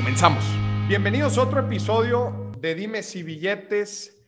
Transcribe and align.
Comenzamos. 0.00 0.42
Bienvenidos 0.88 1.36
a 1.36 1.42
otro 1.42 1.60
episodio 1.60 2.50
de 2.58 2.74
Dimes 2.74 3.14
y 3.16 3.22
Billetes, 3.22 4.26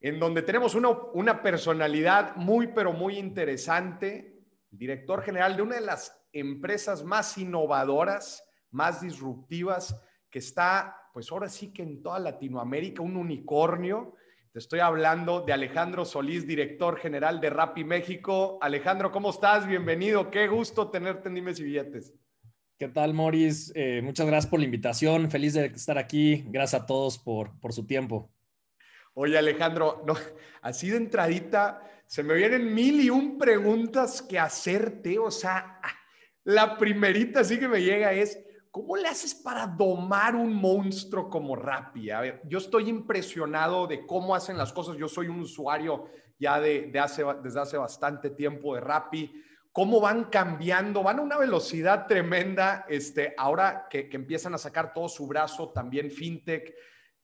en 0.00 0.18
donde 0.18 0.40
tenemos 0.40 0.74
una, 0.74 0.88
una 1.12 1.42
personalidad 1.42 2.36
muy, 2.36 2.68
pero 2.68 2.94
muy 2.94 3.18
interesante, 3.18 4.40
director 4.70 5.22
general 5.22 5.56
de 5.56 5.62
una 5.62 5.74
de 5.74 5.82
las 5.82 6.18
empresas 6.32 7.04
más 7.04 7.36
innovadoras, 7.36 8.42
más 8.70 9.02
disruptivas, 9.02 9.94
que 10.30 10.38
está, 10.38 10.96
pues 11.12 11.30
ahora 11.30 11.50
sí 11.50 11.70
que 11.70 11.82
en 11.82 12.02
toda 12.02 12.18
Latinoamérica, 12.18 13.02
un 13.02 13.18
unicornio. 13.18 14.14
Te 14.54 14.58
estoy 14.58 14.80
hablando 14.80 15.42
de 15.42 15.52
Alejandro 15.52 16.06
Solís, 16.06 16.46
director 16.46 16.96
general 16.96 17.42
de 17.42 17.50
Rappi 17.50 17.84
México. 17.84 18.58
Alejandro, 18.62 19.12
¿cómo 19.12 19.28
estás? 19.28 19.66
Bienvenido. 19.66 20.30
Qué 20.30 20.48
gusto 20.48 20.88
tenerte 20.88 21.28
en 21.28 21.34
Dimes 21.34 21.60
y 21.60 21.64
Billetes. 21.64 22.14
¿Qué 22.80 22.88
tal, 22.88 23.12
Moris? 23.12 23.70
Eh, 23.74 24.00
muchas 24.02 24.26
gracias 24.26 24.50
por 24.50 24.58
la 24.58 24.64
invitación. 24.64 25.30
Feliz 25.30 25.52
de 25.52 25.66
estar 25.66 25.98
aquí. 25.98 26.46
Gracias 26.48 26.80
a 26.80 26.86
todos 26.86 27.18
por, 27.18 27.60
por 27.60 27.74
su 27.74 27.86
tiempo. 27.86 28.32
Oye, 29.12 29.36
Alejandro, 29.36 30.02
no, 30.06 30.14
así 30.62 30.88
de 30.88 30.96
entradita, 30.96 31.82
se 32.06 32.22
me 32.22 32.32
vienen 32.32 32.72
mil 32.72 32.98
y 33.02 33.10
un 33.10 33.36
preguntas 33.36 34.22
que 34.22 34.38
hacerte. 34.38 35.18
O 35.18 35.30
sea, 35.30 35.78
la 36.44 36.78
primerita 36.78 37.44
sí 37.44 37.58
que 37.58 37.68
me 37.68 37.82
llega 37.82 38.14
es, 38.14 38.42
¿cómo 38.70 38.96
le 38.96 39.08
haces 39.08 39.34
para 39.34 39.66
domar 39.66 40.34
un 40.34 40.54
monstruo 40.54 41.28
como 41.28 41.56
Rappi? 41.56 42.08
A 42.08 42.22
ver, 42.22 42.40
yo 42.46 42.56
estoy 42.56 42.88
impresionado 42.88 43.86
de 43.88 44.06
cómo 44.06 44.34
hacen 44.34 44.56
las 44.56 44.72
cosas. 44.72 44.96
Yo 44.96 45.06
soy 45.06 45.28
un 45.28 45.40
usuario 45.40 46.06
ya 46.38 46.58
de, 46.58 46.86
de 46.90 46.98
hace, 46.98 47.24
desde 47.42 47.60
hace 47.60 47.76
bastante 47.76 48.30
tiempo 48.30 48.74
de 48.74 48.80
Rappi 48.80 49.30
cómo 49.72 50.00
van 50.00 50.24
cambiando, 50.24 51.02
van 51.02 51.18
a 51.18 51.22
una 51.22 51.38
velocidad 51.38 52.06
tremenda, 52.06 52.84
este, 52.88 53.34
ahora 53.36 53.86
que, 53.88 54.08
que, 54.08 54.16
empiezan 54.16 54.54
a 54.54 54.58
sacar 54.58 54.92
todo 54.92 55.08
su 55.08 55.26
brazo, 55.26 55.70
también 55.70 56.10
fintech. 56.10 56.74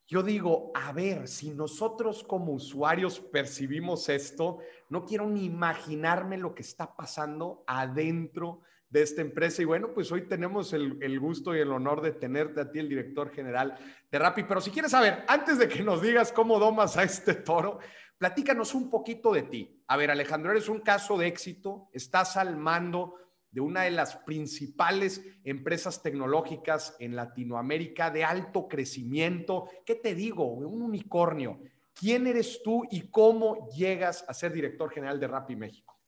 Yo 0.07 0.23
digo, 0.23 0.71
a 0.75 0.93
ver, 0.93 1.27
si 1.27 1.51
nosotros 1.51 2.23
como 2.23 2.53
usuarios 2.53 3.19
percibimos 3.19 4.09
esto, 4.09 4.59
no 4.89 5.05
quiero 5.05 5.27
ni 5.27 5.45
imaginarme 5.45 6.39
lo 6.39 6.55
que 6.55 6.63
está 6.63 6.95
pasando 6.95 7.65
adentro 7.67 8.63
de 8.89 9.03
esta 9.03 9.21
empresa. 9.21 9.63
Y 9.63 9.65
bueno, 9.65 9.93
pues 9.93 10.13
hoy 10.13 10.29
tenemos 10.29 10.73
el, 10.73 10.99
el, 11.03 11.19
gusto 11.19 11.57
y 11.57 11.59
el 11.59 11.73
honor 11.73 12.03
de 12.03 12.13
tenerte 12.13 12.61
a 12.61 12.71
ti, 12.71 12.79
el 12.79 12.89
director 12.89 13.31
general 13.31 13.77
de 14.11 14.19
Rappi. 14.19 14.45
Pero 14.45 14.61
si 14.61 14.71
quieres 14.71 14.93
saber, 14.93 15.25
antes 15.27 15.59
de 15.59 15.69
que 15.69 15.83
nos 15.83 16.01
digas 16.01 16.33
cómo 16.33 16.59
domas 16.59 16.97
a 16.97 17.03
este 17.03 17.35
toro, 17.35 17.81
Platícanos 18.19 18.75
un 18.75 18.89
poquito 18.89 19.33
de 19.33 19.43
ti. 19.43 19.83
A 19.89 19.97
ver, 19.97 20.11
Alejandro, 20.11 20.51
eres 20.51 20.69
un 20.69 20.81
caso 20.81 21.19
de 21.19 21.27
éxito, 21.27 21.89
estás 21.93 22.37
al 22.37 22.57
mando 22.57 23.15
de 23.51 23.61
una 23.61 23.83
de 23.83 23.91
las 23.91 24.17
principales 24.17 25.23
empresas 25.45 26.03
tecnológicas 26.03 26.97
en 26.99 27.15
Latinoamérica 27.15 28.11
de 28.11 28.25
alto 28.25 28.69
crecimiento. 28.69 29.69
¿Qué 29.85 29.95
te 29.95 30.15
digo? 30.15 30.47
Un 30.47 30.83
unicornio. 30.83 31.61
¿Quién 31.95 32.27
eres 32.27 32.63
tú 32.63 32.85
y 32.91 33.09
cómo 33.09 33.69
llegas 33.71 34.25
a 34.29 34.35
ser 34.35 34.53
director 34.53 34.91
general 34.91 35.21
de 35.21 35.27
Rappi 35.29 35.57
México? 35.57 35.99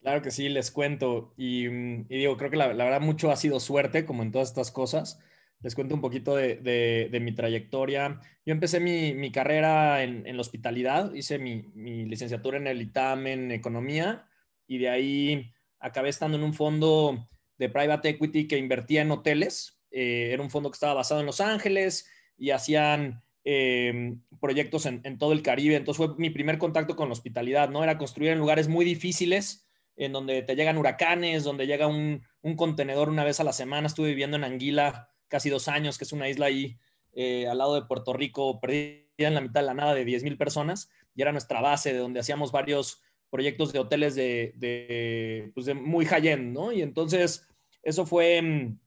Claro 0.00 0.22
que 0.22 0.30
sí, 0.30 0.48
les 0.48 0.70
cuento. 0.70 1.34
Y, 1.36 1.66
y 1.66 2.04
digo, 2.08 2.36
creo 2.36 2.50
que 2.50 2.56
la, 2.56 2.72
la, 2.72 2.84
verdad 2.84 3.00
mucho 3.00 3.30
ha 3.30 3.36
sido 3.36 3.60
suerte, 3.60 4.04
como 4.04 4.22
en 4.22 4.32
todas 4.32 4.48
estas 4.48 4.70
cosas 4.70 5.20
les 5.60 5.74
cuento 5.74 5.94
un 5.94 6.00
poquito 6.00 6.36
de, 6.36 7.18
mi 7.20 7.32
trayectoria. 7.32 8.20
Yo 8.44 8.52
empecé 8.52 8.80
mi, 8.80 9.32
carrera 9.32 10.02
en, 10.02 10.24
la 10.24 10.40
hospitalidad, 10.40 11.12
hice 11.14 11.38
mi, 11.38 11.62
licenciatura 12.06 12.58
en 12.58 12.66
el 12.66 12.82
ITAM 12.82 13.26
en 13.26 13.52
economía 13.52 14.26
y 14.66 14.78
de 14.78 14.88
ahí 14.88 15.52
acabé 15.80 16.10
estando 16.10 16.36
en 16.36 16.44
un 16.44 16.54
fondo 16.54 17.28
de 17.56 17.68
private 17.68 18.10
equity 18.10 18.46
que 18.46 18.58
invertía 18.58 19.02
en 19.02 19.10
hoteles. 19.10 19.80
Eh, 19.90 20.30
era 20.32 20.42
un 20.42 20.50
fondo 20.50 20.70
que 20.70 20.76
estaba 20.76 20.94
basado 20.94 21.20
en 21.20 21.26
Los 21.26 21.40
Ángeles 21.40 22.08
y 22.36 22.50
hacían 22.50 23.22
eh, 23.44 24.14
proyectos 24.40 24.86
en, 24.86 25.18
todo 25.18 25.32
el 25.32 25.42
Caribe. 25.42 25.74
Entonces 25.74 25.96
fue 25.96 26.14
mi 26.18 26.30
primer 26.30 26.58
contacto 26.58 26.94
con 26.94 27.08
la 27.08 27.14
hospitalidad, 27.14 27.68
¿no? 27.68 27.82
Era 27.82 27.98
construir 27.98 28.30
en 28.30 28.38
lugares 28.38 28.68
muy 28.68 28.84
difíciles, 28.84 29.66
en 29.96 30.12
donde 30.12 30.42
te 30.42 30.54
llegan 30.54 30.78
huracanes, 30.78 31.42
donde 31.42 31.66
llega 31.66 31.88
un, 31.88 32.22
un 32.42 32.54
contenedor 32.54 33.08
una 33.08 33.24
vez 33.24 33.40
a 33.40 33.44
la 33.44 33.52
semana. 33.52 33.88
Estuve 33.88 34.10
viviendo 34.10 34.36
en 34.36 34.44
Anguila 34.44 35.08
casi 35.28 35.50
dos 35.50 35.68
años, 35.68 35.98
que 35.98 36.04
es 36.04 36.12
una 36.12 36.28
isla 36.28 36.46
ahí 36.46 36.78
eh, 37.12 37.46
al 37.48 37.58
lado 37.58 37.74
de 37.74 37.86
Puerto 37.86 38.12
Rico, 38.12 38.60
perdida 38.60 39.02
en 39.18 39.34
la 39.34 39.40
mitad 39.40 39.60
de 39.60 39.66
la 39.66 39.74
nada 39.74 39.94
de 39.94 40.04
10 40.04 40.22
mil 40.24 40.36
personas, 40.36 40.90
y 41.14 41.22
era 41.22 41.32
nuestra 41.32 41.60
base 41.60 41.92
de 41.92 41.98
donde 41.98 42.20
hacíamos 42.20 42.52
varios 42.52 43.02
proyectos 43.30 43.72
de 43.72 43.78
hoteles 43.78 44.14
de, 44.14 44.52
de, 44.56 45.50
pues 45.54 45.66
de 45.66 45.74
muy 45.74 46.06
high-end, 46.06 46.52
¿no? 46.52 46.72
Y 46.72 46.82
entonces, 46.82 47.46
eso 47.82 48.06
fue 48.06 48.40
mm, 48.40 48.78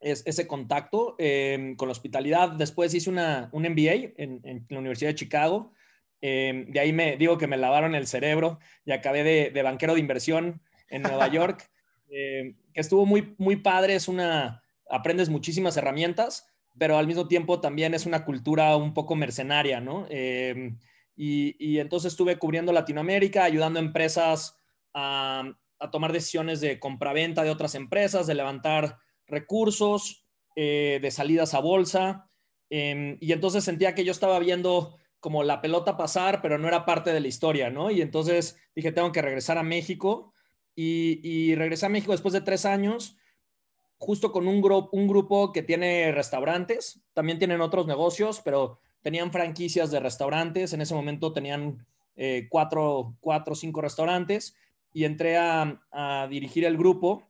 es, 0.00 0.22
ese 0.26 0.46
contacto 0.46 1.16
eh, 1.18 1.74
con 1.76 1.88
la 1.88 1.92
hospitalidad. 1.92 2.52
Después 2.52 2.94
hice 2.94 3.10
una, 3.10 3.48
un 3.52 3.62
MBA 3.62 4.12
en, 4.16 4.40
en 4.44 4.66
la 4.68 4.78
Universidad 4.78 5.10
de 5.10 5.16
Chicago. 5.16 5.72
Eh, 6.20 6.66
de 6.68 6.80
ahí 6.80 6.92
me 6.92 7.16
digo 7.16 7.36
que 7.36 7.46
me 7.46 7.58
lavaron 7.58 7.94
el 7.94 8.06
cerebro 8.06 8.58
y 8.86 8.92
acabé 8.92 9.22
de, 9.22 9.50
de 9.50 9.62
banquero 9.62 9.94
de 9.94 10.00
inversión 10.00 10.62
en 10.88 11.02
Nueva 11.02 11.28
York, 11.32 11.68
que 12.08 12.54
estuvo 12.74 13.04
muy, 13.04 13.34
muy 13.36 13.56
padre. 13.56 13.96
Es 13.96 14.08
una, 14.08 14.63
aprendes 14.88 15.28
muchísimas 15.28 15.76
herramientas, 15.76 16.46
pero 16.78 16.98
al 16.98 17.06
mismo 17.06 17.28
tiempo 17.28 17.60
también 17.60 17.94
es 17.94 18.06
una 18.06 18.24
cultura 18.24 18.76
un 18.76 18.94
poco 18.94 19.14
mercenaria, 19.14 19.80
¿no? 19.80 20.06
Eh, 20.10 20.74
y, 21.16 21.56
y, 21.58 21.78
entonces 21.78 22.12
estuve 22.12 22.38
cubriendo 22.38 22.72
Latinoamérica, 22.72 23.44
ayudando 23.44 23.78
a 23.78 23.82
empresas 23.82 24.58
a, 24.92 25.44
a 25.78 25.90
tomar 25.90 26.12
decisiones 26.12 26.60
de 26.60 26.80
compraventa 26.80 27.44
de 27.44 27.50
otras 27.50 27.74
empresas, 27.74 28.26
de 28.26 28.34
levantar 28.34 28.98
recursos, 29.26 30.24
eh, 30.56 30.98
de 31.00 31.10
salidas 31.10 31.54
a 31.54 31.60
bolsa. 31.60 32.30
Eh, 32.70 33.16
y 33.20 33.32
entonces 33.32 33.64
sentía 33.64 33.94
que 33.94 34.04
yo 34.04 34.12
estaba 34.12 34.38
viendo 34.38 34.96
como 35.20 35.42
la 35.42 35.60
pelota 35.60 35.96
pasar, 35.96 36.42
pero 36.42 36.58
no 36.58 36.68
era 36.68 36.84
parte 36.84 37.12
de 37.12 37.20
la 37.20 37.28
historia, 37.28 37.70
¿no? 37.70 37.90
Y 37.90 38.02
entonces 38.02 38.58
dije, 38.74 38.92
tengo 38.92 39.12
que 39.12 39.22
regresar 39.22 39.58
a 39.58 39.62
México. 39.62 40.32
Y, 40.76 41.20
y 41.22 41.54
regresé 41.54 41.86
a 41.86 41.90
México 41.90 42.12
después 42.12 42.34
de 42.34 42.40
tres 42.40 42.64
años 42.64 43.16
justo 43.98 44.32
con 44.32 44.46
un, 44.48 44.60
grupo 44.60 44.90
un 44.92 45.08
grupo 45.08 45.52
que 45.52 45.62
tiene 45.62 46.12
restaurantes, 46.12 47.00
también 47.12 47.38
tienen 47.38 47.60
otros 47.60 47.86
negocios, 47.86 48.40
pero 48.44 48.78
tenían 49.02 49.32
franquicias 49.32 49.90
de 49.90 50.00
restaurantes, 50.00 50.72
en 50.72 50.80
ese 50.80 50.94
momento 50.94 51.32
tenían 51.32 51.86
eh, 52.16 52.46
cuatro, 52.48 53.16
cuatro, 53.20 53.54
cinco 53.54 53.80
restaurantes 53.80 54.56
y 54.92 55.04
entré 55.04 55.36
a, 55.36 55.80
dirigir 56.30 56.64
el 56.64 56.76
grupo, 56.76 57.28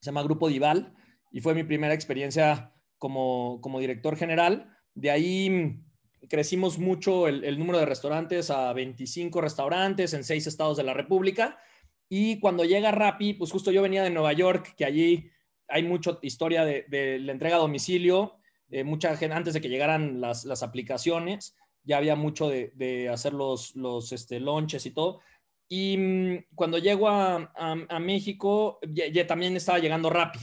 se 0.00 0.06
llama 0.06 0.22
Grupo 0.22 0.48
Dival, 0.48 0.94
y 1.32 1.40
fue 1.40 1.54
mi 1.54 1.64
primera 1.64 1.94
experiencia 1.94 2.74
como, 2.98 3.60
como 3.62 3.80
director 3.80 4.16
general. 4.16 4.76
De 4.94 5.10
ahí 5.10 5.80
crecimos 6.28 6.78
mucho 6.78 7.26
el, 7.26 7.44
el, 7.44 7.58
número 7.58 7.78
de 7.78 7.86
restaurantes 7.86 8.50
a 8.50 8.72
25 8.74 9.40
restaurantes 9.40 10.12
en 10.12 10.22
seis 10.22 10.46
estados 10.46 10.76
de 10.76 10.82
la 10.82 10.94
República. 10.94 11.58
Y 12.10 12.38
cuando 12.40 12.64
llega 12.64 12.92
Rappi, 12.92 13.34
pues 13.34 13.50
justo 13.50 13.70
yo 13.70 13.82
venía 13.82 14.02
de 14.02 14.10
Nueva 14.10 14.34
York, 14.34 14.74
que 14.76 14.84
allí 14.84 15.30
hay 15.68 15.82
mucha 15.82 16.18
historia 16.22 16.64
de, 16.64 16.86
de, 16.88 17.18
la 17.18 17.32
entrega 17.32 17.56
a 17.56 17.60
domicilio, 17.60 18.36
eh, 18.70 18.84
mucha 18.84 19.16
gente, 19.16 19.36
antes 19.36 19.54
de 19.54 19.60
que 19.60 19.68
llegaran 19.68 20.20
las, 20.20 20.44
las 20.44 20.62
aplicaciones, 20.62 21.54
ya 21.84 21.96
había 21.98 22.16
mucho 22.16 22.48
de, 22.48 22.72
de 22.74 23.08
hacer 23.08 23.32
los, 23.32 23.74
los 23.76 24.12
este, 24.12 24.40
launches 24.40 24.84
y 24.86 24.90
todo. 24.90 25.20
Y 25.68 25.96
mmm, 25.96 26.44
cuando 26.54 26.78
llego 26.78 27.08
a, 27.08 27.52
a, 27.54 27.76
a 27.88 27.98
México, 27.98 28.78
ya, 28.88 29.06
ya, 29.08 29.26
también 29.26 29.56
estaba 29.56 29.78
llegando 29.78 30.10
Rappi. 30.10 30.40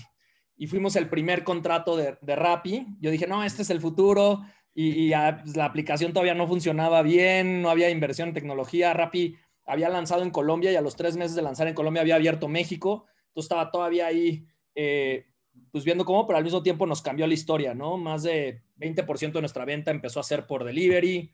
Y 0.58 0.68
fuimos 0.68 0.96
el 0.96 1.10
primer 1.10 1.44
contrato 1.44 1.98
de, 1.98 2.18
de 2.22 2.36
Rappi. 2.36 2.86
Yo 3.00 3.12
dije, 3.12 3.28
no, 3.28 3.44
este 3.44 3.64
es 3.64 3.70
el 3.70 3.82
futuro. 3.82 4.42
Y, 4.74 5.06
y 5.06 5.10
ya, 5.10 5.42
pues, 5.44 5.56
la 5.56 5.66
aplicación 5.66 6.14
todavía 6.14 6.34
no 6.34 6.48
funcionaba 6.48 7.02
bien, 7.02 7.62
no 7.62 7.70
había 7.70 7.90
inversión 7.90 8.30
en 8.30 8.34
tecnología. 8.34 8.94
Rappi 8.94 9.36
había 9.66 9.90
lanzado 9.90 10.22
en 10.22 10.32
Colombia 10.32 10.72
y 10.72 10.76
a 10.76 10.82
los 10.82 10.96
tres 10.96 11.18
meses 11.18 11.36
de 11.36 11.42
lanzar 11.42 11.68
en 11.68 11.74
Colombia 11.74 12.02
había 12.02 12.16
abierto 12.16 12.48
México. 12.48 13.06
Entonces 13.30 13.46
estaba 13.46 13.72
todavía 13.72 14.08
ahí 14.08 14.46
eh, 14.76 15.26
pues 15.72 15.84
viendo 15.84 16.06
cómo, 16.06 16.28
pero 16.28 16.38
al 16.38 16.44
mismo 16.44 16.62
tiempo 16.62 16.86
nos 16.86 17.02
cambió 17.02 17.26
la 17.28 17.34
historia, 17.34 17.74
¿no? 17.74 17.98
Más 17.98 18.24
de 18.24 18.62
20% 18.78 19.32
de 19.32 19.42
nuestra 19.42 19.66
venta 19.66 19.92
empezó 19.92 20.20
a 20.20 20.24
ser 20.24 20.46
por 20.46 20.64
delivery. 20.64 21.32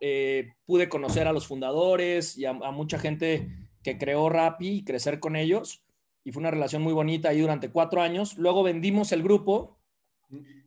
Eh, 0.00 0.52
pude 0.64 0.88
conocer 0.88 1.28
a 1.28 1.32
los 1.32 1.46
fundadores 1.46 2.36
y 2.36 2.46
a, 2.46 2.50
a, 2.50 2.70
mucha 2.70 2.98
gente 2.98 3.48
que 3.82 3.98
creó 3.98 4.28
Rappi 4.28 4.68
y 4.68 4.84
crecer 4.84 5.20
con 5.20 5.36
ellos. 5.36 5.82
Y 6.24 6.32
fue 6.32 6.40
una 6.40 6.50
relación 6.50 6.82
muy 6.82 6.92
bonita 6.92 7.30
ahí 7.30 7.40
durante 7.40 7.70
cuatro 7.70 8.02
años. 8.02 8.36
Luego 8.36 8.62
vendimos 8.62 9.12
el 9.12 9.22
grupo 9.22 9.78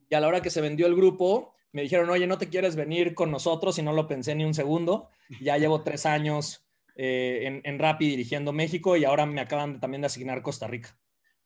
y 0.09 0.15
a 0.15 0.19
la 0.19 0.27
hora 0.27 0.41
que 0.41 0.49
se 0.49 0.61
vendió 0.61 0.87
el 0.87 0.95
grupo, 0.95 1.53
me 1.71 1.81
dijeron, 1.81 2.09
oye, 2.09 2.27
¿no 2.27 2.37
te 2.37 2.49
quieres 2.49 2.75
venir 2.75 3.15
con 3.15 3.31
nosotros? 3.31 3.79
Y 3.79 3.81
no 3.81 3.93
lo 3.93 4.07
pensé 4.07 4.35
ni 4.35 4.45
un 4.45 4.53
segundo. 4.53 5.09
Ya 5.41 5.57
llevo 5.57 5.81
tres 5.81 6.05
años 6.05 6.65
eh, 6.95 7.41
en, 7.45 7.61
en 7.63 7.79
Rappi 7.79 8.07
dirigiendo 8.07 8.53
México 8.53 8.95
y 8.95 9.05
ahora 9.05 9.25
me 9.25 9.41
acaban 9.41 9.79
también 9.79 10.01
de 10.01 10.07
asignar 10.07 10.43
Costa 10.43 10.67
Rica. 10.67 10.95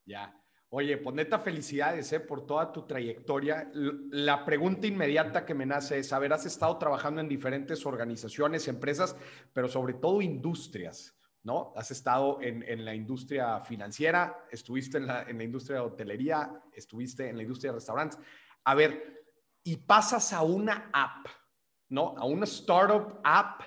Ya. 0.05 0.35
Oye, 0.69 0.97
pues 0.97 1.15
neta, 1.15 1.39
felicidades 1.39 2.11
eh, 2.11 2.19
por 2.19 2.45
toda 2.45 2.73
tu 2.73 2.85
trayectoria. 2.85 3.71
La 3.73 4.43
pregunta 4.43 4.85
inmediata 4.85 5.45
que 5.45 5.53
me 5.53 5.65
nace 5.65 5.99
es, 5.99 6.11
a 6.11 6.19
ver, 6.19 6.33
has 6.33 6.45
estado 6.45 6.77
trabajando 6.77 7.21
en 7.21 7.29
diferentes 7.29 7.85
organizaciones, 7.85 8.67
empresas, 8.67 9.15
pero 9.53 9.69
sobre 9.69 9.93
todo 9.93 10.21
industrias, 10.21 11.17
¿no? 11.43 11.71
Has 11.77 11.91
estado 11.91 12.39
en, 12.41 12.83
la 12.83 12.93
industria 12.93 13.61
financiera, 13.61 14.45
estuviste 14.51 14.97
en 14.97 15.07
la, 15.07 15.23
en 15.23 15.37
la 15.37 15.45
industria 15.45 15.77
de 15.77 15.85
hotelería, 15.85 16.51
estuviste 16.73 17.29
en 17.29 17.37
la 17.37 17.43
industria 17.43 17.71
de 17.71 17.77
restaurantes. 17.77 18.19
A 18.65 18.75
ver, 18.75 19.23
y 19.63 19.77
pasas 19.77 20.33
a 20.33 20.41
una 20.41 20.89
app, 20.91 21.27
¿no? 21.87 22.13
A 22.17 22.25
una 22.25 22.43
startup 22.43 23.21
app. 23.23 23.61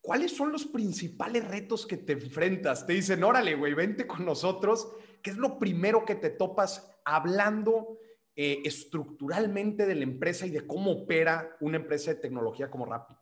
¿Cuáles 0.00 0.36
son 0.36 0.52
los 0.52 0.66
principales 0.66 1.48
retos 1.48 1.84
que 1.84 1.96
te 1.96 2.12
enfrentas? 2.12 2.86
Te 2.86 2.92
dicen, 2.92 3.24
órale, 3.24 3.56
güey, 3.56 3.74
vente 3.74 4.06
con 4.06 4.24
nosotros 4.24 4.88
¿qué 5.22 5.30
es 5.30 5.36
lo 5.36 5.58
primero 5.58 6.04
que 6.04 6.14
te 6.14 6.30
topas 6.30 6.98
hablando 7.04 7.98
eh, 8.36 8.62
estructuralmente 8.64 9.86
de 9.86 9.94
la 9.94 10.04
empresa 10.04 10.46
y 10.46 10.50
de 10.50 10.66
cómo 10.66 10.92
opera 10.92 11.56
una 11.60 11.78
empresa 11.78 12.12
de 12.12 12.20
tecnología 12.20 12.70
como 12.70 12.86
Rappi? 12.86 13.14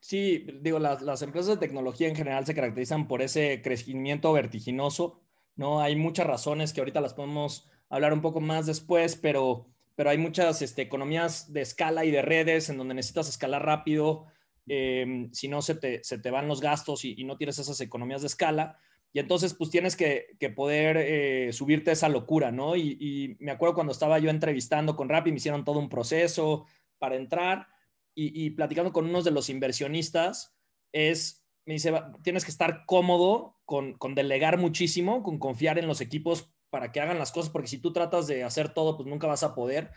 Sí, 0.00 0.46
digo, 0.60 0.78
las, 0.78 1.02
las, 1.02 1.22
empresas 1.22 1.58
de 1.58 1.66
tecnología 1.66 2.08
en 2.08 2.14
general 2.14 2.46
se 2.46 2.54
caracterizan 2.54 3.08
por 3.08 3.22
ese 3.22 3.60
crecimiento 3.62 4.32
vertiginoso, 4.32 5.20
¿no? 5.56 5.80
Hay 5.80 5.96
muchas 5.96 6.26
razones 6.26 6.72
que 6.72 6.80
ahorita 6.80 7.00
las 7.00 7.14
podemos 7.14 7.68
hablar 7.88 8.12
un 8.12 8.20
poco 8.20 8.40
más 8.40 8.66
después, 8.66 9.16
pero, 9.16 9.66
pero 9.96 10.10
hay 10.10 10.18
muchas 10.18 10.62
este, 10.62 10.82
economías 10.82 11.52
de 11.52 11.62
escala 11.62 12.04
y 12.04 12.12
de 12.12 12.22
redes 12.22 12.68
en 12.68 12.78
donde 12.78 12.94
necesitas 12.94 13.28
escalar 13.28 13.64
rápido, 13.64 14.26
eh, 14.68 15.28
si 15.32 15.48
no 15.48 15.62
se 15.62 15.74
te, 15.74 16.04
se 16.04 16.18
te, 16.18 16.30
van 16.30 16.46
los 16.46 16.60
gastos 16.60 17.04
y, 17.04 17.14
y, 17.18 17.24
no 17.24 17.36
tienes 17.36 17.58
esas 17.58 17.80
economías 17.80 18.20
de 18.20 18.28
escala. 18.28 18.78
Y 19.12 19.20
entonces, 19.20 19.54
pues 19.54 19.70
tienes 19.70 19.96
que, 19.96 20.36
poder 20.54 20.96
eh, 20.98 21.52
subirte 21.52 21.90
a 21.90 21.94
esa 21.94 22.08
locura, 22.08 22.52
¿no? 22.52 22.76
Y, 22.76 23.36
me 23.40 23.50
acuerdo 23.50 23.74
cuando 23.74 23.92
estaba 23.92 24.18
yo 24.18 24.30
entrevistando 24.30 24.96
con 24.96 25.08
Rappi, 25.08 25.30
me 25.30 25.38
hicieron 25.38 25.64
todo 25.64 25.78
un 25.78 25.88
proceso 25.88 26.66
para 26.98 27.16
entrar 27.16 27.68
y, 28.14 28.50
platicando 28.50 28.92
con 28.92 29.06
unos 29.06 29.24
de 29.24 29.30
los 29.30 29.48
inversionistas, 29.48 30.56
es, 30.92 31.46
me 31.64 31.74
dice, 31.74 31.92
tienes 32.22 32.44
que 32.44 32.50
estar 32.50 32.84
cómodo 32.84 33.60
con, 33.64 33.96
delegar 34.14 34.58
muchísimo, 34.58 35.22
con 35.22 35.38
confiar 35.38 35.78
en 35.78 35.86
los 35.86 36.00
equipos 36.00 36.50
para 36.68 36.90
que 36.90 37.00
hagan 37.00 37.18
las 37.18 37.30
cosas, 37.30 37.50
porque 37.50 37.68
si 37.68 37.78
tú 37.78 37.92
tratas 37.92 38.26
de 38.26 38.42
hacer 38.42 38.74
todo, 38.74 38.96
pues 38.96 39.08
nunca 39.08 39.28
vas 39.28 39.44
a 39.44 39.54
poder. 39.54 39.92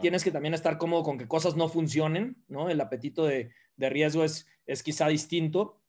Tienes 0.00 0.22
que 0.22 0.30
también 0.30 0.54
estar 0.54 0.78
cómodo 0.78 1.02
con 1.02 1.18
que 1.18 1.26
cosas 1.26 1.56
no 1.56 1.68
funcionen, 1.68 2.42
¿no? 2.46 2.70
El 2.70 2.80
apetito 2.80 3.24
de, 3.24 3.50
de 3.76 3.90
riesgo 3.90 4.24
es, 4.24 4.46
es 4.66 4.82
quizá 4.82 5.08
distinto. 5.08 5.80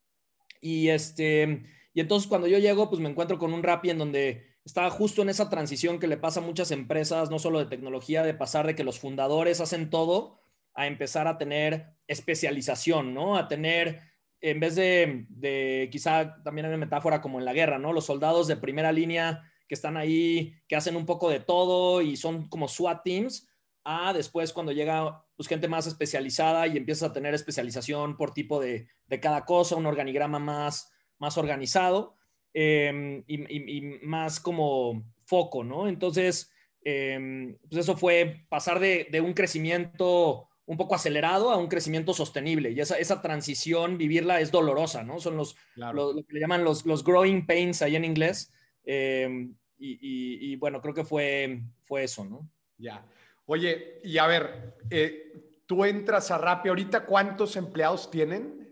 Y 0.62 0.90
este 0.90 1.66
y 1.96 2.02
entonces 2.02 2.28
cuando 2.28 2.48
yo 2.48 2.60
llego, 2.60 2.90
pues 2.90 3.02
me 3.02 3.10
encuentro 3.10 3.40
con 3.40 3.54
un 3.54 3.64
Rappi 3.64 3.90
en 3.90 3.98
donde 3.98 4.58
estaba 4.66 4.90
justo 4.90 5.22
en 5.22 5.30
esa 5.30 5.50
transición 5.50 5.98
que 5.98 6.08
le 6.08 6.18
pasa 6.18 6.42
a 6.42 6.44
muchas 6.44 6.72
empresas, 6.72 7.32
no 7.32 7.40
solo 7.40 7.58
de 7.60 7.68
tecnología, 7.68 8.22
de 8.22 8.34
pasar 8.34 8.68
de 8.68 8.76
que 8.76 8.84
los 8.84 9.00
fundadores 9.00 9.62
hacen 9.62 9.90
todo 9.90 10.42
a 10.74 10.88
empezar 10.88 11.30
a 11.30 11.38
tener 11.38 11.96
especialización, 12.06 13.14
¿no? 13.14 13.38
A 13.38 13.48
tener, 13.48 14.02
en 14.42 14.60
vez 14.60 14.76
de, 14.76 15.26
de 15.30 15.88
quizá 15.90 16.44
también 16.44 16.66
hay 16.66 16.74
una 16.74 16.86
metáfora 16.86 17.22
como 17.22 17.40
en 17.40 17.46
la 17.46 17.54
guerra, 17.54 17.80
¿no? 17.80 17.94
Los 17.94 18.08
soldados 18.08 18.48
de 18.48 18.58
primera 18.58 18.92
línea 18.92 19.50
que 19.66 19.76
están 19.76 19.96
ahí, 19.96 20.54
que 20.68 20.76
hacen 20.76 20.98
un 20.98 21.06
poco 21.06 21.30
de 21.30 21.40
todo 21.40 22.02
y 22.02 22.18
son 22.18 22.50
como 22.50 22.68
SWAT 22.68 23.04
teams, 23.06 23.48
a 23.86 24.12
después 24.12 24.52
cuando 24.52 24.74
llega 24.74 25.26
pues, 25.38 25.48
gente 25.48 25.70
más 25.70 25.88
especializada 25.88 26.68
y 26.68 26.76
empiezas 26.76 27.10
a 27.10 27.14
tener 27.14 27.34
especialización 27.34 28.18
por 28.18 28.34
tipo 28.34 28.60
de, 28.60 28.90
de 29.08 29.20
cada 29.22 29.46
cosa, 29.46 29.78
un 29.78 29.86
organigrama 29.86 30.40
más 30.40 30.92
más 31.20 31.38
organizado 31.38 32.16
em, 32.54 33.24
y, 33.28 33.82
más 34.04 34.40
como 34.40 35.04
foco, 35.26 35.64
¿no? 35.64 35.88
Entonces, 35.88 36.52
em, 36.84 37.58
pues 37.70 37.82
eso 37.82 37.98
fue 37.98 38.46
pasar 38.50 38.80
de, 38.80 39.22
un 39.24 39.34
crecimiento 39.34 40.50
un 40.68 40.78
poco 40.78 40.96
acelerado 40.96 41.52
a 41.52 41.58
un 41.58 41.68
crecimiento 41.68 42.14
sostenible. 42.14 42.72
Y 42.72 42.80
esa, 42.80 42.98
esa 42.98 43.22
transición, 43.22 43.98
vivirla 43.98 44.40
es 44.40 44.52
dolorosa, 44.52 45.04
¿no? 45.04 45.20
Son 45.20 45.38
los, 45.38 45.56
lo 45.76 46.16
que 46.16 46.34
le 46.34 46.40
llaman 46.40 46.64
los, 46.64 46.86
los 46.86 47.04
growing 47.04 47.46
pains 47.46 47.82
ahí 47.82 47.96
en 47.96 48.06
inglés. 48.06 48.52
Em, 48.84 49.56
y, 49.78 50.56
bueno, 50.56 50.82
creo 50.82 50.94
que 50.94 51.04
fue, 51.04 51.62
fue 51.84 52.04
eso, 52.04 52.26
¿no? 52.26 52.50
Ya. 52.78 53.06
Oye, 53.46 54.00
y 54.04 54.18
a 54.18 54.28
ver, 54.28 54.76
eh, 54.90 55.34
tú 55.66 55.86
entras 55.86 56.32
a 56.32 56.38
Rappi 56.38 56.70
ahorita, 56.70 57.06
¿cuántos 57.06 57.56
empleados 57.56 58.10
tienen? 58.10 58.65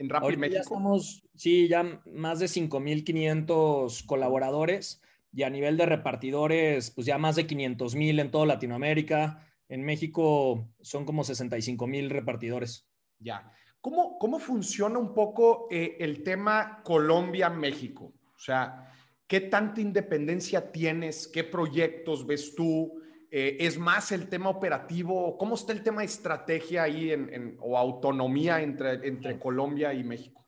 En 0.00 0.08
Rappi 0.08 0.36
México? 0.36 0.54
Ya 0.54 0.60
estamos, 0.62 1.22
sí, 1.34 1.68
ya 1.68 2.02
más 2.06 2.38
de 2.38 2.46
5.500 2.46 4.06
colaboradores 4.06 5.02
y 5.32 5.42
a 5.42 5.50
nivel 5.50 5.76
de 5.76 5.86
repartidores, 5.86 6.90
pues 6.90 7.06
ya 7.06 7.18
más 7.18 7.36
de 7.36 7.46
500.000 7.46 8.20
en 8.20 8.30
toda 8.30 8.46
Latinoamérica. 8.46 9.46
En 9.68 9.84
México 9.84 10.68
son 10.80 11.04
como 11.04 11.22
65.000 11.22 12.08
repartidores. 12.08 12.88
Ya. 13.18 13.52
¿Cómo, 13.80 14.18
cómo 14.18 14.38
funciona 14.38 14.98
un 14.98 15.14
poco 15.14 15.68
eh, 15.70 15.96
el 16.00 16.22
tema 16.22 16.80
Colombia-México? 16.82 18.12
O 18.34 18.38
sea, 18.38 18.90
¿qué 19.26 19.40
tanta 19.40 19.82
independencia 19.82 20.72
tienes? 20.72 21.28
¿Qué 21.28 21.44
proyectos 21.44 22.26
ves 22.26 22.54
tú? 22.54 23.00
Eh, 23.30 23.58
¿Es 23.60 23.78
más 23.78 24.10
el 24.10 24.28
tema 24.28 24.50
operativo? 24.50 25.38
¿Cómo 25.38 25.54
está 25.54 25.72
el 25.72 25.82
tema 25.82 26.00
de 26.00 26.06
estrategia 26.06 26.82
ahí 26.82 27.12
en, 27.12 27.56
o 27.60 27.78
autonomía 27.78 28.60
entre, 28.60 29.06
entre 29.06 29.38
Colombia 29.38 29.94
y 29.94 30.02
México? 30.02 30.44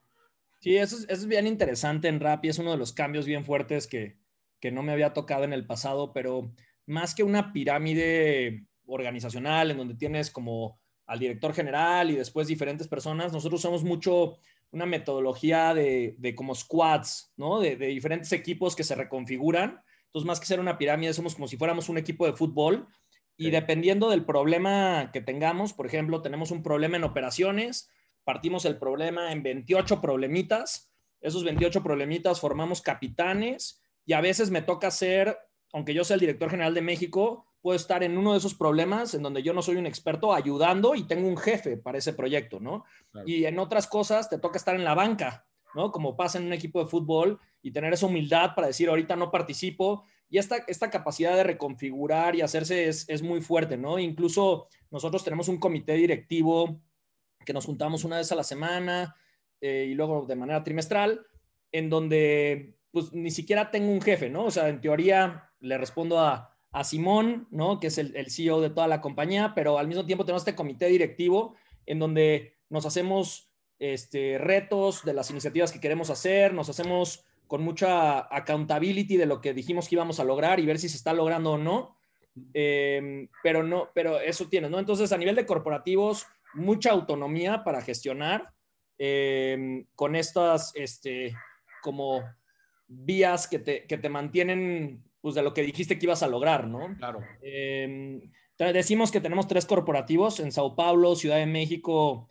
Sí, 0.59 0.77
eso 0.77 0.97
es, 1.09 1.27
bien 1.27 1.47
interesante 1.47 2.09
en 2.09 2.21
Rappi, 2.21 2.49
es 2.49 2.59
uno 2.59 2.73
de 2.73 2.77
los 2.77 2.93
cambios 2.93 3.27
bien 3.27 3.45
fuertes 3.45 3.87
que, 3.87 4.19
que 4.61 4.73
no 4.73 4.83
me 4.83 4.93
había 4.93 5.13
tocado 5.13 5.45
en 5.45 5.53
el 5.53 5.67
pasado, 5.67 6.13
pero 6.13 6.53
más 6.87 7.15
que 7.15 7.23
una 7.23 7.53
pirámide 7.53 8.67
organizacional 8.87 9.71
en 9.71 9.77
donde 9.77 9.95
tienes 9.95 10.31
como 10.31 10.81
al 11.07 11.19
director 11.19 11.53
general 11.53 12.11
y 12.11 12.17
después 12.17 12.47
diferentes 12.47 12.89
personas, 12.89 13.33
nosotros 13.33 13.61
somos 13.61 13.85
mucho 13.85 14.39
una 14.71 14.87
metodología 14.87 15.75
de, 15.75 16.17
de 16.19 16.35
como 16.35 16.55
squads, 16.55 17.33
¿no? 17.37 17.61
De, 17.61 17.77
de, 17.77 17.89
diferentes 17.89 18.33
equipos 18.33 18.75
que 18.75 18.85
se 18.85 18.95
reconfiguran 18.95 19.83
entonces, 20.13 20.27
más 20.27 20.41
que 20.41 20.47
ser 20.47 20.61
una 20.61 20.77
pirámide, 20.77 21.15
somos 21.15 21.35
como 21.35 21.49
si 21.49 21.57
fuéramos 21.57 21.89
un 21.89 21.97
equipo 21.97 22.27
de 22.27 22.35
fútbol 22.35 22.87
y 23.39 23.51
dependiendo 23.51 24.11
del 24.11 24.27
problema 24.27 25.09
que 25.11 25.23
tengamos, 25.23 25.73
por 25.73 25.87
ejemplo, 25.87 26.21
tenemos 26.21 26.51
un 26.51 26.63
problema 26.63 26.99
en 26.99 27.05
operaciones, 27.05 27.89
partimos 28.23 28.67
el 28.67 28.79
problema 28.79 29.33
en 29.33 29.43
28 29.43 30.03
problemitas, 30.03 30.93
esos 31.23 31.45
28 31.45 31.83
problemitas 31.83 32.41
formamos 32.41 32.83
capitanes 32.83 33.81
y 34.05 34.13
a 34.13 34.21
veces 34.21 34.51
me 34.51 34.61
toca 34.61 34.91
ser, 34.91 35.39
aunque 35.73 35.95
yo 35.95 36.05
sea 36.05 36.15
el 36.15 36.21
director 36.21 36.51
general 36.51 36.75
de 36.75 36.83
México, 36.83 37.47
puedo 37.63 37.77
estar 37.77 38.03
en 38.03 38.19
uno 38.19 38.33
de 38.33 38.39
esos 38.39 38.55
problemas 38.55 39.15
en 39.15 39.23
donde 39.23 39.43
yo 39.43 39.55
no 39.55 39.63
soy 39.63 39.77
un 39.77 39.87
experto 39.87 40.35
ayudando 40.35 40.95
y 40.95 41.05
tengo 41.05 41.27
un 41.27 41.39
jefe 41.39 41.79
para 41.79 41.97
ese 41.97 42.13
proyecto, 42.13 42.61
¿no? 42.61 42.85
Y 43.25 43.47
en 43.47 43.59
otras 43.59 43.87
cosas 43.87 44.29
te 44.29 44.39
toca 44.39 44.59
estar 44.59 44.75
en 44.75 44.85
la 44.85 44.95
banca, 44.95 45.47
¿no? 45.75 45.91
Como 45.91 46.19
pasa 46.19 46.37
en 46.37 46.45
un 46.45 46.53
equipo 46.53 46.85
de 46.85 46.91
fútbol 46.91 47.41
y 47.63 47.71
tener 47.71 47.93
esa 47.93 48.07
humildad 48.07 48.55
para 48.55 48.67
decir, 48.67 48.89
ahorita 48.89 49.17
no 49.17 49.31
participo. 49.31 50.05
Y 50.29 50.39
esta, 50.39 50.57
esta 50.67 50.91
capacidad 50.91 51.37
de 51.37 51.45
reconfigurar 51.45 52.35
y 52.35 52.41
hacerse 52.41 52.89
es, 52.89 53.23
muy 53.23 53.41
fuerte, 53.41 53.77
¿no? 53.77 53.99
Incluso 53.99 54.69
nosotros 54.91 55.23
tenemos 55.23 55.49
un 55.49 55.59
comité 55.59 55.95
directivo 55.95 56.81
que 57.45 57.53
nos 57.53 57.67
juntamos 57.67 58.05
una 58.05 58.19
vez 58.19 58.33
a 58.33 58.37
la 58.37 58.45
semana 58.45 59.15
eh, 59.61 59.89
y 59.91 59.95
luego 59.95 60.27
de 60.27 60.37
manera 60.37 60.65
trimestral, 60.65 61.27
en 61.71 61.91
donde 61.91 62.77
pues 62.91 63.13
ni 63.13 63.31
siquiera 63.31 63.71
tengo 63.71 63.91
un 63.91 64.01
jefe, 64.01 64.29
¿no? 64.29 64.45
O 64.45 64.51
sea, 64.51 64.69
en 64.69 64.81
teoría 64.81 65.51
le 65.61 65.79
respondo 65.79 66.21
a, 66.21 66.49
Simón, 66.85 67.49
¿no? 67.51 67.79
Que 67.79 67.89
es 67.89 67.99
el, 67.99 68.17
el, 68.17 68.31
CEO 68.31 68.63
de 68.63 68.71
toda 68.71 68.89
la 68.89 69.03
compañía, 69.03 69.53
pero 69.55 69.79
al 69.79 69.89
mismo 69.89 70.07
tiempo 70.07 70.25
tenemos 70.25 70.41
este 70.41 70.55
comité 70.55 70.87
directivo 70.87 71.55
en 71.85 71.99
donde 71.99 72.57
nos 72.71 72.87
hacemos 72.87 73.53
este, 73.83 74.39
retos 74.39 75.05
de 75.05 75.13
las 75.13 75.31
iniciativas 75.31 75.73
que 75.73 75.81
queremos 75.81 76.09
hacer, 76.09 76.55
nos 76.55 76.69
hacemos 76.69 77.25
con 77.53 77.65
mucha 77.65 78.21
accountability 78.35 79.19
de 79.19 79.27
lo 79.27 79.43
que 79.43 79.53
dijimos 79.53 79.87
que 79.87 79.97
íbamos 79.97 80.19
a 80.19 80.25
lograr 80.25 80.59
y 80.59 80.65
ver 80.65 80.79
si 80.79 80.89
se 80.89 80.97
está 80.97 81.13
logrando 81.13 81.53
o 81.53 81.59
no. 81.59 81.99
Em, 82.55 83.29
pero 83.43 83.63
no, 83.63 83.91
pero 83.95 84.19
eso 84.19 84.49
tiene, 84.49 84.71
¿no? 84.71 84.79
Entonces, 84.79 85.13
a 85.13 85.19
nivel 85.19 85.35
de 85.37 85.45
corporativos, 85.45 86.27
mucha 86.55 86.93
autonomía 86.93 87.63
para 87.63 87.83
gestionar 87.83 88.55
em, 88.97 89.85
con 89.95 90.17
estas, 90.17 90.73
este, 90.75 91.37
como 91.83 92.25
vías 92.89 93.47
que 93.47 93.59
te, 93.59 93.87
que 93.87 93.99
te 93.99 94.09
mantienen, 94.09 95.05
pues, 95.21 95.35
de 95.35 95.43
lo 95.43 95.53
que 95.53 95.61
dijiste 95.61 95.99
que 95.99 96.07
ibas 96.07 96.23
a 96.23 96.29
lograr, 96.29 96.67
¿no? 96.67 96.97
Claro. 96.97 97.21
Eh, 97.43 98.31
decimos 98.57 99.13
que 99.13 99.21
tenemos 99.21 99.47
tres 99.47 99.67
corporativos 99.67 100.41
en 100.41 100.53
Sao 100.53 100.75
Paulo, 100.75 101.17
Ciudad 101.17 101.37
de 101.37 101.45
México 101.45 102.31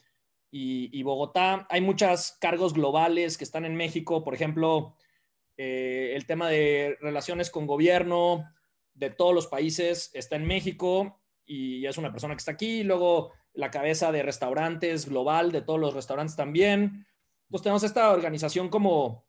y, 0.49 0.89
y 0.91 1.03
Bogotá. 1.03 1.67
Hay 1.69 1.81
muchos 1.81 2.31
cargos 2.41 2.73
globales 2.73 3.37
que 3.37 3.43
están 3.43 3.65
en 3.65 3.75
México, 3.75 4.23
por 4.23 4.33
ejemplo, 4.33 4.95
eh, 5.63 6.15
el 6.15 6.25
tema 6.25 6.49
de 6.49 6.97
relaciones 7.01 7.51
con 7.51 7.67
gobierno 7.67 8.51
de 8.95 9.11
todos 9.11 9.35
los 9.35 9.45
países 9.45 10.09
está 10.15 10.35
en 10.35 10.47
México 10.47 11.21
y 11.45 11.85
es 11.85 11.99
una 11.99 12.11
persona 12.11 12.33
que 12.33 12.39
está 12.39 12.53
aquí, 12.53 12.83
luego 12.83 13.31
la 13.53 13.69
cabeza 13.69 14.11
de 14.11 14.23
restaurantes 14.23 15.07
global 15.07 15.51
de 15.51 15.61
todos 15.61 15.79
los 15.79 15.93
restaurantes 15.93 16.35
también. 16.35 17.05
Entonces 17.43 17.61
tenemos 17.61 17.83
esta 17.83 18.09
organización 18.11 18.69
como 18.69 19.27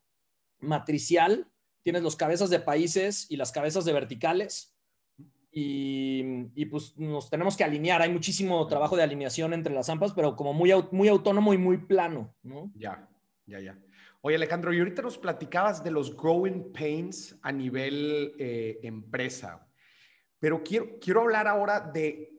matricial, 0.60 1.52
tienes 1.82 2.02
los 2.02 2.16
cabezas 2.16 2.48
de 2.48 2.60
países 2.60 3.30
y 3.30 3.36
las 3.36 3.52
cabezas 3.52 3.84
de 3.84 3.92
verticales 3.92 4.74
y, 5.50 6.64
pues 6.70 6.96
nos 6.96 7.28
tenemos 7.28 7.58
que 7.58 7.64
alinear. 7.64 8.00
Hay 8.00 8.10
muchísimo 8.10 8.66
trabajo 8.68 8.96
de 8.96 9.02
alineación 9.02 9.52
entre 9.52 9.74
las 9.74 9.90
AMPAs, 9.90 10.14
pero 10.14 10.34
como 10.34 10.54
muy, 10.54 10.72
muy 10.92 11.08
autónomo 11.08 11.52
y 11.52 11.58
muy 11.58 11.76
plano, 11.76 12.34
¿no? 12.42 12.72
Ya, 12.74 13.06
ya, 13.44 13.60
ya. 13.60 13.78
Oye, 14.24 14.36
Alejandro, 14.36 14.72
y 14.72 14.78
ahorita 14.78 15.02
nos 15.02 15.18
platicabas 15.18 15.82
de 15.82 15.90
los 15.90 16.16
growing 16.16 16.72
pains 16.72 17.36
a 17.42 17.50
nivel 17.50 18.36
eh, 18.38 18.78
empresa, 18.84 19.68
pero 20.38 20.62
quiero, 20.62 20.96
quiero 21.00 21.22
hablar 21.22 21.48
ahora 21.48 21.80
de, 21.80 22.30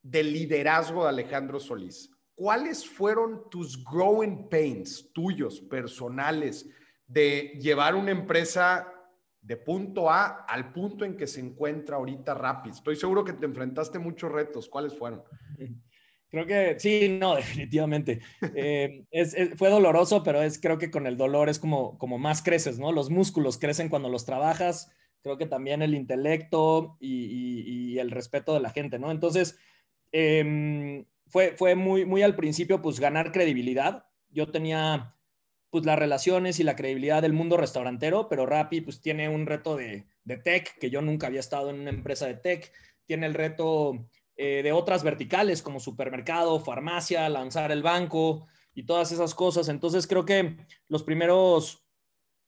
del 0.00 0.32
liderazgo 0.32 1.02
de 1.02 1.08
Alejandro 1.08 1.58
Solís. 1.58 2.08
¿Cuáles 2.36 2.86
fueron 2.88 3.50
tus 3.50 3.84
growing 3.84 4.48
pains 4.48 5.12
tuyos, 5.12 5.60
personales, 5.60 6.68
de 7.08 7.58
llevar 7.60 7.96
una 7.96 8.12
empresa 8.12 8.92
de 9.40 9.56
punto 9.56 10.08
A 10.08 10.44
al 10.44 10.72
punto 10.72 11.04
en 11.04 11.16
que 11.16 11.26
se 11.26 11.40
encuentra 11.40 11.96
ahorita 11.96 12.34
Rapid? 12.34 12.70
Estoy 12.70 12.94
seguro 12.94 13.24
que 13.24 13.32
te 13.32 13.46
enfrentaste 13.46 13.98
muchos 13.98 14.30
retos. 14.30 14.68
¿Cuáles 14.68 14.96
fueron? 14.96 15.24
Creo 16.32 16.46
que 16.46 16.80
sí, 16.80 17.10
no, 17.10 17.36
definitivamente. 17.36 18.20
Eh, 18.54 19.04
fue 19.56 19.68
doloroso, 19.68 20.22
pero 20.22 20.42
es 20.42 20.58
creo 20.58 20.78
que 20.78 20.90
con 20.90 21.06
el 21.06 21.18
dolor 21.18 21.50
es 21.50 21.58
como, 21.58 21.98
como 21.98 22.18
más 22.18 22.42
creces, 22.42 22.78
¿no? 22.78 22.90
Los 22.90 23.10
músculos 23.10 23.58
crecen 23.58 23.90
cuando 23.90 24.08
los 24.08 24.24
trabajas. 24.24 24.90
Creo 25.20 25.36
que 25.36 25.46
también 25.46 25.82
el 25.82 25.94
intelecto 25.94 26.96
y, 27.00 27.98
el 27.98 28.10
respeto 28.10 28.54
de 28.54 28.60
la 28.60 28.70
gente, 28.70 28.98
¿no? 28.98 29.10
Entonces, 29.10 29.58
em, 30.10 31.04
fue, 31.26 31.54
fue 31.56 31.74
muy, 31.74 32.06
muy 32.06 32.22
al 32.22 32.34
principio, 32.34 32.80
pues 32.80 32.98
ganar 32.98 33.30
credibilidad. 33.30 34.06
Yo 34.30 34.50
tenía 34.50 35.14
pues 35.70 35.84
las 35.84 35.98
relaciones 35.98 36.58
y 36.58 36.64
la 36.64 36.76
credibilidad 36.76 37.22
del 37.22 37.34
mundo 37.34 37.58
restaurantero, 37.58 38.28
pero 38.28 38.46
Rappi 38.46 38.80
pues 38.80 39.00
tiene 39.02 39.28
un 39.28 39.46
reto 39.46 39.76
de, 39.76 40.06
de 40.24 40.38
tech, 40.38 40.78
que 40.78 40.90
yo 40.90 41.02
nunca 41.02 41.26
había 41.26 41.40
estado 41.40 41.70
en 41.70 41.80
una 41.80 41.90
empresa 41.90 42.26
de 42.26 42.34
tech, 42.34 42.72
tiene 43.06 43.26
el 43.26 43.34
reto 43.34 44.08
eh, 44.36 44.62
de 44.62 44.72
otras 44.72 45.02
verticales 45.02 45.60
como 45.60 45.78
supermercado, 45.78 46.58
farmacia, 46.58 47.28
lanzar 47.28 47.70
el 47.70 47.82
banco 47.82 48.46
y 48.74 48.84
todas 48.84 49.12
esas 49.12 49.34
cosas. 49.34 49.68
Entonces 49.68 50.06
creo 50.06 50.24
que 50.24 50.56
los 50.88 51.02
primeros 51.02 51.84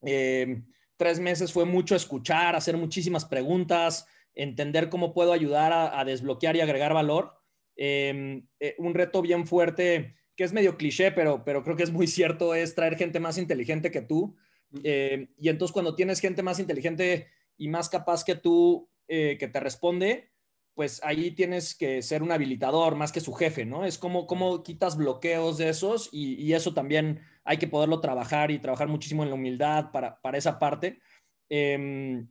eh, 0.01 0.63
tres 0.97 1.21
meses 1.21 1.53
fue 1.53 1.67
mucho 1.67 1.95
escuchar, 1.95 2.57
hacer 2.57 2.79
muchísimas 2.79 3.27
preguntas, 3.27 4.07
entender 4.35 4.89
cómo 4.89 5.13
puedo 5.13 5.35
ayudar 5.35 5.73
a, 5.75 6.03
desbloquear 6.07 6.57
y 6.57 6.63
agregar 6.63 6.95
valor. 6.95 7.35
Eh, 7.77 8.43
un 8.79 8.95
reto 8.95 9.21
bien 9.21 9.47
fuerte 9.47 10.15
que 10.37 10.45
es 10.45 10.55
medio 10.55 10.79
cliché, 10.79 11.13
pero, 11.13 11.45
pero 11.45 11.63
creo 11.63 11.77
que 11.77 11.83
es 11.83 11.93
muy 11.93 12.07
cierto, 12.07 12.55
es 12.55 12.75
traer 12.75 12.97
gente 12.97 13.21
más 13.21 13.37
inteligente 13.37 13.91
que 13.91 14.01
tú. 14.01 14.35
Y 14.83 15.49
entonces 15.49 15.73
cuando 15.73 15.95
tienes 15.95 16.19
gente 16.19 16.43
más 16.43 16.59
inteligente 16.59 17.29
y 17.59 17.69
más 17.69 17.91
capaz 17.91 18.25
que 18.25 18.35
tú 18.37 18.89
que 19.07 19.51
te 19.53 19.61
responde, 19.61 20.34
pues 20.75 21.01
ahí 21.05 21.31
tienes 21.31 21.75
que 21.75 22.03
ser 22.03 22.23
un 22.23 22.33
habilitador 22.33 22.97
más 22.97 23.13
que 23.13 23.21
su 23.21 23.33
jefe, 23.33 23.65
¿no? 23.65 23.85
Es 23.85 23.97
como 23.97 24.27
cómo 24.27 24.63
quitas 24.63 24.97
bloqueos 24.97 25.57
de 25.57 25.69
esos 25.69 26.09
y, 26.13 26.53
eso 26.53 26.75
también 26.75 27.21
hay 27.45 27.59
que 27.59 27.69
poderlo 27.69 28.01
trabajar 28.01 28.51
y 28.51 28.59
trabajar 28.59 28.89
muchísimo 28.89 29.23
en 29.23 29.29
la 29.29 29.37
humildad 29.37 29.93
para, 29.93 30.21
para 30.21 30.39
esa 30.39 30.59
parte. 30.59 31.01
Em, 31.49 32.29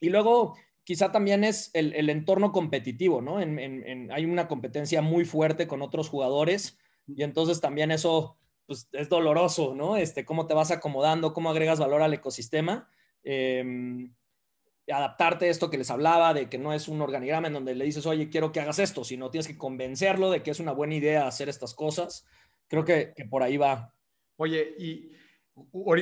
y 0.00 0.08
luego 0.08 0.54
quizá 0.84 1.12
también 1.12 1.44
es 1.44 1.70
el, 1.74 2.08
entorno 2.08 2.50
competitivo, 2.52 3.20
¿no? 3.20 3.38
hay 3.38 4.24
una 4.24 4.48
competencia 4.48 5.02
muy 5.02 5.24
fuerte 5.24 5.66
con 5.66 5.82
otros 5.82 6.08
jugadores 6.08 6.78
y 7.06 7.22
entonces 7.22 7.60
también 7.60 7.90
eso 7.90 8.36
pues, 8.66 8.88
es 8.92 9.08
doloroso, 9.08 9.74
¿no? 9.74 9.96
Este, 9.96 10.24
cómo 10.24 10.46
te 10.46 10.54
vas 10.54 10.70
acomodando, 10.70 11.32
cómo 11.32 11.50
agregas 11.50 11.78
valor 11.78 12.02
al 12.02 12.14
ecosistema. 12.14 12.88
Em, 13.22 14.14
adaptarte 14.90 15.46
a 15.46 15.50
esto 15.50 15.70
que 15.70 15.78
les 15.78 15.90
hablaba, 15.90 16.34
de 16.34 16.48
que 16.48 16.58
no 16.58 16.72
es 16.72 16.88
un 16.88 17.00
organigrama 17.00 17.46
en 17.46 17.54
donde 17.54 17.74
le 17.74 17.84
dices, 17.84 18.06
oye, 18.06 18.28
quiero 18.28 18.50
que 18.50 18.60
hagas 18.60 18.78
esto, 18.78 19.04
sino 19.04 19.30
tienes 19.30 19.46
que 19.46 19.58
convencerlo 19.58 20.30
de 20.30 20.42
que 20.42 20.50
es 20.50 20.60
una 20.60 20.72
buena 20.72 20.94
idea 20.94 21.26
hacer 21.26 21.48
estas 21.48 21.74
cosas. 21.74 22.26
Creo 22.68 22.84
que, 22.84 23.14
por 23.30 23.42
ahí 23.42 23.56
va. 23.56 23.94
Oye, 24.36 24.74
y 24.78 25.12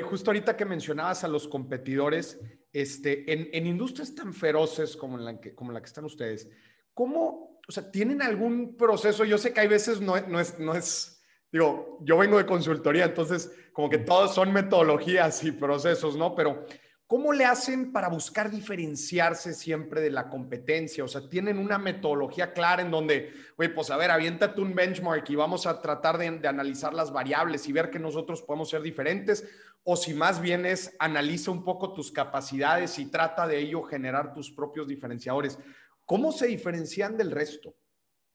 justo 0.02 0.30
ahorita 0.30 0.56
que 0.56 0.64
mencionabas 0.64 1.24
a 1.24 1.28
los 1.28 1.48
competidores, 1.48 2.40
este, 2.72 3.30
en, 3.32 3.48
en 3.52 3.66
industrias 3.66 4.14
tan 4.14 4.32
feroces 4.32 4.96
como 4.96 5.18
la, 5.18 5.40
que, 5.40 5.54
como 5.54 5.72
la 5.72 5.80
que 5.80 5.86
están 5.86 6.04
ustedes, 6.04 6.48
¿cómo, 6.94 7.60
o 7.68 7.72
sea, 7.72 7.90
¿tienen 7.90 8.22
algún 8.22 8.76
proceso? 8.76 9.24
Yo 9.24 9.38
sé 9.38 9.52
que 9.52 9.60
hay 9.60 9.68
veces 9.68 10.00
no, 10.00 10.18
no, 10.22 10.40
es, 10.40 10.58
no 10.58 10.74
es, 10.74 11.22
digo, 11.50 11.98
yo 12.02 12.16
vengo 12.16 12.38
de 12.38 12.46
consultoría, 12.46 13.04
entonces 13.04 13.52
como 13.72 13.90
que 13.90 13.98
todos 13.98 14.34
son 14.34 14.52
metodologías 14.52 15.42
y 15.44 15.52
procesos, 15.52 16.16
¿no? 16.16 16.34
Pero 16.34 16.64
¿cómo 17.10 17.32
le 17.32 17.44
hacen 17.44 17.90
para 17.90 18.08
buscar 18.08 18.52
diferenciarse 18.52 19.52
siempre 19.52 20.00
de 20.00 20.12
la 20.12 20.28
competencia? 20.28 21.02
O 21.02 21.08
sea, 21.08 21.28
¿tienen 21.28 21.58
una 21.58 21.76
metodología 21.76 22.52
clara 22.52 22.82
en 22.82 22.92
donde, 22.92 23.32
oye, 23.56 23.68
pues 23.70 23.90
a 23.90 23.96
ver, 23.96 24.12
aviéntate 24.12 24.60
un 24.60 24.76
benchmark 24.76 25.28
y 25.28 25.34
vamos 25.34 25.66
a 25.66 25.82
tratar 25.82 26.18
de, 26.18 26.30
de 26.38 26.46
analizar 26.46 26.94
las 26.94 27.12
variables 27.12 27.68
y 27.68 27.72
ver 27.72 27.90
que 27.90 27.98
nosotros 27.98 28.42
podemos 28.42 28.70
ser 28.70 28.82
diferentes? 28.82 29.44
O 29.82 29.96
si 29.96 30.14
más 30.14 30.40
bien 30.40 30.64
es, 30.64 30.94
analiza 31.00 31.50
un 31.50 31.64
poco 31.64 31.94
tus 31.94 32.12
capacidades 32.12 32.96
y 33.00 33.06
trata 33.06 33.48
de 33.48 33.58
ello 33.58 33.82
generar 33.82 34.32
tus 34.32 34.52
propios 34.52 34.86
diferenciadores. 34.86 35.58
¿Cómo 36.06 36.30
se 36.30 36.46
diferencian 36.46 37.16
del 37.16 37.32
resto? 37.32 37.74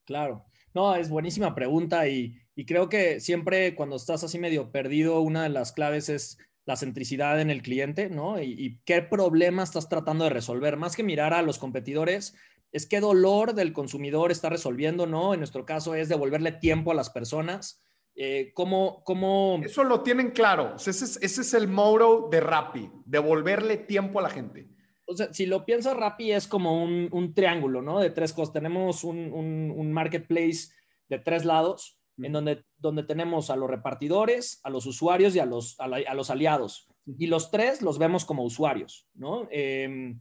Claro, 0.03 0.47
no, 0.73 0.93
es 0.95 1.07
buenísima 1.09 1.55
pregunta 1.55 2.09
y, 2.09 2.41
creo 2.67 2.89
que 2.89 3.21
siempre 3.21 3.73
cuando 3.73 3.95
estás 3.95 4.25
así 4.25 4.37
medio 4.37 4.69
perdido, 4.73 5.21
una 5.21 5.43
de 5.43 5.49
las 5.49 5.71
claves 5.71 6.09
es 6.09 6.37
la 6.65 6.75
centricidad 6.75 7.39
en 7.39 7.49
el 7.49 7.61
cliente, 7.61 8.09
¿no? 8.09 8.41
Y, 8.41 8.79
qué 8.85 9.01
problema 9.01 9.63
estás 9.63 9.87
tratando 9.87 10.23
de 10.23 10.31
resolver. 10.31 10.77
Más 10.77 10.95
que 10.95 11.03
mirar 11.03 11.33
a 11.33 11.41
los 11.41 11.59
competidores, 11.59 12.35
es 12.71 12.85
qué 12.85 12.99
dolor 12.99 13.53
del 13.53 13.73
consumidor 13.73 14.31
está 14.31 14.49
resolviendo, 14.49 15.05
¿no? 15.05 15.33
En 15.33 15.39
nuestro 15.39 15.65
caso 15.65 15.95
es 15.95 16.09
devolverle 16.09 16.51
tiempo 16.51 16.91
a 16.91 16.95
las 16.95 17.09
personas. 17.09 17.81
Eh, 18.15 18.51
¿cómo, 18.53 19.03
¿cómo, 19.03 19.59
Eso 19.63 19.83
lo 19.83 20.01
tienen 20.01 20.31
claro. 20.31 20.75
Ese 20.77 20.91
es, 20.91 21.19
ese 21.21 21.41
es 21.41 21.53
el 21.53 21.67
motto 21.67 22.29
de 22.31 22.39
Rappi, 22.39 22.89
devolverle 23.05 23.77
tiempo 23.77 24.19
a 24.19 24.23
la 24.23 24.29
gente 24.29 24.69
o 25.05 25.15
sea, 25.15 25.33
si 25.33 25.45
lo 25.45 25.65
piensas 25.65 25.95
Rappi 25.95 26.31
es 26.31 26.47
como 26.47 26.83
un, 26.83 27.33
triángulo, 27.33 27.81
¿no? 27.81 27.99
De 27.99 28.09
tres 28.09 28.33
cosas. 28.33 28.53
Tenemos 28.53 29.03
un, 29.03 29.91
marketplace 29.93 30.69
de 31.09 31.19
tres 31.19 31.45
lados, 31.45 31.99
en 32.17 32.31
donde, 32.31 32.63
donde 32.77 33.03
tenemos 33.03 33.49
a 33.49 33.55
los 33.55 33.69
repartidores, 33.69 34.59
a 34.63 34.69
los 34.69 34.85
usuarios 34.85 35.35
y 35.35 35.39
a 35.39 35.45
los, 35.45 35.79
a, 35.79 36.13
los 36.13 36.29
aliados. 36.29 36.87
Y 37.05 37.27
los 37.27 37.51
tres 37.51 37.81
los 37.81 37.99
vemos 37.99 38.25
como 38.25 38.43
usuarios, 38.43 39.07
¿no? 39.13 39.47
Em, 39.51 40.19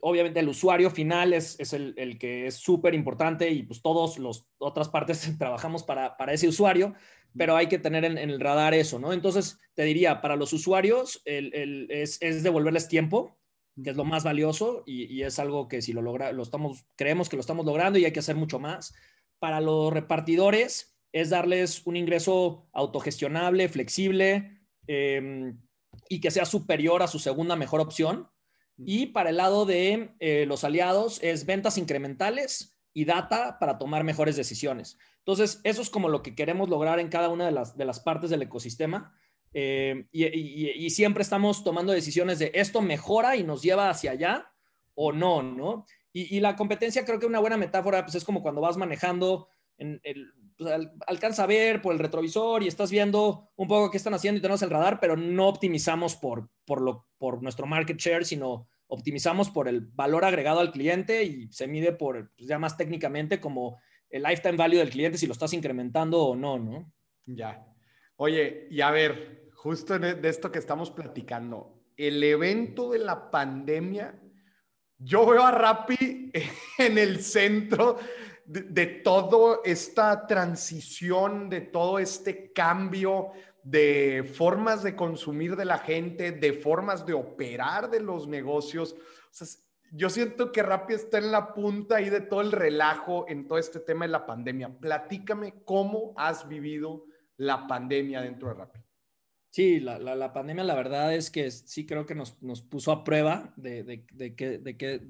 obviamente 0.00 0.40
el 0.40 0.48
usuario 0.48 0.90
final 0.90 1.32
es, 1.32 1.58
es 1.60 1.72
el, 1.72 2.18
que 2.18 2.46
es 2.46 2.54
súper 2.56 2.94
importante 2.94 3.50
y 3.50 3.62
pues 3.62 3.82
todos 3.82 4.18
los 4.18 4.46
otras 4.58 4.88
partes 4.88 5.30
trabajamos 5.38 5.82
para, 5.82 6.16
para 6.16 6.32
ese 6.32 6.48
usuario, 6.48 6.94
pero 7.36 7.56
hay 7.56 7.68
que 7.68 7.78
tener 7.78 8.04
en, 8.04 8.18
el 8.18 8.40
radar 8.40 8.74
eso, 8.74 8.98
¿no? 8.98 9.12
Entonces, 9.12 9.58
te 9.74 9.84
diría, 9.84 10.20
para 10.20 10.36
los 10.36 10.52
usuarios 10.52 11.22
el, 11.24 11.86
es, 11.90 12.20
es 12.20 12.42
devolverles 12.42 12.88
tiempo, 12.88 13.36
que 13.82 13.90
es 13.90 13.96
lo 13.96 14.04
más 14.04 14.24
valioso 14.24 14.82
y, 14.86 15.22
es 15.22 15.38
algo 15.38 15.68
que 15.68 15.82
si 15.82 15.92
lo 15.92 16.02
logra, 16.02 16.32
lo 16.32 16.42
estamos, 16.42 16.86
creemos 16.96 17.28
que 17.28 17.36
lo 17.36 17.40
estamos 17.40 17.64
logrando 17.64 17.98
y 17.98 18.04
hay 18.04 18.12
que 18.12 18.20
hacer 18.20 18.36
mucho 18.36 18.58
más. 18.58 18.94
Para 19.38 19.60
los 19.60 19.92
repartidores 19.92 20.89
es 21.12 21.30
darles 21.30 21.86
un 21.86 21.96
ingreso 21.96 22.68
autogestionable, 22.72 23.68
flexible 23.68 24.60
em, 24.86 25.58
y 26.08 26.20
que 26.20 26.30
sea 26.30 26.44
superior 26.44 27.02
a 27.02 27.08
su 27.08 27.18
segunda 27.18 27.56
mejor 27.56 27.80
opción. 27.80 28.28
Y 28.78 29.06
para 29.06 29.30
el 29.30 29.36
lado 29.36 29.66
de 29.66 30.14
eh, 30.20 30.46
los 30.46 30.64
aliados 30.64 31.22
es 31.22 31.44
ventas 31.44 31.76
incrementales 31.76 32.78
y 32.94 33.04
data 33.04 33.58
para 33.58 33.78
tomar 33.78 34.04
mejores 34.04 34.36
decisiones. 34.36 34.98
Entonces, 35.18 35.60
eso 35.64 35.82
es 35.82 35.90
como 35.90 36.08
lo 36.08 36.22
que 36.22 36.34
queremos 36.34 36.70
lograr 36.70 36.98
en 36.98 37.08
cada 37.08 37.28
una 37.28 37.46
de 37.46 37.52
las, 37.52 37.76
de 37.76 37.84
las 37.84 38.00
partes 38.00 38.30
del 38.30 38.42
ecosistema 38.42 39.14
eh, 39.52 40.06
y, 40.12 40.90
siempre 40.90 41.22
estamos 41.22 41.64
tomando 41.64 41.92
decisiones 41.92 42.38
de 42.38 42.52
esto 42.54 42.82
mejora 42.82 43.36
y 43.36 43.42
nos 43.42 43.62
lleva 43.62 43.90
hacia 43.90 44.12
allá 44.12 44.52
o 44.94 45.12
no, 45.12 45.42
¿no? 45.42 45.86
Y, 46.12 46.40
la 46.40 46.56
competencia 46.56 47.04
creo 47.04 47.18
que 47.18 47.26
una 47.26 47.40
buena 47.40 47.56
metáfora 47.56 48.04
pues 48.04 48.14
es 48.14 48.24
como 48.24 48.42
cuando 48.42 48.60
vas 48.60 48.76
manejando, 48.76 49.48
en 49.78 50.00
el, 50.04 50.32
pues, 50.60 50.88
alcanza 51.06 51.44
a 51.44 51.46
ver 51.46 51.80
por 51.80 51.94
el 51.94 51.98
retrovisor 51.98 52.62
y 52.62 52.68
estás 52.68 52.90
viendo 52.90 53.50
un 53.56 53.66
poco 53.66 53.90
qué 53.90 53.96
están 53.96 54.12
haciendo 54.12 54.38
y 54.38 54.42
tenemos 54.42 54.60
el 54.60 54.68
radar, 54.68 55.00
pero 55.00 55.16
no 55.16 55.48
optimizamos 55.48 56.16
por, 56.16 56.50
por, 56.66 56.82
lo, 56.82 57.06
por 57.16 57.42
nuestro 57.42 57.66
market 57.66 57.96
share, 57.96 58.26
sino 58.26 58.68
optimizamos 58.86 59.48
por 59.48 59.68
el 59.68 59.80
valor 59.80 60.22
agregado 60.26 60.60
al 60.60 60.70
cliente 60.70 61.24
y 61.24 61.50
se 61.50 61.66
mide 61.66 61.92
por, 61.92 62.30
pues, 62.36 62.46
ya 62.46 62.58
más 62.58 62.76
técnicamente 62.76 63.40
como 63.40 63.80
el 64.10 64.22
lifetime 64.22 64.58
value 64.58 64.76
del 64.76 64.90
cliente, 64.90 65.16
si 65.16 65.26
lo 65.26 65.32
estás 65.32 65.54
incrementando 65.54 66.22
o 66.22 66.36
no, 66.36 66.58
¿no? 66.58 66.92
Ya. 67.24 67.64
Oye, 68.16 68.66
y 68.70 68.82
a 68.82 68.90
ver, 68.90 69.48
justo 69.54 69.98
de 69.98 70.28
esto 70.28 70.52
que 70.52 70.58
estamos 70.58 70.90
platicando, 70.90 71.80
el 71.96 72.22
evento 72.22 72.90
de 72.90 72.98
la 72.98 73.30
pandemia, 73.30 74.20
yo 74.98 75.24
veo 75.24 75.42
a 75.42 75.52
Rappi 75.52 76.30
en 76.78 76.98
el 76.98 77.22
centro 77.22 77.98
de, 78.50 78.62
de 78.62 78.86
toda 78.86 79.60
esta 79.64 80.26
transición, 80.26 81.48
de 81.48 81.60
todo 81.60 81.98
este 81.98 82.52
cambio 82.52 83.30
de 83.62 84.28
formas 84.34 84.82
de 84.82 84.96
consumir 84.96 85.54
de 85.54 85.64
la 85.64 85.78
gente, 85.78 86.32
de 86.32 86.52
formas 86.52 87.06
de 87.06 87.12
operar 87.12 87.90
de 87.90 88.00
los 88.00 88.26
negocios. 88.26 88.96
Yo 89.92 90.10
siento 90.10 90.50
que 90.50 90.62
Rappi 90.62 90.94
está 90.94 91.18
en 91.18 91.30
la 91.30 91.54
punta 91.54 91.96
ahí 91.96 92.10
de 92.10 92.20
todo 92.20 92.40
el 92.40 92.52
relajo 92.52 93.26
en 93.28 93.46
todo 93.46 93.58
este 93.58 93.80
tema 93.80 94.04
de 94.06 94.12
la 94.12 94.26
pandemia. 94.26 94.68
Platícame 94.68 95.62
cómo 95.64 96.12
has 96.16 96.48
vivido 96.48 97.06
la 97.36 97.66
pandemia 97.66 98.20
dentro 98.20 98.48
de 98.48 98.54
Rappi. 98.54 98.80
Sí, 99.50 99.80
la, 99.80 99.98
la, 99.98 100.32
pandemia 100.32 100.62
la 100.62 100.76
verdad 100.76 101.12
es 101.12 101.28
que 101.28 101.50
sí 101.50 101.84
creo 101.84 102.06
que 102.06 102.14
nos, 102.14 102.40
nos 102.40 102.62
puso 102.62 102.92
a 102.92 103.02
prueba 103.02 103.52
de, 103.56 103.82
de, 103.82 104.06
de, 104.12 104.58
de, 104.58 104.76
que, 104.76 105.02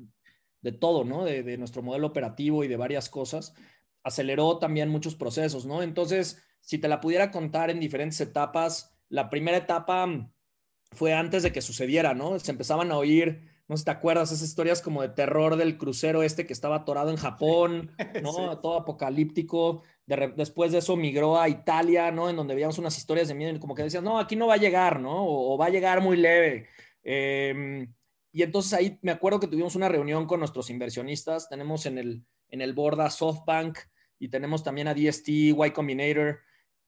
de 0.62 0.72
todo, 0.72 1.04
¿no? 1.04 1.24
De, 1.24 1.42
de 1.42 1.58
nuestro 1.58 1.82
modelo 1.82 2.06
operativo 2.06 2.64
y 2.64 2.68
de 2.68 2.76
varias 2.76 3.08
cosas. 3.08 3.54
Aceleró 4.02 4.58
también 4.58 4.88
muchos 4.88 5.14
procesos, 5.14 5.66
¿no? 5.66 5.82
Entonces, 5.82 6.42
si 6.60 6.78
te 6.78 6.88
la 6.88 7.00
pudiera 7.00 7.30
contar 7.30 7.70
en 7.70 7.80
diferentes 7.80 8.20
etapas, 8.20 8.96
la 9.08 9.30
primera 9.30 9.58
etapa 9.58 10.30
fue 10.92 11.14
antes 11.14 11.42
de 11.42 11.52
que 11.52 11.62
sucediera, 11.62 12.14
¿no? 12.14 12.38
Se 12.38 12.50
empezaban 12.50 12.90
a 12.92 12.98
oír 12.98 13.50
no 13.70 13.76
sé 13.76 13.82
si 13.82 13.84
te 13.84 13.90
acuerdas, 13.92 14.32
esas 14.32 14.48
historias 14.48 14.82
como 14.82 15.00
de 15.00 15.10
terror 15.10 15.54
del 15.54 15.78
crucero 15.78 16.24
este 16.24 16.44
que 16.44 16.52
estaba 16.52 16.74
atorado 16.74 17.10
en 17.10 17.16
Japón, 17.16 17.92
¿no? 18.20 18.58
Todo 18.58 18.78
apocalíptico. 18.78 19.84
después 20.06 20.72
de 20.72 20.78
eso 20.78 20.96
migró 20.96 21.40
a 21.40 21.48
Italia, 21.48 22.10
¿no? 22.10 22.28
En 22.28 22.34
donde 22.34 22.56
veíamos 22.56 22.78
unas 22.78 22.98
historias 22.98 23.28
de 23.28 23.34
miedo, 23.34 23.60
como 23.60 23.76
que 23.76 23.84
decían, 23.84 24.02
no, 24.02 24.18
aquí 24.18 24.34
no 24.34 24.48
va 24.48 24.54
a 24.54 24.56
llegar, 24.56 24.98
¿no? 24.98 25.24
O, 25.24 25.56
va 25.56 25.66
a 25.66 25.70
llegar 25.70 26.02
muy 26.02 26.16
leve. 26.16 26.66
Em, 27.04 27.94
y 28.32 28.42
entonces 28.42 28.72
ahí 28.72 28.98
me 29.02 29.12
acuerdo 29.12 29.40
que 29.40 29.48
tuvimos 29.48 29.74
una 29.74 29.88
reunión 29.88 30.26
con 30.26 30.38
nuestros 30.40 30.70
inversionistas. 30.70 31.48
Tenemos 31.48 31.86
en 31.86 31.98
el, 31.98 32.24
en 32.48 32.60
el 32.60 32.74
board 32.74 33.00
a 33.00 33.10
SoftBank 33.10 33.78
y 34.18 34.28
tenemos 34.28 34.62
también 34.62 34.88
a 34.88 34.94
DST, 34.94 35.28
Y 35.28 35.70
Combinator. 35.72 36.40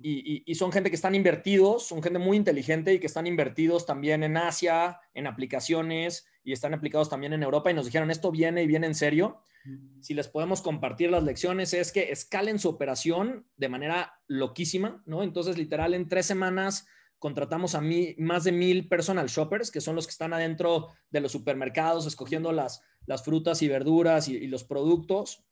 Y, 0.04 0.42
y, 0.50 0.54
son 0.56 0.72
gente 0.72 0.90
que 0.90 0.96
están 0.96 1.14
invertidos, 1.14 1.86
son 1.86 2.02
gente 2.02 2.18
muy 2.18 2.36
inteligente 2.36 2.92
y 2.92 2.98
que 2.98 3.06
están 3.06 3.28
invertidos 3.28 3.86
también 3.86 4.24
en 4.24 4.36
Asia, 4.36 4.98
en 5.14 5.28
aplicaciones 5.28 6.26
y 6.42 6.52
están 6.52 6.74
aplicados 6.74 7.08
también 7.08 7.32
en 7.34 7.44
Europa 7.44 7.70
y 7.70 7.74
nos 7.74 7.86
dijeron, 7.86 8.10
esto 8.10 8.32
viene 8.32 8.64
y 8.64 8.66
viene 8.66 8.88
en 8.88 8.96
serio. 8.96 9.42
Si 10.00 10.14
les 10.14 10.26
podemos 10.26 10.60
compartir 10.60 11.10
las 11.12 11.22
lecciones 11.22 11.72
es 11.72 11.92
que 11.92 12.10
escalen 12.10 12.58
su 12.58 12.68
operación 12.68 13.46
de 13.56 13.68
manera 13.68 14.20
loquísima, 14.26 15.04
¿no? 15.06 15.22
Entonces, 15.22 15.56
literal, 15.56 15.94
en 15.94 16.08
tres 16.08 16.26
semanas 16.26 16.88
contratamos 17.22 17.76
a 17.76 17.80
mí, 17.80 18.16
más 18.18 18.42
de 18.42 18.50
mil 18.50 18.88
personal 18.88 19.28
shoppers, 19.28 19.70
que 19.70 19.80
son 19.80 19.94
los 19.94 20.08
que 20.08 20.10
están 20.10 20.32
adentro 20.32 20.88
de 21.08 21.20
los 21.20 21.30
supermercados 21.30 22.04
escogiendo 22.04 22.50
las, 22.50 22.82
las 23.06 23.22
frutas 23.22 23.62
y 23.62 23.68
verduras 23.68 24.26
y, 24.26 24.48
los 24.48 24.64
productos. 24.64 25.44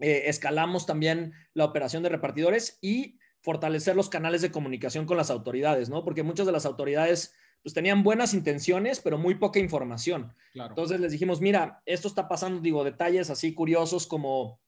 Eh, 0.00 0.24
escalamos 0.26 0.84
también 0.84 1.32
la 1.54 1.64
operación 1.64 2.02
de 2.02 2.10
repartidores 2.10 2.78
y 2.82 3.18
fortalecer 3.40 3.96
los 3.96 4.10
canales 4.10 4.42
de 4.42 4.50
comunicación 4.50 5.06
con 5.06 5.16
las 5.16 5.30
autoridades, 5.30 5.88
¿no? 5.88 6.04
Porque 6.04 6.22
muchas 6.22 6.44
de 6.44 6.52
las 6.52 6.66
autoridades 6.66 7.34
pues 7.62 7.72
tenían 7.72 8.02
buenas 8.02 8.34
intenciones, 8.34 9.00
pero 9.00 9.16
muy 9.16 9.36
poca 9.36 9.60
información. 9.60 10.34
Entonces 10.52 11.00
les 11.00 11.10
dijimos, 11.10 11.40
mira, 11.40 11.82
esto 11.86 12.06
está 12.06 12.28
pasando, 12.28 12.60
digo, 12.60 12.84
detalles 12.84 13.30
así 13.30 13.54
curiosos 13.54 14.06
como 14.06 14.60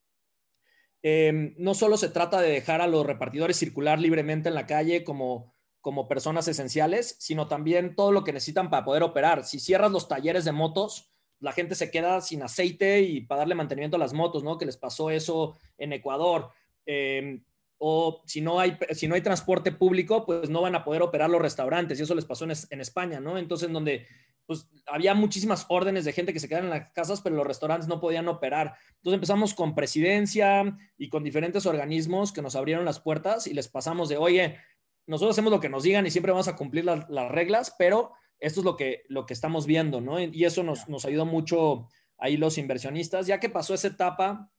em, 1.02 1.54
no 1.58 1.74
solo 1.74 1.98
se 1.98 2.08
trata 2.08 2.40
de 2.40 2.50
dejar 2.50 2.80
a 2.80 2.86
los 2.86 3.04
repartidores 3.04 3.58
circular 3.58 4.00
libremente 4.00 4.48
en 4.48 4.54
la 4.54 4.66
calle 4.66 5.04
como, 5.04 5.54
como 5.80 6.08
personas 6.08 6.46
esenciales, 6.48 7.16
sino 7.18 7.48
también 7.48 7.94
todo 7.94 8.12
lo 8.12 8.24
que 8.24 8.32
necesitan 8.32 8.70
para 8.70 8.84
poder 8.84 9.02
operar. 9.02 9.44
Si 9.44 9.58
cierras 9.58 9.90
los 9.90 10.08
talleres 10.08 10.44
de 10.44 10.52
motos, 10.52 11.10
la 11.40 11.52
gente 11.52 11.74
se 11.74 11.90
queda 11.90 12.20
sin 12.20 12.42
aceite 12.42 13.00
y 13.00 13.22
para 13.22 13.40
darle 13.40 13.54
mantenimiento 13.54 13.96
a 13.96 14.00
las 14.00 14.12
motos, 14.12 14.44
¿no? 14.44 14.58
Que 14.58 14.66
les 14.66 14.76
pasó 14.76 15.10
eso 15.10 15.56
en 15.78 15.92
Ecuador. 15.92 16.50
Eh, 16.84 17.42
o 17.82 18.22
si 18.26 18.42
no, 18.42 18.60
hay, 18.60 18.76
si 18.90 19.08
no 19.08 19.14
hay 19.14 19.22
transporte 19.22 19.72
público, 19.72 20.26
pues 20.26 20.50
no 20.50 20.60
van 20.60 20.74
a 20.74 20.84
poder 20.84 21.00
operar 21.00 21.30
los 21.30 21.40
restaurantes. 21.40 21.98
Y 21.98 22.02
eso 22.02 22.14
les 22.14 22.26
pasó 22.26 22.44
en, 22.44 22.80
España, 22.80 23.20
¿no? 23.20 23.38
Entonces, 23.38 23.68
en 23.68 23.72
donde 23.72 24.06
pues 24.44 24.68
había 24.86 25.14
muchísimas 25.14 25.64
órdenes 25.68 26.04
de 26.04 26.12
gente 26.12 26.32
que 26.32 26.40
se 26.40 26.48
quedaban 26.48 26.66
en 26.66 26.78
las 26.78 26.90
casas, 26.90 27.22
pero 27.22 27.36
los 27.36 27.46
restaurantes 27.46 27.88
no 27.88 28.00
podían 28.00 28.28
operar. 28.28 28.74
Entonces 28.96 29.14
empezamos 29.14 29.54
con 29.54 29.74
presidencia 29.74 30.76
y 30.98 31.08
con 31.08 31.24
diferentes 31.24 31.64
organismos 31.64 32.32
que 32.32 32.42
nos 32.42 32.54
abrieron 32.54 32.84
las 32.84 33.00
puertas 33.00 33.46
y 33.46 33.54
les 33.54 33.68
pasamos 33.68 34.08
de, 34.08 34.18
oye, 34.18 34.58
nosotros 35.06 35.34
hacemos 35.34 35.52
lo 35.52 35.60
que 35.60 35.68
nos 35.68 35.82
digan 35.82 36.06
y 36.06 36.10
siempre 36.10 36.32
vamos 36.32 36.48
a 36.48 36.56
cumplir 36.56 36.84
las, 36.84 37.08
reglas, 37.30 37.74
pero 37.78 38.12
esto 38.38 38.60
es 38.60 38.64
lo 38.64 38.76
que, 38.76 39.02
lo 39.08 39.26
que 39.26 39.34
estamos 39.34 39.66
viendo, 39.66 40.00
¿no? 40.00 40.20
Y 40.20 40.44
eso 40.44 40.62
nos, 40.62 40.88
nos 40.88 41.04
ayudó 41.04 41.26
mucho 41.26 41.88
ahí 42.18 42.36
los 42.36 42.58
inversionistas. 42.58 43.26
Ya 43.26 43.40
que 43.40 43.50
pasó 43.50 43.74
esa 43.74 43.88
etapa, 43.88 44.50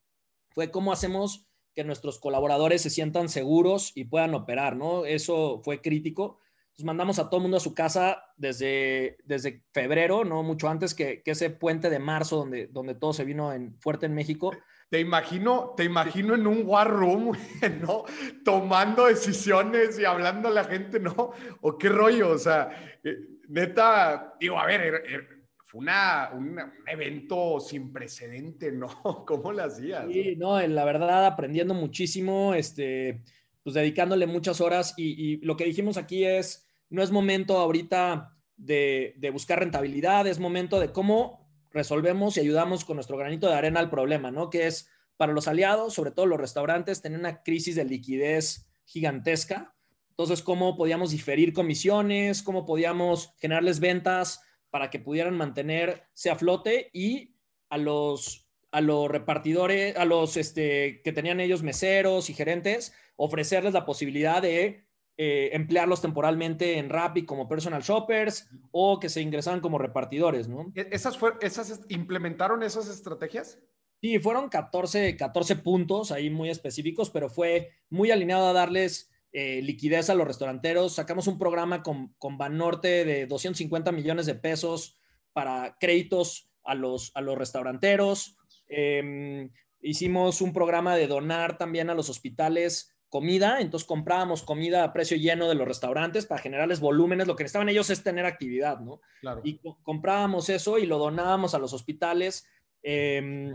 fue 0.50 0.72
cómo 0.72 0.92
hacemos 0.92 1.48
que 1.74 1.84
nuestros 1.84 2.20
colaboradores 2.20 2.82
se 2.82 2.90
sientan 2.90 3.30
seguros 3.30 3.94
y 3.96 4.06
puedan 4.06 4.36
operar, 4.36 4.76
¿no? 4.76 5.06
Eso 5.06 5.62
fue 5.64 5.82
crítico. 5.82 6.40
Entonces 6.66 6.86
mandamos 6.86 7.20
a 7.20 7.30
todo 7.30 7.38
el 7.38 7.44
mundo 7.44 7.58
a 7.58 7.62
su 7.62 7.74
casa 7.74 8.24
desde, 8.36 9.18
desde 9.24 9.64
febrero, 9.72 10.26
¿no? 10.26 10.44
Mucho 10.44 10.68
antes 10.68 10.94
que, 10.94 11.22
ese 11.26 11.50
puente 11.50 11.90
de 11.90 12.00
marzo 12.00 12.38
donde, 12.38 12.68
donde 12.68 12.96
todo 12.96 13.14
se 13.14 13.24
vino 13.24 13.54
en, 13.54 13.78
fuerte 13.80 14.06
en 14.06 14.14
México. 14.14 14.52
Te 14.92 15.00
imagino, 15.00 15.74
te 15.78 15.86
imagino 15.86 16.36
en 16.36 16.46
un 16.46 16.64
war 16.66 16.90
room, 16.90 17.32
¿no? 17.82 18.04
Tomando 18.44 19.06
decisiones 19.06 19.98
y 19.98 20.04
hablando 20.04 20.50
a 20.50 20.52
la 20.52 20.66
gente, 20.66 21.00
¿no? 21.00 21.32
O 21.62 21.78
qué 21.78 21.88
rollo, 21.88 22.32
o 22.32 22.38
sea, 22.38 23.00
eh, 23.02 23.16
neta, 23.48 24.34
digo, 24.38 24.60
a 24.60 24.66
ver, 24.66 24.82
er, 24.82 24.96
er, 24.96 25.28
fue 25.64 25.80
una, 25.80 26.32
un 26.34 26.60
evento 26.86 27.62
sin 27.62 27.94
precedente, 27.94 28.74
¿no? 28.74 28.90
¿Cómo 29.26 29.54
lo 29.54 29.64
hacías? 29.64 30.12
Sí, 30.12 30.36
no, 30.36 30.60
la 30.60 30.84
verdad, 30.84 31.26
aprendiendo 31.26 31.74
muchísimo, 31.74 32.54
este, 32.54 33.24
pues 33.64 33.76
dedicándole 33.76 34.28
muchas 34.28 34.60
horas 34.60 34.94
y, 34.98 35.38
lo 35.38 35.56
que 35.56 35.64
dijimos 35.64 35.96
aquí 35.96 36.26
es, 36.26 36.68
no 36.90 37.02
es 37.02 37.12
momento 37.12 37.60
ahorita 37.60 38.38
de, 38.58 39.14
de, 39.20 39.30
buscar 39.30 39.60
rentabilidad, 39.60 40.28
es 40.28 40.38
momento 40.38 40.82
de 40.82 40.92
cómo 40.92 41.41
resolvemos 41.72 42.38
y 42.38 42.42
ayudamos 42.42 42.86
con 42.86 42.98
nuestro 42.98 43.18
granito 43.18 43.48
de 43.48 43.56
arena 43.56 43.80
al 43.80 43.90
problema, 43.90 44.32
¿no? 44.32 44.50
Que 44.50 44.68
es 44.68 44.90
para 45.18 45.34
los 45.34 45.48
aliados, 45.48 45.94
sobre 45.94 46.12
todo 46.12 46.26
los 46.26 46.40
restaurantes, 46.40 47.02
tener 47.02 47.20
una 47.20 47.44
crisis 47.44 47.76
de 47.76 47.86
liquidez 47.86 48.68
gigantesca. 48.86 49.76
Entonces, 50.10 50.42
¿cómo 50.42 50.76
podíamos 50.76 51.12
diferir 51.12 51.54
comisiones? 51.54 52.44
¿Cómo 52.44 52.66
podíamos 52.66 53.34
generarles 53.40 53.80
ventas? 53.80 54.42
para 54.72 54.90
que 54.90 55.00
pudieran 55.00 55.38
mantenerse 55.38 56.32
a 56.32 56.36
flote 56.36 56.90
y 56.94 57.36
a 57.70 57.78
los, 57.78 58.50
a 58.72 58.82
los 58.82 59.12
repartidores, 59.12 59.96
a 59.98 60.06
los 60.06 60.38
este, 60.38 61.02
que 61.04 61.12
tenían 61.12 61.40
ellos 61.40 61.62
meseros 61.62 62.30
y 62.30 62.34
gerentes, 62.34 62.94
ofrecerles 63.18 63.74
la 63.74 63.86
posibilidad 63.86 64.42
de 64.42 64.86
eh, 65.24 65.56
emplearlos 65.56 66.02
temporalmente 66.02 66.80
en 66.80 66.90
Rappi 66.90 67.26
como 67.26 67.48
personal 67.48 67.84
shoppers 67.84 68.50
o 68.72 69.00
que 69.00 69.08
se 69.08 69.22
ingresaran 69.22 69.60
como 69.60 69.78
repartidores, 69.78 70.48
¿no? 70.48 70.72
¿E-, 70.74 70.88
¿Esas, 70.92 71.16
fue, 71.16 71.34
esas 71.42 71.82
implementaron 71.90 72.64
esas 72.64 72.90
estrategias? 72.90 73.60
Sí, 74.02 74.18
fueron 74.18 74.50
14, 74.50 75.16
14 75.16 75.58
puntos 75.58 76.12
ahí 76.12 76.32
muy 76.32 76.50
específicos, 76.50 77.12
pero 77.12 77.30
fue 77.30 77.70
muy 77.92 78.10
alineado 78.10 78.48
a 78.48 78.54
darles 78.54 79.12
eh, 79.32 79.62
liquidez 79.62 80.10
a 80.10 80.16
los 80.16 80.26
restauranteros. 80.26 80.96
Sacamos 80.96 81.28
un 81.28 81.38
programa 81.38 81.84
con, 81.84 82.16
con 82.18 82.40
Banorte 82.40 83.06
de 83.06 83.28
250 83.28 83.92
millones 83.92 84.26
de 84.26 84.34
pesos 84.34 84.98
para 85.34 85.78
créditos 85.80 86.50
a 86.64 86.74
los, 86.74 87.12
a 87.14 87.22
los 87.22 87.38
restauranteros. 87.38 88.38
Em, 88.68 89.52
hicimos 89.82 90.42
un 90.42 90.52
programa 90.52 90.96
de 90.96 91.06
donar 91.06 91.60
también 91.60 91.92
a 91.92 91.94
los 91.94 92.10
hospitales 92.10 92.96
comida, 93.12 93.60
entonces 93.60 93.86
comprábamos 93.86 94.42
comida 94.42 94.86
a 94.86 94.94
precio 94.94 95.18
lleno 95.18 95.50
de 95.50 95.56
los 95.56 95.68
restaurantes 95.68 96.26
para 96.26 96.42
generarles 96.42 96.80
volúmenes, 96.80 97.28
lo 97.28 97.36
que 97.36 97.44
necesitaban 97.44 97.68
ellos 97.68 97.90
es 97.90 98.04
tener 98.04 98.26
actividad, 98.26 98.80
¿no? 98.80 99.02
Y 99.44 99.60
comprábamos 99.84 100.50
eso 100.50 100.80
y 100.80 100.86
lo 100.86 100.98
donábamos 100.98 101.54
a 101.54 101.60
los 101.60 101.74
hospitales. 101.74 102.48
Em, 102.82 103.54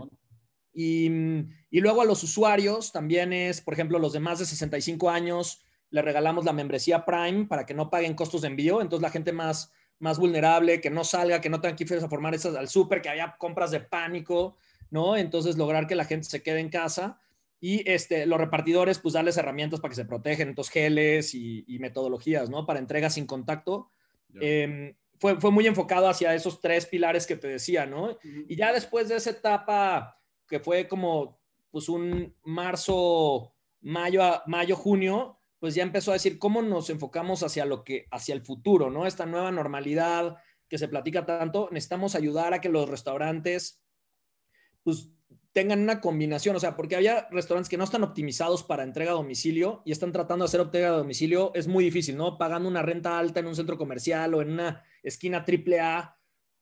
y, 0.75 1.07
y, 1.71 1.81
luego 1.81 2.03
a 2.03 2.05
los 2.05 2.21
usuarios 2.21 2.91
también 2.91 3.33
es, 3.33 3.59
por 3.59 3.73
ejemplo, 3.73 3.97
los 3.97 4.13
de 4.13 4.19
más 4.19 4.37
de 4.37 4.45
65 4.45 5.09
años, 5.09 5.63
le 5.89 6.03
regalamos 6.03 6.45
la 6.45 6.53
membresía 6.53 7.03
Prime 7.03 7.47
para 7.47 7.65
que 7.65 7.73
no 7.73 7.89
paguen 7.89 8.13
costos 8.13 8.41
de 8.41 8.49
envío. 8.49 8.79
Entonces 8.79 9.01
la 9.01 9.09
gente 9.09 9.33
más, 9.33 9.73
más 9.97 10.19
vulnerable, 10.19 10.81
que 10.81 10.91
no 10.91 11.03
salga, 11.03 11.41
que 11.41 11.49
no 11.49 11.61
tenga 11.61 11.75
que 11.75 11.83
irse 11.83 11.97
a 11.97 12.07
formar 12.07 12.35
esas 12.35 12.55
al 12.55 12.69
súper, 12.69 13.01
que 13.01 13.09
haya 13.09 13.35
compras 13.39 13.71
de 13.71 13.79
pánico, 13.79 14.55
¿no? 14.91 15.17
Entonces 15.17 15.57
lograr 15.57 15.87
que 15.87 15.95
la 15.95 16.05
gente 16.05 16.27
se 16.27 16.43
quede 16.43 16.59
en 16.59 16.69
casa. 16.69 17.19
Y 17.59 17.89
este, 17.89 18.25
los 18.25 18.39
repartidores, 18.39 18.99
pues 18.99 19.13
darles 19.13 19.37
herramientas 19.37 19.79
para 19.79 19.89
que 19.89 19.95
se 19.95 20.05
protejan, 20.05 20.49
entonces 20.49 20.71
geles 20.71 21.33
y, 21.33 21.65
metodologías, 21.79 22.49
¿no? 22.49 22.65
Para 22.65 22.79
entrega 22.79 23.09
sin 23.09 23.25
contacto. 23.25 23.89
Em, 24.39 24.95
fue, 25.19 25.39
fue, 25.39 25.51
muy 25.51 25.65
enfocado 25.65 26.07
hacia 26.07 26.35
esos 26.35 26.61
tres 26.61 26.85
pilares 26.85 27.25
que 27.25 27.35
te 27.35 27.47
decía, 27.47 27.85
¿no? 27.85 28.17
Y 28.23 28.55
ya 28.55 28.71
después 28.71 29.09
de 29.09 29.15
esa 29.15 29.31
etapa, 29.31 30.19
que 30.47 30.59
fue 30.59 30.87
como, 30.87 31.39
pues 31.71 31.89
un 31.89 32.35
marzo, 32.43 33.53
mayo, 33.81 34.21
mayo, 34.45 34.75
junio, 34.75 35.39
pues 35.59 35.75
ya 35.75 35.83
empezó 35.83 36.11
a 36.11 36.15
decir 36.15 36.37
cómo 36.37 36.61
nos 36.61 36.89
enfocamos 36.89 37.43
hacia 37.43 37.65
lo 37.65 37.83
que, 37.83 38.07
hacia 38.11 38.35
el 38.35 38.45
futuro, 38.45 38.89
¿no? 38.91 39.07
Esta 39.07 39.25
nueva 39.25 39.51
normalidad 39.51 40.37
que 40.67 40.77
se 40.77 40.87
platica 40.87 41.25
tanto, 41.25 41.69
necesitamos 41.71 42.15
ayudar 42.15 42.53
a 42.53 42.61
que 42.61 42.69
los 42.69 42.89
restaurantes, 42.89 43.81
pues, 44.83 45.09
tengan 45.57 45.79
una 45.79 46.01
combinación, 46.01 46.55
o 46.55 46.59
sea, 46.59 46.75
porque 46.75 46.95
había 46.95 47.27
restaurantes 47.31 47.67
que 47.67 47.77
no 47.77 47.83
están 47.83 48.03
optimizados 48.03 48.61
para 48.61 48.83
entrega 48.83 49.09
a 49.09 49.15
domicilio 49.15 49.81
y 49.85 49.91
están 49.91 50.11
tratando 50.11 50.45
de 50.45 50.49
hacer 50.49 50.61
entrega 50.61 50.89
a 50.89 50.91
domicilio, 50.91 51.51
es 51.55 51.67
muy 51.67 51.83
difícil, 51.83 52.15
¿no? 52.15 52.37
Pagando 52.37 52.69
una 52.69 52.83
renta 52.83 53.17
alta 53.17 53.39
en 53.39 53.47
un 53.47 53.55
centro 53.55 53.75
comercial 53.75 54.35
o 54.35 54.43
en 54.43 54.51
una 54.51 54.83
esquina 55.01 55.43
triple 55.43 55.79
A 55.79 56.15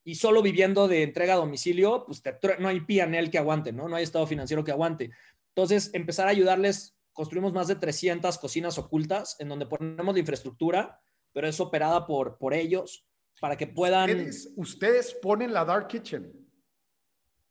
y 0.05 0.15
solo 0.15 0.41
viviendo 0.41 0.87
de 0.87 1.03
entrega 1.03 1.33
a 1.33 1.35
domicilio, 1.35 2.05
pues 2.05 2.23
no 2.59 2.69
hay 2.69 2.79
PNL 2.79 3.29
que 3.29 3.37
aguante, 3.37 3.73
¿no? 3.73 3.89
No 3.89 3.97
hay 3.97 4.05
estado 4.05 4.25
financiero 4.27 4.63
que 4.63 4.71
aguante. 4.71 5.11
Entonces, 5.49 5.89
empezar 5.93 6.27
a 6.27 6.31
ayudarles, 6.31 6.95
construimos 7.11 7.51
más 7.51 7.67
de 7.67 7.75
300 7.75 8.37
cocinas 8.37 8.77
ocultas 8.77 9.35
en 9.39 9.49
donde 9.49 9.65
ponemos 9.65 10.15
la 10.15 10.19
infraestructura, 10.21 11.01
pero 11.33 11.49
es 11.49 11.59
operada 11.59 12.07
por, 12.07 12.37
por 12.37 12.53
ellos 12.53 13.05
para 13.41 13.57
que 13.57 13.67
puedan... 13.67 14.09
Ustedes, 14.09 14.53
ustedes 14.55 15.13
ponen 15.15 15.51
la 15.51 15.65
Dark 15.65 15.89
Kitchen 15.89 16.44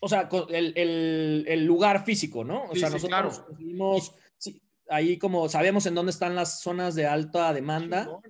o 0.05 0.09
sea, 0.09 0.29
el, 0.51 1.45
el, 1.49 1.65
lugar 1.65 2.05
físico, 2.05 2.45
¿no? 2.45 2.65
O 2.65 2.77
sea, 2.77 2.91
nosotros 2.91 3.43
ahí 4.91 5.17
como 5.17 5.49
sabemos 5.49 5.87
en 5.87 5.95
dónde 5.95 6.11
están 6.11 6.35
las 6.35 6.61
zonas 6.61 6.95
de 6.95 7.07
alta 7.07 7.55
demanda. 7.55 8.21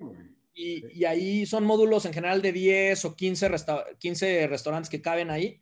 y, 0.53 0.85
y, 0.97 1.03
ahí 1.03 1.45
son 1.45 1.65
módulos 1.65 2.05
en 2.05 2.13
general 2.13 2.41
de 2.41 2.53
10 2.53 3.05
o 3.05 3.15
15, 3.15 3.51
15 3.99 4.47
restaurantes 4.47 4.89
que 4.89 5.01
caben 5.01 5.29
ahí. 5.29 5.59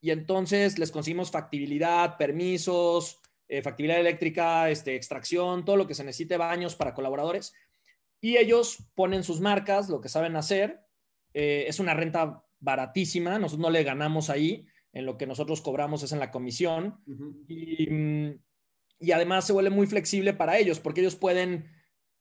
Y 0.00 0.10
entonces 0.10 0.80
les 0.80 0.90
conseguimos 0.90 1.30
factibilidad, 1.30 2.16
permisos, 2.16 3.20
eh, 3.46 3.62
factibilidad 3.62 4.00
eléctrica, 4.00 4.68
este, 4.68 4.96
extracción, 4.96 5.64
todo 5.64 5.76
lo 5.76 5.86
que 5.86 5.94
se 5.94 6.02
necesite, 6.02 6.36
baños 6.36 6.74
para 6.74 6.92
colaboradores. 6.92 7.54
Y 8.20 8.36
ellos 8.36 8.78
ponen 8.96 9.22
sus 9.22 9.40
marcas, 9.40 9.88
lo 9.88 10.00
que 10.00 10.08
saben 10.08 10.34
hacer. 10.34 10.80
Eh, 11.34 11.66
es 11.68 11.78
una 11.78 11.94
renta 11.94 12.42
baratísima, 12.58 13.38
nosotros 13.38 13.60
no 13.60 13.70
le 13.70 13.84
ganamos 13.84 14.28
ahí 14.28 14.66
en 14.92 15.06
lo 15.06 15.16
que 15.16 15.26
nosotros 15.26 15.60
cobramos 15.60 16.02
es 16.02 16.12
en 16.12 16.18
la 16.18 16.30
comisión. 16.30 17.00
Mm, 17.06 18.30
y, 19.00 19.12
además 19.12 19.46
se 19.46 19.52
vuelve 19.52 19.70
muy 19.70 19.86
flexible 19.86 20.32
para 20.32 20.58
ellos, 20.58 20.78
porque 20.78 21.00
ellos 21.00 21.16
pueden 21.16 21.66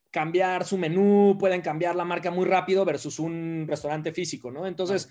cambiar 0.09 0.65
su 0.65 0.77
menú, 0.77 1.37
pueden 1.39 1.61
cambiar 1.61 1.95
la 1.95 2.05
marca 2.05 2.31
muy 2.31 2.45
rápido 2.45 2.83
versus 2.85 3.19
un 3.19 3.65
restaurante 3.67 4.11
físico, 4.11 4.51
¿no? 4.51 4.65
Entonces, 4.67 5.09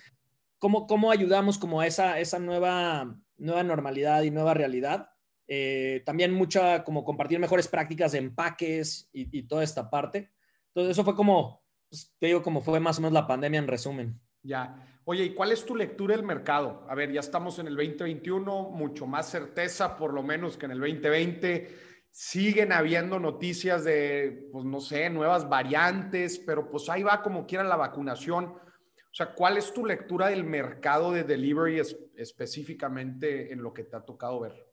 ¿cómo, 0.58 0.86
cómo 0.86 1.10
ayudamos 1.10 1.58
como 1.58 1.80
a 1.80 1.86
esa, 1.86 2.18
esa 2.18 2.38
nueva, 2.38 3.16
nueva 3.36 3.62
normalidad 3.62 4.22
y 4.22 4.30
nueva 4.30 4.52
realidad? 4.52 5.10
Eh, 5.52 6.02
también 6.06 6.32
mucha, 6.32 6.84
como 6.84 7.04
compartir 7.04 7.40
mejores 7.40 7.66
prácticas 7.66 8.12
de 8.12 8.18
empaques 8.18 9.08
y, 9.12 9.42
toda 9.42 9.64
esta 9.64 9.90
parte. 9.90 10.30
Entonces, 10.68 10.92
eso 10.92 11.04
fue 11.04 11.16
como, 11.16 11.64
pues, 11.88 12.14
te 12.20 12.28
digo, 12.28 12.42
como 12.42 12.60
fue 12.60 12.78
más 12.78 12.98
o 12.98 13.00
menos 13.00 13.12
la 13.12 13.26
pandemia 13.26 13.58
en 13.58 13.66
resumen. 13.66 14.20
Ya. 14.42 14.86
Oye, 15.04 15.24
¿y 15.24 15.34
cuál 15.34 15.52
es 15.52 15.64
tu 15.66 15.76
lectura 15.76 16.16
del 16.16 16.24
mercado? 16.24 16.86
A 16.88 16.94
ver, 16.94 17.12
ya 17.12 17.20
estamos 17.20 17.58
en 17.58 17.66
el 17.66 17.76
2021, 17.76 18.70
mucho 18.70 19.06
más 19.06 19.28
certeza 19.28 19.96
por 19.96 20.14
lo 20.14 20.22
menos 20.22 20.56
que 20.56 20.66
en 20.66 20.72
el 20.72 20.80
2020. 20.80 21.90
Siguen 22.10 22.72
habiendo 22.72 23.20
noticias 23.20 23.84
de, 23.84 24.48
pues 24.52 24.64
no 24.64 24.80
sé, 24.80 25.10
nuevas 25.10 25.48
variantes, 25.48 26.38
pero 26.38 26.70
pues 26.70 26.88
ahí 26.88 27.02
va 27.02 27.22
como 27.22 27.46
quiera 27.46 27.64
la 27.64 27.76
vacunación. 27.76 28.46
O 28.46 29.14
sea, 29.14 29.34
¿cuál 29.34 29.56
es 29.56 29.72
tu 29.72 29.84
lectura 29.84 30.28
del 30.28 30.44
mercado 30.44 31.12
de 31.12 31.24
delivery 31.24 31.80
específicamente 32.16 33.52
en 33.52 33.62
lo 33.62 33.72
que 33.72 33.84
te 33.84 33.96
ha 33.96 34.04
tocado 34.04 34.40
ver? 34.40 34.66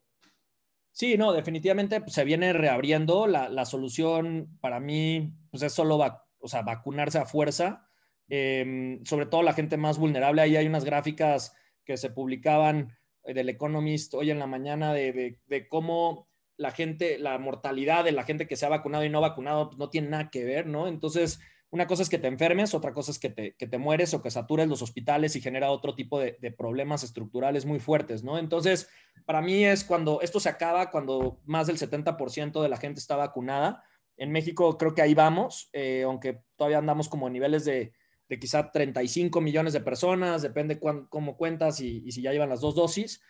Sí, 0.91 1.17
no, 1.17 1.32
definitivamente 1.34 1.99
pues, 2.01 2.13
se 2.13 2.23
viene 2.23 2.53
reabriendo. 2.53 3.27
La, 3.27 3.49
la, 3.49 3.65
solución 3.65 4.58
para 4.62 4.80
mí 4.80 5.34
pues, 5.51 5.62
es 5.63 5.73
solo 5.73 5.99
o 6.39 6.47
sea, 6.47 6.62
vacunarse 6.63 7.19
a 7.19 7.25
fuerza 7.25 7.87
Em, 8.29 9.05
sobre 9.05 9.25
todo 9.25 9.41
la 9.41 9.53
gente 9.53 9.77
más 9.77 9.97
vulnerable. 9.97 10.41
Ahí 10.41 10.57
hay 10.57 10.67
unas 10.67 10.83
gráficas 10.83 11.55
que 11.85 11.97
se 11.97 12.09
publicaban 12.09 12.97
eh, 13.23 13.33
del 13.33 13.49
Economist 13.49 14.13
hoy 14.13 14.31
en 14.31 14.39
la 14.39 14.47
mañana 14.47 14.93
de, 14.93 15.39
cómo 15.69 16.27
la 16.57 16.71
gente, 16.71 17.19
la 17.19 17.37
mortalidad 17.37 18.03
de 18.03 18.11
la 18.11 18.23
gente 18.23 18.47
que 18.47 18.57
se 18.57 18.65
ha 18.65 18.69
vacunado 18.69 19.05
y 19.05 19.09
no 19.09 19.21
vacunado 19.21 19.69
pues, 19.69 19.77
no 19.77 19.89
tiene 19.89 20.09
nada 20.09 20.29
que 20.29 20.43
ver, 20.43 20.67
¿no? 20.67 20.87
Entonces, 20.87 21.39
una 21.69 21.87
cosa 21.87 22.03
es 22.03 22.09
que 22.09 22.17
te 22.17 22.27
enfermes, 22.27 22.73
otra 22.73 22.91
cosa 22.93 23.11
es 23.11 23.19
que 23.19 23.29
te, 23.29 23.55
que 23.55 23.67
te 23.67 23.77
mueres 23.77 24.13
o 24.13 24.21
que 24.21 24.31
satures 24.31 24.67
los 24.67 24.81
hospitales 24.81 25.35
y 25.35 25.41
genera 25.41 25.71
otro 25.71 25.95
tipo 25.95 26.19
de, 26.19 26.33
problemas 26.57 27.03
estructurales 27.03 27.65
muy 27.65 27.79
fuertes, 27.79 28.23
¿no? 28.23 28.37
Entonces, 28.37 28.89
para 29.25 29.41
mí 29.41 29.63
es 29.63 29.85
cuando 29.85 30.21
esto 30.21 30.39
se 30.39 30.49
acaba, 30.49 30.91
cuando 30.91 31.39
más 31.45 31.67
del 31.67 31.77
70% 31.77 32.61
de 32.61 32.69
la 32.69 32.77
gente 32.77 32.99
está 32.99 33.15
vacunada. 33.15 33.83
En 34.17 34.31
México 34.31 34.77
creo 34.77 34.95
que 34.95 35.01
ahí 35.01 35.13
vamos, 35.13 35.69
eh, 35.73 36.03
aunque 36.03 36.41
todavía 36.55 36.79
andamos 36.79 37.07
como 37.07 37.27
a 37.27 37.29
niveles 37.29 37.65
de, 37.65 37.93
de 38.29 38.39
quizá 38.39 38.71
35 38.71 39.39
millones 39.41 39.73
de 39.73 39.81
personas, 39.81 40.41
depende 40.41 40.79
cómo 40.79 41.37
cuentas 41.37 41.79
y, 41.79 42.11
si 42.11 42.21
ya 42.21 42.31
llevan 42.31 42.49
las 42.49 42.61
dos 42.61 42.75
dosis. 42.75 43.21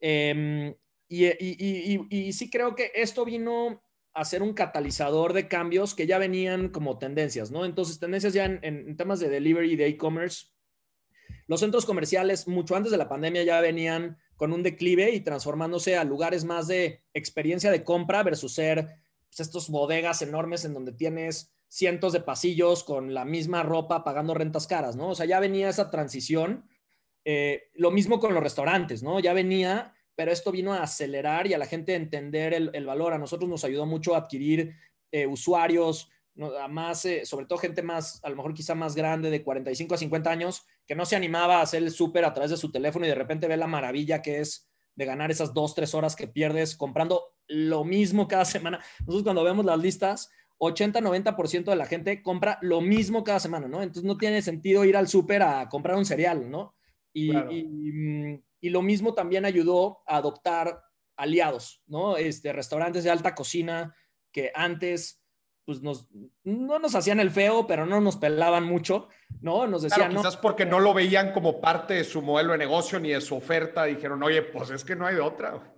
Em, 0.00 0.74
y, 1.08 2.32
sí 2.32 2.50
creo 2.50 2.74
que 2.74 2.90
esto 2.94 3.24
vino 3.24 3.82
a 4.14 4.24
ser 4.24 4.42
un 4.42 4.52
catalizador 4.52 5.32
de 5.32 5.48
cambios 5.48 5.94
que 5.94 6.06
ya 6.06 6.18
venían 6.18 6.68
como 6.68 6.98
tendencias, 6.98 7.50
¿no? 7.50 7.64
Entonces, 7.64 7.98
tendencias 7.98 8.34
ya 8.34 8.44
en, 8.44 8.96
temas 8.96 9.20
de 9.20 9.30
delivery, 9.30 9.76
de 9.76 9.86
e-commerce. 9.86 10.48
Los 11.46 11.60
centros 11.60 11.86
comerciales, 11.86 12.46
mucho 12.46 12.76
antes 12.76 12.92
de 12.92 12.98
la 12.98 13.08
pandemia, 13.08 13.42
ya 13.42 13.60
venían 13.60 14.18
con 14.36 14.52
un 14.52 14.62
declive 14.62 15.12
y 15.12 15.20
transformándose 15.20 15.96
a 15.96 16.04
lugares 16.04 16.44
más 16.44 16.66
de 16.68 17.02
experiencia 17.14 17.70
de 17.70 17.84
compra 17.84 18.22
versus 18.22 18.54
ser 18.54 18.96
pues, 19.28 19.40
estos 19.40 19.70
bodegas 19.70 20.20
enormes 20.20 20.64
en 20.64 20.74
donde 20.74 20.92
tienes 20.92 21.52
cientos 21.72 22.12
de 22.12 22.20
pasillos 22.20 22.84
con 22.84 23.14
la 23.14 23.24
misma 23.24 23.62
ropa 23.62 24.04
pagando 24.04 24.34
rentas 24.34 24.66
caras, 24.66 24.94
¿no? 24.94 25.08
O 25.08 25.14
sea, 25.14 25.24
ya 25.24 25.40
venía 25.40 25.70
esa 25.70 25.90
transición. 25.90 26.68
Eh, 27.24 27.70
lo 27.72 27.90
mismo 27.90 28.20
con 28.20 28.34
los 28.34 28.42
restaurantes, 28.42 29.02
¿no? 29.02 29.20
Ya 29.20 29.32
venía, 29.32 29.94
pero 30.14 30.30
esto 30.30 30.52
vino 30.52 30.74
a 30.74 30.82
acelerar 30.82 31.46
y 31.46 31.54
a 31.54 31.58
la 31.58 31.64
gente 31.64 31.94
a 31.94 31.96
entender 31.96 32.52
el, 32.52 32.84
valor. 32.84 33.14
A 33.14 33.18
nosotros 33.18 33.48
nos 33.48 33.64
ayudó 33.64 33.86
mucho 33.86 34.14
a 34.14 34.18
adquirir 34.18 34.74
eh, 35.12 35.26
usuarios, 35.26 36.10
más, 36.68 37.06
eh, 37.06 37.24
sobre 37.24 37.46
todo 37.46 37.58
gente 37.58 37.80
más, 37.80 38.20
a 38.22 38.28
lo 38.28 38.36
mejor 38.36 38.52
quizá 38.52 38.74
más 38.74 38.94
grande, 38.94 39.30
de 39.30 39.42
45 39.42 39.94
a 39.94 39.98
50 39.98 40.30
años, 40.30 40.66
que 40.86 40.94
no 40.94 41.06
se 41.06 41.16
animaba 41.16 41.58
a 41.58 41.62
hacer 41.62 41.82
el 41.82 41.90
súper 41.90 42.26
a 42.26 42.34
través 42.34 42.50
de 42.50 42.58
su 42.58 42.70
teléfono 42.70 43.06
y 43.06 43.08
de 43.08 43.14
repente 43.14 43.48
ve 43.48 43.56
la 43.56 43.66
maravilla 43.66 44.20
que 44.20 44.40
es 44.40 44.68
de 44.94 45.06
ganar 45.06 45.30
esas 45.30 45.54
dos, 45.54 45.74
tres 45.74 45.94
horas 45.94 46.16
que 46.16 46.28
pierdes 46.28 46.76
comprando 46.76 47.34
lo 47.46 47.82
mismo 47.82 48.28
cada 48.28 48.44
semana. 48.44 48.84
Nosotros 49.00 49.22
cuando 49.22 49.42
vemos 49.42 49.64
las 49.64 49.78
listas, 49.78 50.30
80-90% 50.62 51.64
de 51.64 51.76
la 51.76 51.86
gente 51.86 52.22
compra 52.22 52.58
lo 52.62 52.80
mismo 52.80 53.24
cada 53.24 53.40
semana, 53.40 53.66
¿no? 53.66 53.82
Entonces 53.82 54.04
no 54.04 54.16
tiene 54.16 54.42
sentido 54.42 54.84
ir 54.84 54.96
al 54.96 55.08
súper 55.08 55.42
a 55.42 55.68
comprar 55.68 55.96
un 55.96 56.04
cereal, 56.04 56.50
¿no? 56.50 56.74
Y, 57.12 57.32
y, 58.60 58.70
lo 58.70 58.80
mismo 58.80 59.12
también 59.12 59.44
ayudó 59.44 60.02
a 60.06 60.16
adoptar 60.16 60.82
aliados, 61.16 61.82
¿no? 61.86 62.16
Este, 62.16 62.52
restaurantes 62.52 63.04
de 63.04 63.10
alta 63.10 63.34
cocina 63.34 63.94
que 64.30 64.50
antes 64.54 65.22
pues 65.64 65.82
nos, 65.82 66.08
no 66.42 66.78
nos 66.78 66.94
hacían 66.94 67.20
el 67.20 67.30
feo, 67.30 67.66
pero 67.66 67.86
no 67.86 68.00
nos 68.00 68.16
pelaban 68.16 68.64
mucho, 68.64 69.08
¿no? 69.40 69.66
Nos 69.66 69.82
decían... 69.82 70.10
Claro, 70.10 70.22
quizás 70.22 70.36
porque 70.36 70.66
no 70.66 70.80
lo 70.80 70.94
veían 70.94 71.32
como 71.32 71.60
parte 71.60 71.94
de 71.94 72.04
su 72.04 72.22
modelo 72.22 72.52
de 72.52 72.58
negocio 72.58 72.98
ni 72.98 73.10
de 73.10 73.20
su 73.20 73.36
oferta, 73.36 73.84
dijeron, 73.84 74.22
oye, 74.22 74.42
pues 74.42 74.70
es 74.70 74.84
que 74.84 74.96
no 74.96 75.06
hay 75.06 75.16
de 75.16 75.20
otra. 75.20 75.74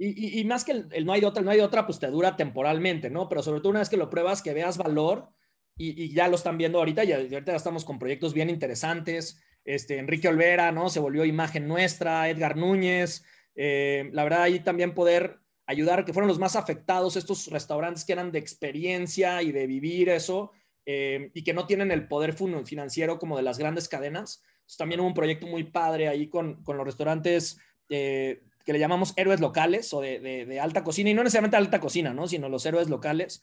Y, 0.00 0.44
más 0.44 0.64
que 0.64 0.84
el, 0.92 1.04
no 1.04 1.12
hay 1.12 1.24
otra, 1.24 1.42
no 1.42 1.50
hay 1.50 1.58
otra, 1.58 1.84
pues 1.84 1.98
te 1.98 2.06
dura 2.06 2.36
temporalmente, 2.36 3.10
¿no? 3.10 3.28
Pero 3.28 3.42
sobre 3.42 3.60
todo 3.60 3.70
una 3.70 3.80
vez 3.80 3.88
que 3.88 3.96
lo 3.96 4.08
pruebas, 4.08 4.42
que 4.42 4.54
veas 4.54 4.78
valor 4.78 5.28
y, 5.76 6.14
ya 6.14 6.28
lo 6.28 6.36
están 6.36 6.56
viendo 6.56 6.78
ahorita, 6.78 7.02
y 7.02 7.12
ahorita 7.12 7.52
ya 7.52 7.56
estamos 7.56 7.84
con 7.84 7.98
proyectos 7.98 8.32
bien 8.32 8.48
interesantes. 8.48 9.42
Este, 9.64 9.98
Enrique 9.98 10.28
Olvera, 10.28 10.70
¿no? 10.70 10.88
Se 10.88 11.00
volvió 11.00 11.24
imagen 11.24 11.66
nuestra, 11.66 12.28
Edgar 12.28 12.56
Núñez. 12.56 13.24
Eh, 13.56 14.08
la 14.12 14.22
verdad, 14.22 14.42
ahí 14.42 14.60
también 14.60 14.94
poder 14.94 15.40
ayudar, 15.66 16.04
que 16.04 16.12
fueron 16.12 16.28
los 16.28 16.38
más 16.38 16.54
afectados, 16.54 17.16
estos 17.16 17.48
restaurantes 17.48 18.04
que 18.04 18.12
eran 18.12 18.30
de 18.30 18.38
experiencia 18.38 19.42
y 19.42 19.50
de 19.50 19.66
vivir 19.66 20.08
eso, 20.10 20.52
eh, 20.86 21.30
y 21.34 21.42
que 21.42 21.52
no 21.52 21.66
tienen 21.66 21.90
el 21.90 22.06
poder 22.06 22.34
financiero 22.64 23.18
como 23.18 23.36
de 23.36 23.42
las 23.42 23.58
grandes 23.58 23.88
cadenas. 23.88 24.42
también 24.78 25.00
hubo 25.00 25.08
un 25.08 25.14
proyecto 25.14 25.46
muy 25.46 25.64
padre 25.64 26.08
ahí 26.08 26.28
con, 26.28 26.62
con 26.62 26.76
los 26.76 26.86
restaurantes 26.86 27.58
eh, 27.90 28.42
que 28.64 28.72
le 28.72 28.78
llamamos 28.78 29.14
héroes 29.16 29.40
locales 29.40 29.92
o 29.92 30.00
de, 30.00 30.58
alta 30.60 30.84
cocina, 30.84 31.10
y 31.10 31.14
no 31.14 31.22
necesariamente 31.22 31.56
alta 31.56 31.80
cocina, 31.80 32.12
¿no? 32.12 32.28
sino 32.28 32.48
los 32.48 32.64
héroes 32.66 32.88
locales. 32.88 33.42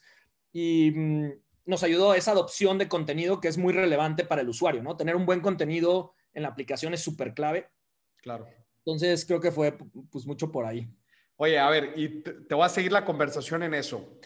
Y 0.52 0.92
mm, 0.92 1.32
nos 1.66 1.82
ayudó 1.82 2.14
esa 2.14 2.30
adopción 2.32 2.78
de 2.78 2.88
contenido 2.88 3.40
que 3.40 3.48
es 3.48 3.58
muy 3.58 3.72
relevante 3.72 4.24
para 4.24 4.42
el 4.42 4.48
usuario, 4.48 4.82
¿no? 4.82 4.96
Tener 4.96 5.16
un 5.16 5.26
buen 5.26 5.40
contenido 5.40 6.14
en 6.32 6.42
la 6.42 6.48
aplicación 6.48 6.94
es 6.94 7.00
súper 7.00 7.34
clave. 7.34 7.68
Claro. 8.22 8.46
Entonces 8.78 9.24
creo 9.26 9.40
que 9.40 9.50
fue 9.50 9.76
pues 10.10 10.26
mucho 10.26 10.52
por 10.52 10.64
ahí. 10.64 10.88
Oye, 11.36 11.58
a 11.58 11.68
ver, 11.68 11.92
y 11.96 12.22
te 12.22 12.54
voy 12.54 12.64
a 12.64 12.68
seguir 12.68 12.92
la 12.92 13.04
conversación 13.04 13.62
en 13.62 13.74
eso. 13.74 14.18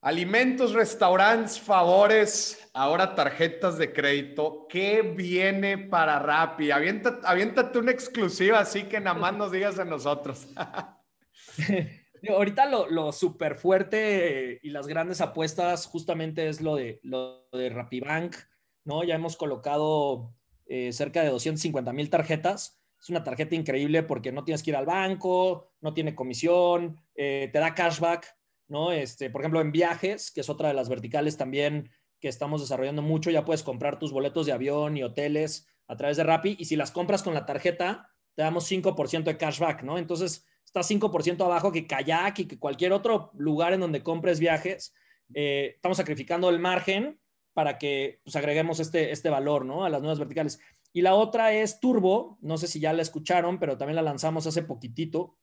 Alimentos, 0.00 0.74
restaurantes, 0.74 1.60
favores, 1.60 2.70
ahora 2.72 3.16
tarjetas 3.16 3.78
de 3.78 3.92
crédito. 3.92 4.66
¿Qué 4.68 5.02
viene 5.02 5.76
para 5.76 6.20
Rappi? 6.20 6.70
Aviéntate, 6.70 7.26
aviéntate 7.26 7.78
una 7.78 7.90
exclusiva 7.90 8.60
así 8.60 8.84
que 8.84 9.00
nada 9.00 9.18
más 9.18 9.34
nos 9.36 9.50
digas 9.50 9.78
a 9.80 9.84
nosotros. 9.84 10.46
Ahorita 12.28 12.66
lo, 12.66 12.88
lo 12.88 13.12
súper 13.12 13.56
fuerte 13.56 14.60
y 14.62 14.70
las 14.70 14.86
grandes 14.86 15.20
apuestas 15.20 15.86
justamente 15.86 16.48
es 16.48 16.60
lo 16.60 16.76
de, 16.76 17.00
lo 17.02 17.48
de 17.52 17.68
Rappi 17.68 18.00
Bank, 18.00 18.36
¿no? 18.84 19.02
Ya 19.02 19.16
hemos 19.16 19.36
colocado 19.36 20.32
eh, 20.66 20.92
cerca 20.92 21.22
de 21.22 21.30
250 21.30 21.92
mil 21.92 22.08
tarjetas 22.08 22.78
es 23.00 23.08
una 23.10 23.22
tarjeta 23.22 23.54
increíble 23.54 24.02
porque 24.02 24.32
no 24.32 24.44
tienes 24.44 24.62
que 24.62 24.70
ir 24.70 24.76
al 24.76 24.86
banco, 24.86 25.70
no 25.80 25.94
tiene 25.94 26.14
comisión, 26.14 27.00
eh, 27.14 27.48
te 27.52 27.58
da 27.58 27.74
cashback, 27.74 28.26
¿no? 28.68 28.92
Este, 28.92 29.30
por 29.30 29.40
ejemplo, 29.40 29.60
en 29.60 29.72
viajes, 29.72 30.30
que 30.30 30.40
es 30.40 30.48
otra 30.48 30.68
de 30.68 30.74
las 30.74 30.88
verticales 30.88 31.36
también 31.36 31.90
que 32.20 32.28
estamos 32.28 32.60
desarrollando 32.60 33.02
mucho, 33.02 33.30
ya 33.30 33.44
puedes 33.44 33.62
comprar 33.62 33.98
tus 33.98 34.12
boletos 34.12 34.46
de 34.46 34.52
avión 34.52 34.96
y 34.96 35.02
hoteles 35.02 35.66
a 35.86 35.96
través 35.96 36.16
de 36.16 36.24
Rappi 36.24 36.56
y 36.58 36.64
si 36.66 36.76
las 36.76 36.90
compras 36.90 37.22
con 37.22 37.34
la 37.34 37.46
tarjeta, 37.46 38.10
te 38.34 38.42
damos 38.42 38.70
5% 38.70 39.24
de 39.24 39.36
cashback, 39.36 39.82
¿no? 39.82 39.98
Entonces, 39.98 40.46
está 40.64 40.80
5% 40.80 41.44
abajo 41.44 41.72
que 41.72 41.86
Kayak 41.86 42.38
y 42.40 42.46
que 42.46 42.58
cualquier 42.58 42.92
otro 42.92 43.30
lugar 43.34 43.72
en 43.72 43.80
donde 43.80 44.02
compres 44.02 44.38
viajes. 44.38 44.94
Eh, 45.34 45.72
estamos 45.76 45.96
sacrificando 45.96 46.50
el 46.50 46.58
margen 46.58 47.18
para 47.52 47.78
que 47.78 48.20
pues, 48.22 48.36
agreguemos 48.36 48.78
este, 48.78 49.10
este 49.10 49.30
valor, 49.30 49.64
¿no? 49.64 49.84
A 49.84 49.88
las 49.88 50.00
nuevas 50.00 50.18
verticales. 50.18 50.60
Y 50.92 51.02
la 51.02 51.14
otra 51.14 51.52
es 51.52 51.80
Turbo, 51.80 52.38
no 52.40 52.58
sé 52.58 52.68
si 52.68 52.80
ya 52.80 52.92
la 52.92 53.02
escucharon, 53.02 53.58
pero 53.58 53.76
también 53.76 53.96
la 53.96 54.02
lanzamos 54.02 54.46
hace 54.46 54.62
poquitito, 54.62 55.36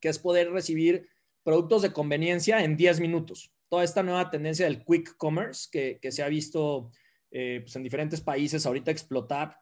que 0.00 0.08
es 0.08 0.18
poder 0.18 0.50
recibir 0.50 1.08
productos 1.44 1.82
de 1.82 1.92
conveniencia 1.92 2.64
en 2.64 2.76
10 2.76 3.00
minutos. 3.00 3.52
Toda 3.68 3.84
esta 3.84 4.02
nueva 4.02 4.30
tendencia 4.30 4.64
del 4.64 4.84
quick 4.84 5.16
commerce 5.16 5.68
que, 5.70 6.10
se 6.10 6.22
ha 6.22 6.28
visto 6.28 6.90
eh, 7.30 7.60
pues, 7.62 7.76
en 7.76 7.82
diferentes 7.82 8.20
países 8.20 8.66
ahorita 8.66 8.90
explotar. 8.90 9.60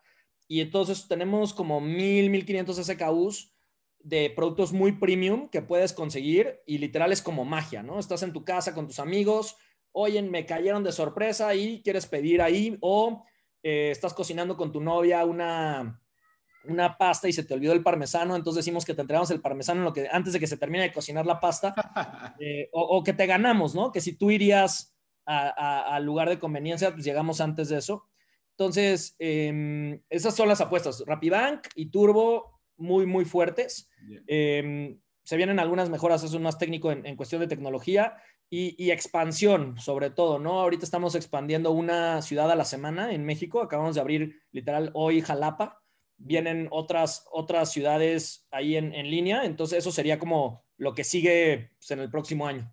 Y 0.48 0.60
entonces 0.60 1.06
tenemos 1.08 1.52
como 1.52 1.80
1000, 1.80 2.30
1500 2.30 2.76
SKUs 2.86 3.52
de 3.98 4.30
productos 4.30 4.72
muy 4.72 4.92
premium 4.92 5.48
que 5.48 5.62
puedes 5.62 5.92
conseguir 5.92 6.60
y 6.66 6.78
literal 6.78 7.12
es 7.12 7.22
como 7.22 7.44
magia, 7.44 7.82
¿no? 7.82 7.98
Estás 7.98 8.22
en 8.22 8.32
tu 8.32 8.44
casa 8.44 8.74
con 8.74 8.86
tus 8.86 8.98
amigos, 8.98 9.56
oye, 9.92 10.20
me 10.22 10.44
cayeron 10.44 10.82
de 10.82 10.92
sorpresa 10.92 11.54
y 11.54 11.82
quieres 11.82 12.06
pedir 12.06 12.42
ahí 12.42 12.76
o 12.80 13.24
eh, 13.62 13.90
estás 13.90 14.12
cocinando 14.12 14.56
con 14.56 14.72
tu 14.72 14.80
novia 14.80 15.24
una, 15.24 16.02
una 16.64 16.96
pasta 16.96 17.28
y 17.28 17.32
se 17.32 17.44
te 17.44 17.54
olvidó 17.54 17.72
el 17.72 17.82
parmesano, 17.82 18.36
entonces 18.36 18.64
decimos 18.64 18.84
que 18.84 18.94
te 18.94 19.00
entregamos 19.00 19.30
el 19.30 19.40
parmesano 19.40 19.80
en 19.80 19.84
lo 19.84 19.92
que, 19.92 20.08
antes 20.10 20.32
de 20.32 20.40
que 20.40 20.46
se 20.46 20.56
termine 20.56 20.84
de 20.84 20.92
cocinar 20.92 21.26
la 21.26 21.40
pasta, 21.40 21.74
eh, 22.40 22.68
o, 22.72 23.02
que 23.02 23.12
te 23.12 23.26
ganamos, 23.26 23.74
¿no? 23.74 23.92
Que 23.92 24.00
si 24.00 24.12
tú 24.14 24.30
irías 24.30 24.94
al 25.24 26.04
lugar 26.04 26.28
de 26.28 26.38
conveniencia, 26.38 26.92
pues 26.92 27.04
llegamos 27.04 27.40
antes 27.40 27.68
de 27.68 27.78
eso. 27.78 28.08
Entonces, 28.50 29.14
em, 29.18 30.00
esas 30.10 30.34
son 30.34 30.48
las 30.48 30.60
apuestas. 30.60 31.04
Rapibank 31.06 31.68
y 31.76 31.86
Turbo, 31.86 32.60
muy, 32.76 33.06
muy 33.06 33.24
fuertes. 33.24 33.88
Em, 34.26 35.00
se 35.22 35.36
vienen 35.36 35.60
algunas 35.60 35.90
mejoras, 35.90 36.24
eso 36.24 36.36
es 36.36 36.42
más 36.42 36.58
técnico 36.58 36.90
en, 36.90 37.06
en 37.06 37.16
cuestión 37.16 37.40
de 37.40 37.46
tecnología 37.46 38.16
y, 38.54 38.90
expansión, 38.90 39.78
sobre 39.78 40.10
todo, 40.10 40.38
¿no? 40.38 40.60
Ahorita 40.60 40.84
estamos 40.84 41.14
expandiendo 41.14 41.70
una 41.70 42.20
ciudad 42.20 42.50
a 42.50 42.54
la 42.54 42.66
semana 42.66 43.14
en 43.14 43.24
México. 43.24 43.62
Acabamos 43.62 43.94
de 43.94 44.02
abrir 44.02 44.42
literal 44.50 44.90
hoy 44.92 45.22
Jalapa. 45.22 45.81
Vienen 46.24 46.68
otras, 46.70 47.26
otras 47.30 47.72
ciudades 47.72 48.46
ahí 48.50 48.76
en, 48.76 48.92
línea. 49.10 49.44
Entonces, 49.44 49.78
eso 49.78 49.90
sería 49.90 50.18
como 50.18 50.64
lo 50.76 50.94
que 50.94 51.04
sigue 51.04 51.72
pues, 51.78 51.90
en 51.90 52.00
el 52.00 52.10
próximo 52.10 52.46
año. 52.46 52.72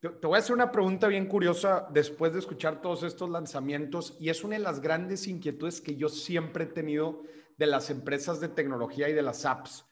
Te, 0.00 0.08
te, 0.10 0.26
voy 0.26 0.36
a 0.36 0.38
hacer 0.38 0.54
una 0.54 0.70
pregunta 0.70 1.08
bien 1.08 1.26
curiosa 1.26 1.88
después 1.90 2.32
de 2.32 2.38
escuchar 2.38 2.80
todos 2.80 3.02
estos 3.02 3.28
lanzamientos 3.28 4.16
y 4.20 4.28
es 4.28 4.44
una 4.44 4.56
de 4.56 4.62
las 4.62 4.80
grandes 4.80 5.26
inquietudes 5.26 5.80
que 5.80 5.96
yo 5.96 6.08
siempre 6.08 6.64
he 6.64 6.68
tenido 6.68 7.24
de 7.56 7.66
las 7.66 7.90
empresas 7.90 8.40
de 8.40 8.48
tecnología 8.48 9.08
y 9.08 9.12
de 9.12 9.22
las 9.22 9.44
apps, 9.44 9.84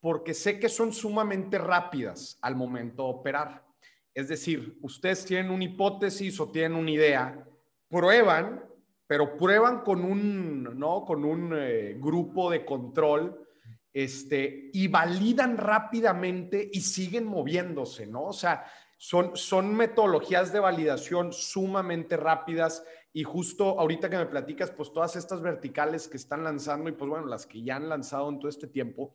porque 0.00 0.34
sé 0.34 0.58
que 0.58 0.68
son 0.68 0.92
sumamente 0.92 1.56
rápidas 1.56 2.36
al 2.42 2.56
momento 2.56 3.04
de 3.04 3.10
operar. 3.10 3.64
Es 4.12 4.28
decir, 4.28 4.76
ustedes 4.82 5.24
tienen 5.24 5.50
una 5.50 5.64
hipótesis 5.64 6.38
o 6.40 6.50
tienen 6.50 6.76
una 6.76 6.90
idea, 6.90 7.48
prueban, 7.88 8.64
pero 9.12 9.36
prueban 9.36 9.80
con 9.80 10.06
un, 10.06 10.78
¿no? 10.78 11.04
con 11.04 11.22
un 11.26 11.52
eh, 11.54 11.98
grupo 12.00 12.50
de 12.50 12.64
control 12.64 13.46
este, 13.92 14.70
y 14.72 14.88
validan 14.88 15.58
rápidamente 15.58 16.70
y 16.72 16.80
siguen 16.80 17.26
moviéndose, 17.26 18.06
¿no? 18.06 18.22
O 18.24 18.32
sea, 18.32 18.64
son, 18.96 19.36
son 19.36 19.74
metodologías 19.74 20.50
de 20.50 20.60
validación 20.60 21.34
sumamente 21.34 22.16
rápidas 22.16 22.82
y 23.12 23.22
justo 23.22 23.78
ahorita 23.78 24.08
que 24.08 24.16
me 24.16 24.24
platicas, 24.24 24.70
pues 24.70 24.90
todas 24.94 25.14
estas 25.14 25.42
verticales 25.42 26.08
que 26.08 26.16
están 26.16 26.42
lanzando 26.42 26.88
y 26.88 26.92
pues 26.92 27.10
bueno, 27.10 27.26
las 27.26 27.44
que 27.44 27.62
ya 27.62 27.76
han 27.76 27.90
lanzado 27.90 28.30
en 28.30 28.38
todo 28.38 28.48
este 28.48 28.66
tiempo, 28.66 29.12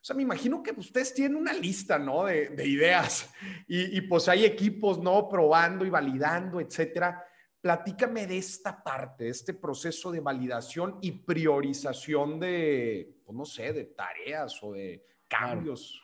o 0.00 0.04
sea, 0.04 0.14
me 0.14 0.24
imagino 0.24 0.62
que 0.62 0.72
ustedes 0.76 1.14
tienen 1.14 1.38
una 1.38 1.54
lista, 1.54 1.98
¿no? 1.98 2.24
De, 2.24 2.52
ideas 2.66 3.30
y, 3.66 3.98
pues 4.02 4.28
hay 4.28 4.44
equipos, 4.44 4.98
¿no? 4.98 5.26
Probando 5.26 5.86
y 5.86 5.90
validando, 5.90 6.60
etcétera. 6.60 7.24
Platícame 7.60 8.26
de 8.26 8.38
esta 8.38 8.82
parte, 8.82 9.24
de 9.24 9.30
este 9.30 9.52
proceso 9.52 10.12
de 10.12 10.20
validación 10.20 10.98
y 11.02 11.12
priorización 11.12 12.38
de, 12.38 13.16
pues 13.24 13.36
no 13.36 13.44
sé, 13.44 13.72
de 13.72 13.84
tareas 13.84 14.62
o 14.62 14.72
de 14.72 15.04
cambios. 15.26 16.00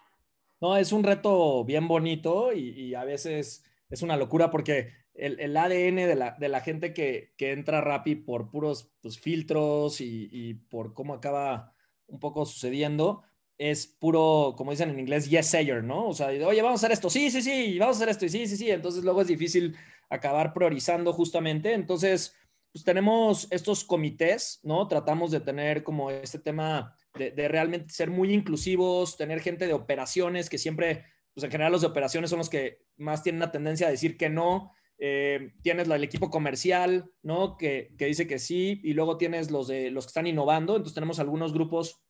No, 0.60 0.76
es 0.76 0.92
un 0.92 1.04
reto 1.04 1.64
bien 1.64 1.86
bonito 1.86 2.52
y, 2.52 2.94
a 2.94 3.04
veces 3.04 3.64
es 3.88 4.02
una 4.02 4.16
locura 4.16 4.50
porque 4.50 4.92
el, 5.14 5.56
ADN 5.56 5.96
de 5.96 6.14
la, 6.16 6.32
de 6.32 6.48
la 6.48 6.60
gente 6.60 6.92
que, 6.92 7.34
que, 7.36 7.52
entra 7.52 7.80
Rappi 7.80 8.16
por 8.16 8.50
puros 8.50 8.90
pues, 9.00 9.18
filtros 9.20 10.00
y, 10.00 10.28
y 10.32 10.54
por 10.54 10.92
cómo 10.92 11.14
acaba 11.14 11.74
un 12.06 12.18
poco 12.18 12.46
sucediendo, 12.46 13.22
es 13.58 13.86
puro, 13.86 14.54
como 14.56 14.72
dicen 14.72 14.90
en 14.90 14.98
inglés, 14.98 15.28
yes 15.28 15.46
sayer, 15.46 15.84
¿no? 15.84 16.08
O 16.08 16.12
sea, 16.12 16.28
oye, 16.28 16.62
vamos 16.62 16.82
a 16.82 16.86
hacer 16.86 16.92
esto, 16.92 17.08
sí, 17.08 17.30
sí, 17.30 17.40
sí, 17.40 17.78
vamos 17.78 17.96
a 17.96 17.98
hacer 17.98 18.08
esto, 18.08 18.26
y 18.26 18.28
sí, 18.28 18.46
sí, 18.46 18.56
sí. 18.56 18.70
Entonces 18.70 19.04
luego 19.04 19.22
es 19.22 19.28
difícil 19.28 19.76
acabar 20.14 20.52
priorizando 20.52 21.12
justamente. 21.12 21.72
Entonces, 21.72 22.34
pues 22.72 22.84
tenemos 22.84 23.46
estos 23.50 23.84
comités, 23.84 24.60
¿no? 24.62 24.88
Tratamos 24.88 25.30
de 25.30 25.40
tener 25.40 25.84
como 25.84 26.10
este 26.10 26.38
tema 26.38 26.96
de, 27.14 27.48
realmente 27.48 27.92
ser 27.92 28.10
muy 28.10 28.32
inclusivos, 28.32 29.16
tener 29.16 29.40
gente 29.40 29.66
de 29.66 29.74
operaciones 29.74 30.50
que 30.50 30.58
siempre, 30.58 31.04
pues 31.32 31.44
en 31.44 31.50
general 31.50 31.72
los 31.72 31.82
de 31.82 31.86
operaciones 31.86 32.30
son 32.30 32.38
los 32.38 32.50
que 32.50 32.80
más 32.96 33.22
tienen 33.22 33.40
la 33.40 33.52
tendencia 33.52 33.86
a 33.86 33.90
decir 33.90 34.16
que 34.16 34.28
no. 34.28 34.72
Eh, 34.98 35.52
tienes 35.62 35.88
el 35.88 36.04
equipo 36.04 36.30
comercial, 36.30 37.10
¿no? 37.22 37.56
Que, 37.56 37.94
que 37.98 38.06
dice 38.06 38.26
que 38.26 38.38
sí, 38.38 38.80
y 38.82 38.94
luego 38.94 39.18
tienes 39.18 39.50
los 39.50 39.68
de 39.68 39.90
los 39.90 40.06
que 40.06 40.10
están 40.10 40.26
innovando. 40.26 40.76
Entonces 40.76 40.94
tenemos 40.94 41.18
algunos 41.20 41.52
grupos 41.52 42.04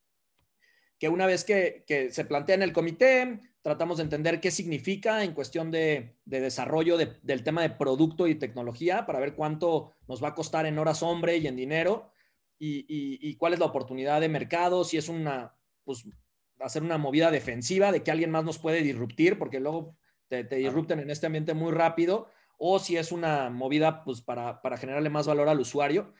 que 0.99 1.09
una 1.09 1.27
vez 1.27 1.45
que, 1.45 1.85
se 2.11 2.25
plantea 2.25 2.55
en 2.55 2.63
el 2.63 2.73
comité, 2.73 3.41
tratamos 3.65 3.97
de 3.97 4.03
entender 4.03 4.43
qué 4.43 4.51
significa 4.51 5.25
en 5.25 5.33
cuestión 5.33 5.71
de, 5.71 6.19
desarrollo 6.27 6.99
del 6.99 7.43
tema 7.45 7.63
de 7.63 7.71
producto 7.71 8.29
y 8.29 8.35
tecnología 8.35 9.07
para 9.07 9.21
ver 9.21 9.35
cuánto 9.35 9.93
nos 10.07 10.23
va 10.23 10.29
a 10.29 10.35
costar 10.35 10.67
en 10.67 10.79
horas 10.79 11.03
hombre 11.03 11.39
y 11.39 11.47
en 11.47 11.57
dinero 11.57 12.11
y, 12.59 13.35
cuál 13.37 13.55
es 13.55 13.59
la 13.59 13.65
oportunidad 13.65 14.21
de 14.21 14.29
mercado, 14.29 14.85
si 14.85 14.99
es 14.99 15.09
una, 15.09 15.55
pues, 15.85 16.05
hacer 16.61 16.83
una 16.83 16.99
movida 16.99 17.31
defensiva 17.31 17.91
de 17.91 18.03
que 18.03 18.11
alguien 18.11 18.31
más 18.31 18.45
nos 18.45 18.59
puede 18.59 18.83
disruptir, 18.83 19.39
porque 19.39 19.61
luego 19.61 19.97
te, 20.29 20.45
disrupten 20.45 21.01
en 21.01 21.09
este 21.09 21.25
ambiente 21.25 21.55
muy 21.55 21.73
rápido, 21.73 22.29
o 22.59 22.79
si 22.79 22.99
es 22.99 23.13
una 23.13 23.49
movida 23.49 24.05
pues, 24.05 24.21
para, 24.21 24.61
para 24.61 24.77
generarle 24.77 25.09
más 25.09 25.27
valor 25.27 25.49
al 25.49 25.61
usuario. 25.61 26.13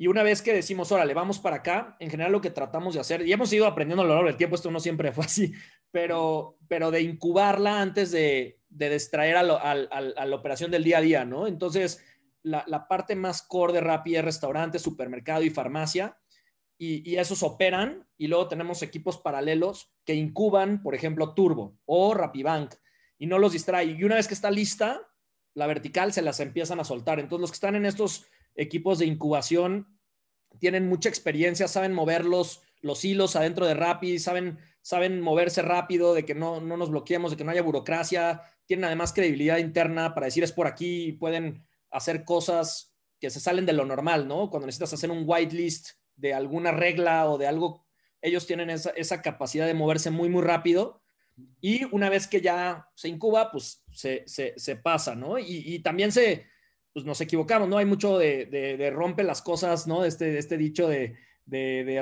Y 0.00 0.06
una 0.06 0.22
vez 0.22 0.42
que 0.42 0.54
decimos, 0.54 0.92
órale, 0.92 1.12
vamos 1.12 1.40
para 1.40 1.56
acá, 1.56 1.96
en 1.98 2.08
general 2.08 2.30
lo 2.30 2.40
que 2.40 2.50
tratamos 2.50 2.94
de 2.94 3.00
hacer, 3.00 3.26
y 3.26 3.32
hemos 3.32 3.52
ido 3.52 3.66
aprendiendo 3.66 4.02
a 4.02 4.06
lo 4.06 4.14
largo 4.14 4.28
del 4.28 4.36
tiempo, 4.36 4.54
esto 4.54 4.70
no 4.70 4.78
siempre 4.78 5.10
fue 5.12 5.24
así, 5.24 5.52
pero, 5.90 6.56
pero 6.68 6.92
de 6.92 7.02
incubarla 7.02 7.80
antes 7.80 8.12
de, 8.12 8.60
de 8.68 8.90
distraer 8.90 9.36
a, 9.36 9.42
la 9.42 10.36
operación 10.36 10.70
del 10.70 10.84
día 10.84 10.98
a 10.98 11.02
día, 11.02 11.24
¿no? 11.24 11.48
Entonces, 11.48 12.00
la, 12.44 12.86
parte 12.86 13.16
más 13.16 13.42
core 13.42 13.72
de 13.72 13.80
Rappi 13.80 14.14
es 14.14 14.24
restaurante, 14.24 14.78
supermercado 14.78 15.42
y 15.42 15.50
farmacia, 15.50 16.16
y, 16.78 17.10
y, 17.10 17.16
esos 17.16 17.42
operan, 17.42 18.06
y 18.16 18.28
luego 18.28 18.46
tenemos 18.46 18.82
equipos 18.82 19.18
paralelos 19.18 19.92
que 20.04 20.14
incuban, 20.14 20.80
por 20.80 20.94
ejemplo, 20.94 21.34
Turbo 21.34 21.76
o 21.86 22.14
Bank 22.14 22.76
y 23.18 23.26
no 23.26 23.40
los 23.40 23.52
distrae. 23.52 23.86
Y 23.86 24.04
una 24.04 24.14
vez 24.14 24.28
que 24.28 24.34
está 24.34 24.48
lista, 24.48 25.02
la 25.54 25.66
vertical 25.66 26.12
se 26.12 26.22
las 26.22 26.38
empiezan 26.38 26.78
a 26.78 26.84
soltar. 26.84 27.18
Entonces, 27.18 27.40
los 27.40 27.50
que 27.50 27.56
están 27.56 27.74
en 27.74 27.84
estos 27.84 28.26
equipos 28.58 28.98
de 28.98 29.06
incubación 29.06 29.86
tienen 30.58 30.88
mucha 30.88 31.08
experiencia, 31.08 31.68
saben 31.68 31.94
mover 31.94 32.24
los, 32.24 32.60
hilos 33.02 33.36
adentro 33.36 33.66
de 33.66 33.74
Rappi, 33.74 34.18
saben, 34.18 34.58
saben 34.82 35.20
moverse 35.20 35.62
rápido, 35.62 36.12
de 36.12 36.24
que 36.24 36.34
no, 36.34 36.60
no 36.60 36.76
nos 36.76 36.90
bloqueemos, 36.90 37.30
de 37.30 37.36
que 37.36 37.44
no 37.44 37.52
haya 37.52 37.62
burocracia, 37.62 38.42
tienen 38.66 38.84
además 38.84 39.12
credibilidad 39.12 39.58
interna 39.58 40.14
para 40.14 40.26
decir 40.26 40.44
es 40.44 40.52
por 40.52 40.66
aquí 40.66 41.12
pueden 41.12 41.64
hacer 41.90 42.24
cosas 42.24 42.94
que 43.20 43.30
se 43.30 43.40
salen 43.40 43.66
de 43.66 43.72
lo 43.72 43.84
normal, 43.84 44.28
¿no? 44.28 44.50
Cuando 44.50 44.66
necesitas 44.66 44.92
hacer 44.92 45.10
un 45.10 45.24
whitelist 45.24 45.90
de 46.16 46.34
alguna 46.34 46.72
regla 46.72 47.30
o 47.30 47.38
de 47.38 47.46
algo, 47.46 47.86
ellos 48.20 48.46
tienen 48.46 48.70
esa, 48.70 49.22
capacidad 49.22 49.66
de 49.66 49.74
moverse 49.74 50.10
muy, 50.10 50.28
muy 50.28 50.42
rápido. 50.42 51.00
Y 51.60 51.84
una 51.94 52.10
vez 52.10 52.26
que 52.26 52.40
ya 52.40 52.88
se 52.96 53.08
incuba, 53.08 53.52
pues 53.52 53.84
se, 53.92 54.76
pasa, 54.82 55.14
¿no? 55.14 55.38
y 55.38 55.78
también 55.80 56.10
se, 56.10 56.46
pues 56.98 57.06
nos 57.06 57.20
equivocamos, 57.20 57.68
¿no? 57.68 57.78
Hay 57.78 57.86
mucho 57.86 58.18
de, 58.18 58.90
rompe 58.92 59.22
las 59.22 59.40
cosas, 59.40 59.86
¿no? 59.86 60.04
Este, 60.04 60.36
este 60.36 60.58
dicho 60.58 60.88
de, 60.88 61.16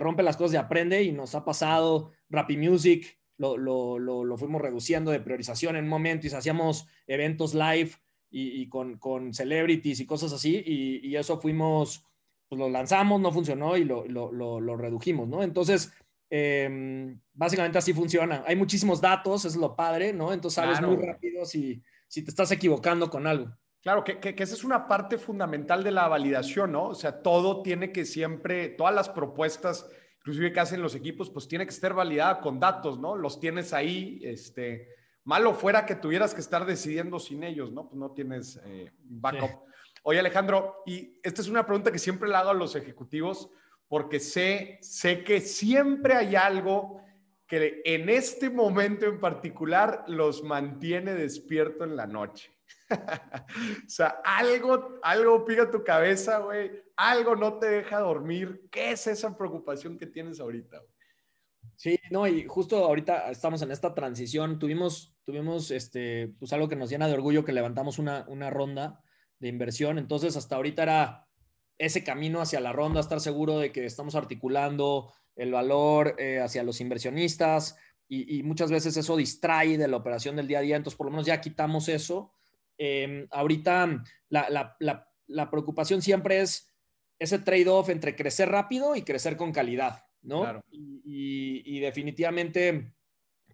rompe 0.01 0.23
las 0.23 0.39
cosas 0.39 0.55
y 0.55 0.57
aprende 0.57 1.03
y 1.03 1.13
nos 1.13 1.35
ha 1.35 1.45
pasado 1.45 2.13
Rappi 2.31 2.57
Music, 2.57 3.19
lo, 3.37 3.59
lo, 3.59 4.37
fuimos 4.39 4.63
reduciendo 4.63 5.11
de 5.11 5.21
priorización 5.21 5.77
en 5.77 5.85
un 5.85 5.91
momento 5.91 6.27
y 6.27 6.31
hacíamos 6.31 6.87
eventos 7.07 7.55
live 7.55 7.91
y, 8.31 8.67
con, 8.71 8.97
con, 8.97 9.35
celebrities 9.35 10.01
y 10.01 10.07
cosas 10.07 10.33
así 10.33 10.63
y, 10.65 11.07
y, 11.07 11.17
eso 11.17 11.39
fuimos, 11.39 12.03
pues 12.49 12.59
lo 12.59 12.71
lanzamos, 12.71 13.21
no 13.21 13.33
funcionó 13.33 13.77
y 13.77 13.85
lo, 13.85 14.77
redujimos, 14.79 15.29
¿no? 15.29 15.43
Entonces, 15.43 15.93
Em, 16.29 17.21
básicamente 17.35 17.79
así 17.79 17.93
funciona. 17.93 18.43
Hay 18.47 18.57
muchísimos 18.57 19.01
datos, 19.01 19.45
es 19.45 19.57
lo 19.57 19.77
padre, 19.77 20.13
¿no? 20.13 20.33
Entonces 20.33 20.57
sabes 20.57 20.81
muy 20.81 20.97
rápido 20.97 21.45
si, 21.45 21.83
si 22.09 22.23
te 22.23 22.31
estás 22.31 22.51
equivocando 22.51 23.11
con 23.11 23.27
algo. 23.27 23.57
Claro, 23.87 24.03
que, 24.03 24.19
que, 24.19 24.43
esa 24.43 24.57
es 24.57 24.65
una 24.65 24.89
parte 24.89 25.17
fundamental 25.17 25.85
de 25.85 25.93
la 25.93 26.09
validación, 26.09 26.73
¿no? 26.73 26.89
O 26.89 26.95
sea, 26.97 27.23
todo 27.23 27.63
tiene 27.63 27.93
que 27.93 28.05
siempre, 28.05 28.71
todas 28.71 28.93
las 28.93 29.09
propuestas, 29.09 29.89
inclusive 30.19 30.53
que 30.53 30.59
hacen 30.59 30.83
los 30.83 30.97
equipos, 30.97 31.31
pues 31.31 31.47
tiene 31.47 31.67
que 31.67 31.71
estar 31.71 31.95
validada 31.95 32.41
con 32.41 32.59
datos, 32.59 32.99
¿no? 32.99 33.15
Los 33.15 33.39
tienes 33.39 33.73
ahí, 33.73 34.19
este, 34.25 34.89
malo 35.23 35.55
fuera 35.55 35.87
que 35.87 35.95
tuvieras 35.95 36.35
que 36.35 36.41
estar 36.41 36.67
decidiendo 36.67 37.21
sin 37.21 37.45
ellos, 37.45 37.71
¿no? 37.71 37.89
Pues 37.89 37.97
no 37.97 38.11
tienes 38.11 38.61
eh, 38.65 38.91
backup. 39.05 39.53
Oye, 40.03 40.19
Alejandro, 40.19 40.83
y 40.85 41.21
esta 41.23 41.41
es 41.41 41.47
una 41.47 41.65
pregunta 41.65 41.93
que 41.93 42.01
siempre 42.01 42.29
le 42.29 42.35
hago 42.35 42.51
a 42.51 42.55
los 42.55 42.75
ejecutivos, 42.75 43.51
porque 43.87 44.19
sé, 44.19 44.79
sé 44.83 45.23
que 45.23 45.41
siempre 45.41 46.15
hay 46.15 46.35
algo 46.35 47.03
que 47.47 47.83
en 47.85 48.09
este 48.09 48.51
momento 48.51 49.07
en 49.07 49.21
particular 49.21 50.03
los 50.09 50.43
mantiene 50.43 51.15
despierto 51.15 51.85
en 51.85 51.95
la 51.95 52.09
noche. 52.09 52.56
o 53.87 53.89
sea, 53.89 54.21
algo, 54.25 54.99
algo 55.03 55.45
pica 55.45 55.71
tu 55.71 55.83
cabeza, 55.83 56.39
güey. 56.39 56.71
Algo 56.97 57.37
no 57.37 57.59
te 57.59 57.67
deja 57.67 58.01
dormir. 58.01 58.69
¿Qué 58.71 58.93
es 58.93 59.07
esa 59.07 59.37
preocupación 59.37 59.99
que 59.99 60.07
tienes 60.07 60.41
ahorita? 60.41 60.83
Sí, 61.77 61.99
no, 62.11 62.27
y 62.27 62.47
justo 62.47 62.85
ahorita 62.85 63.31
estamos 63.31 63.61
en 63.63 63.71
esta 63.71 63.95
transición. 63.95 64.59
Tuvimos, 64.59 65.15
tuvimos 65.25 65.71
este, 65.71 66.29
pues 66.39 66.53
algo 66.53 66.69
que 66.69 66.77
nos 66.77 66.89
llena 66.89 67.09
de 67.09 67.15
orgullo 67.15 67.45
que 67.45 67.53
levantamos 67.53 67.99
una, 67.99 68.25
una 68.29 68.51
ronda 68.51 69.03
de 69.39 69.49
inversión. 69.49 69.99
Entonces, 69.99 70.37
hasta 70.37 70.57
ahorita 70.57 70.83
era 70.83 71.29
ese 71.79 72.03
camino 72.05 72.41
hacia 72.41 72.61
la 72.61 72.73
ronda, 72.73 73.01
estar 73.01 73.21
seguro 73.21 73.59
de 73.59 73.73
que 73.73 73.85
estamos 73.85 74.15
articulando 74.15 75.13
el 75.35 75.53
valor 75.53 76.15
eh, 76.19 76.41
hacia 76.41 76.63
los 76.63 76.81
inversionistas 76.81 77.77
y, 78.09 78.39
y, 78.39 78.43
muchas 78.43 78.71
veces 78.71 78.97
eso 78.97 79.17
distrae 79.17 79.77
de 79.77 79.89
la 79.89 79.99
operación 79.99 80.37
del 80.37 80.47
día 80.47 80.61
a 80.61 80.63
día. 80.63 80.77
Entonces, 80.77 80.97
por 80.97 81.07
lo 81.07 81.11
menos 81.11 81.27
ya 81.27 81.41
quitamos 81.41 81.89
eso 81.91 82.33
Em, 82.79 83.27
ahorita 83.31 84.05
la, 84.29 85.51
preocupación 85.51 86.03
siempre 86.03 86.41
es 86.41 86.73
ese 87.19 87.39
trade-off 87.39 87.89
entre 87.89 88.15
crecer 88.15 88.51
rápido 88.51 88.97
y 88.97 89.03
crecer 89.03 89.37
con 89.37 89.53
calidad, 89.53 90.05
¿no? 90.23 90.63
Y, 90.71 91.81
definitivamente, 91.81 92.93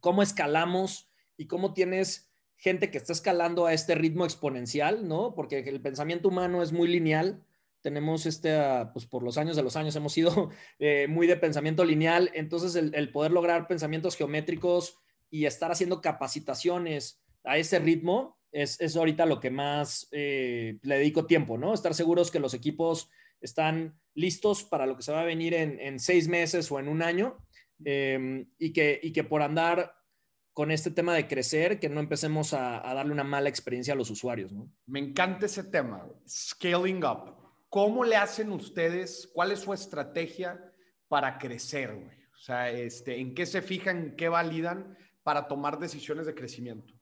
cómo 0.00 0.22
escalamos 0.22 1.08
y 1.36 1.46
cómo 1.46 1.74
tienes 1.74 2.32
gente 2.56 2.90
que 2.90 2.98
está 2.98 3.12
escalando 3.12 3.66
a 3.66 3.72
este 3.72 3.94
ritmo 3.94 4.24
exponencial, 4.24 5.06
¿no? 5.06 5.34
Porque 5.34 5.60
el 5.60 5.80
pensamiento 5.80 6.28
humano 6.28 6.62
es 6.62 6.72
muy 6.72 6.88
lineal. 6.88 7.44
Tenemos 7.80 8.26
este, 8.26 8.54
ah, 8.54 8.90
pues 8.92 9.06
por 9.06 9.24
los 9.24 9.38
años 9.38 9.56
de 9.56 9.62
los 9.62 9.74
años 9.74 9.96
hemos 9.96 10.12
sido 10.12 10.50
eh, 10.78 11.06
muy 11.08 11.26
de 11.26 11.36
pensamiento 11.36 11.84
lineal. 11.84 12.30
Entonces, 12.34 12.74
el 12.76 13.12
poder 13.12 13.32
lograr 13.32 13.66
pensamientos 13.66 14.16
geométricos 14.16 14.98
y 15.30 15.46
estar 15.46 15.72
haciendo 15.72 16.00
capacitaciones 16.00 17.20
a 17.44 17.58
ese 17.58 17.78
ritmo 17.80 18.38
es, 18.52 18.96
ahorita 18.96 19.26
lo 19.26 19.40
que 19.40 19.50
más 19.50 20.08
eh, 20.12 20.78
le 20.82 20.98
dedico 20.98 21.26
tiempo, 21.26 21.58
¿no? 21.58 21.74
Estar 21.74 21.94
seguros 21.94 22.30
que 22.30 22.40
los 22.40 22.54
equipos 22.54 23.10
están 23.40 23.98
listos 24.14 24.62
para 24.62 24.86
lo 24.86 24.96
que 24.96 25.02
se 25.02 25.12
va 25.12 25.22
a 25.22 25.24
venir 25.24 25.54
en, 25.54 25.98
seis 25.98 26.28
meses 26.28 26.70
o 26.70 26.78
en 26.78 26.88
un 26.88 27.02
año 27.02 27.38
em, 27.84 28.46
y, 28.58 28.72
que, 28.72 29.00
y 29.02 29.12
que 29.12 29.24
por 29.24 29.42
andar 29.42 29.94
con 30.52 30.70
este 30.70 30.90
tema 30.90 31.14
de 31.14 31.26
crecer, 31.26 31.80
que 31.80 31.88
no 31.88 32.00
empecemos 32.00 32.52
a, 32.52 32.80
darle 32.94 33.12
una 33.12 33.24
mala 33.24 33.48
experiencia 33.48 33.94
a 33.94 33.96
los 33.96 34.10
usuarios, 34.10 34.52
¿no? 34.52 34.70
Me 34.86 35.00
encanta 35.00 35.46
ese 35.46 35.64
tema, 35.64 36.06
scaling 36.28 37.02
up. 37.04 37.34
¿Cómo 37.70 38.04
le 38.04 38.16
hacen 38.16 38.52
ustedes? 38.52 39.30
¿Cuál 39.32 39.52
es 39.52 39.60
su 39.60 39.72
estrategia 39.72 40.72
para 41.08 41.38
crecer, 41.38 41.94
güey? 41.94 42.22
O 42.34 42.38
sea, 42.38 42.70
este, 42.70 43.18
¿en 43.18 43.34
qué 43.34 43.46
se 43.46 43.62
fijan, 43.62 44.14
qué 44.14 44.28
validan 44.28 44.98
para 45.22 45.48
tomar 45.48 45.78
decisiones 45.78 46.26
de 46.26 46.34
crecimiento? 46.34 46.92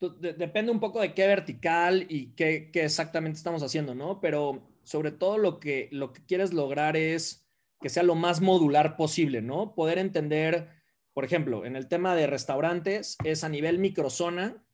Depende 0.00 0.70
un 0.70 0.80
poco 0.80 1.00
de 1.00 1.12
qué 1.12 1.26
vertical 1.26 2.06
y 2.08 2.28
qué, 2.34 2.70
exactamente 2.74 3.36
estamos 3.36 3.62
haciendo, 3.62 3.94
¿no? 3.94 4.20
Pero 4.20 4.68
sobre 4.84 5.10
todo 5.10 5.38
lo 5.38 5.58
que, 5.58 5.88
lo 5.90 6.12
que 6.12 6.24
quieres 6.24 6.52
lograr 6.52 6.96
es 6.96 7.46
que 7.80 7.88
sea 7.88 8.02
lo 8.02 8.14
más 8.14 8.40
modular 8.40 8.96
posible, 8.96 9.42
¿no? 9.42 9.74
Poder 9.74 9.98
entender, 9.98 10.68
por 11.14 11.24
ejemplo, 11.24 11.64
en 11.64 11.76
el 11.76 11.88
tema 11.88 12.14
de 12.14 12.26
restaurantes, 12.26 13.16
es 13.24 13.44
a 13.44 13.48
nivel 13.48 13.78
microzona. 13.78 14.64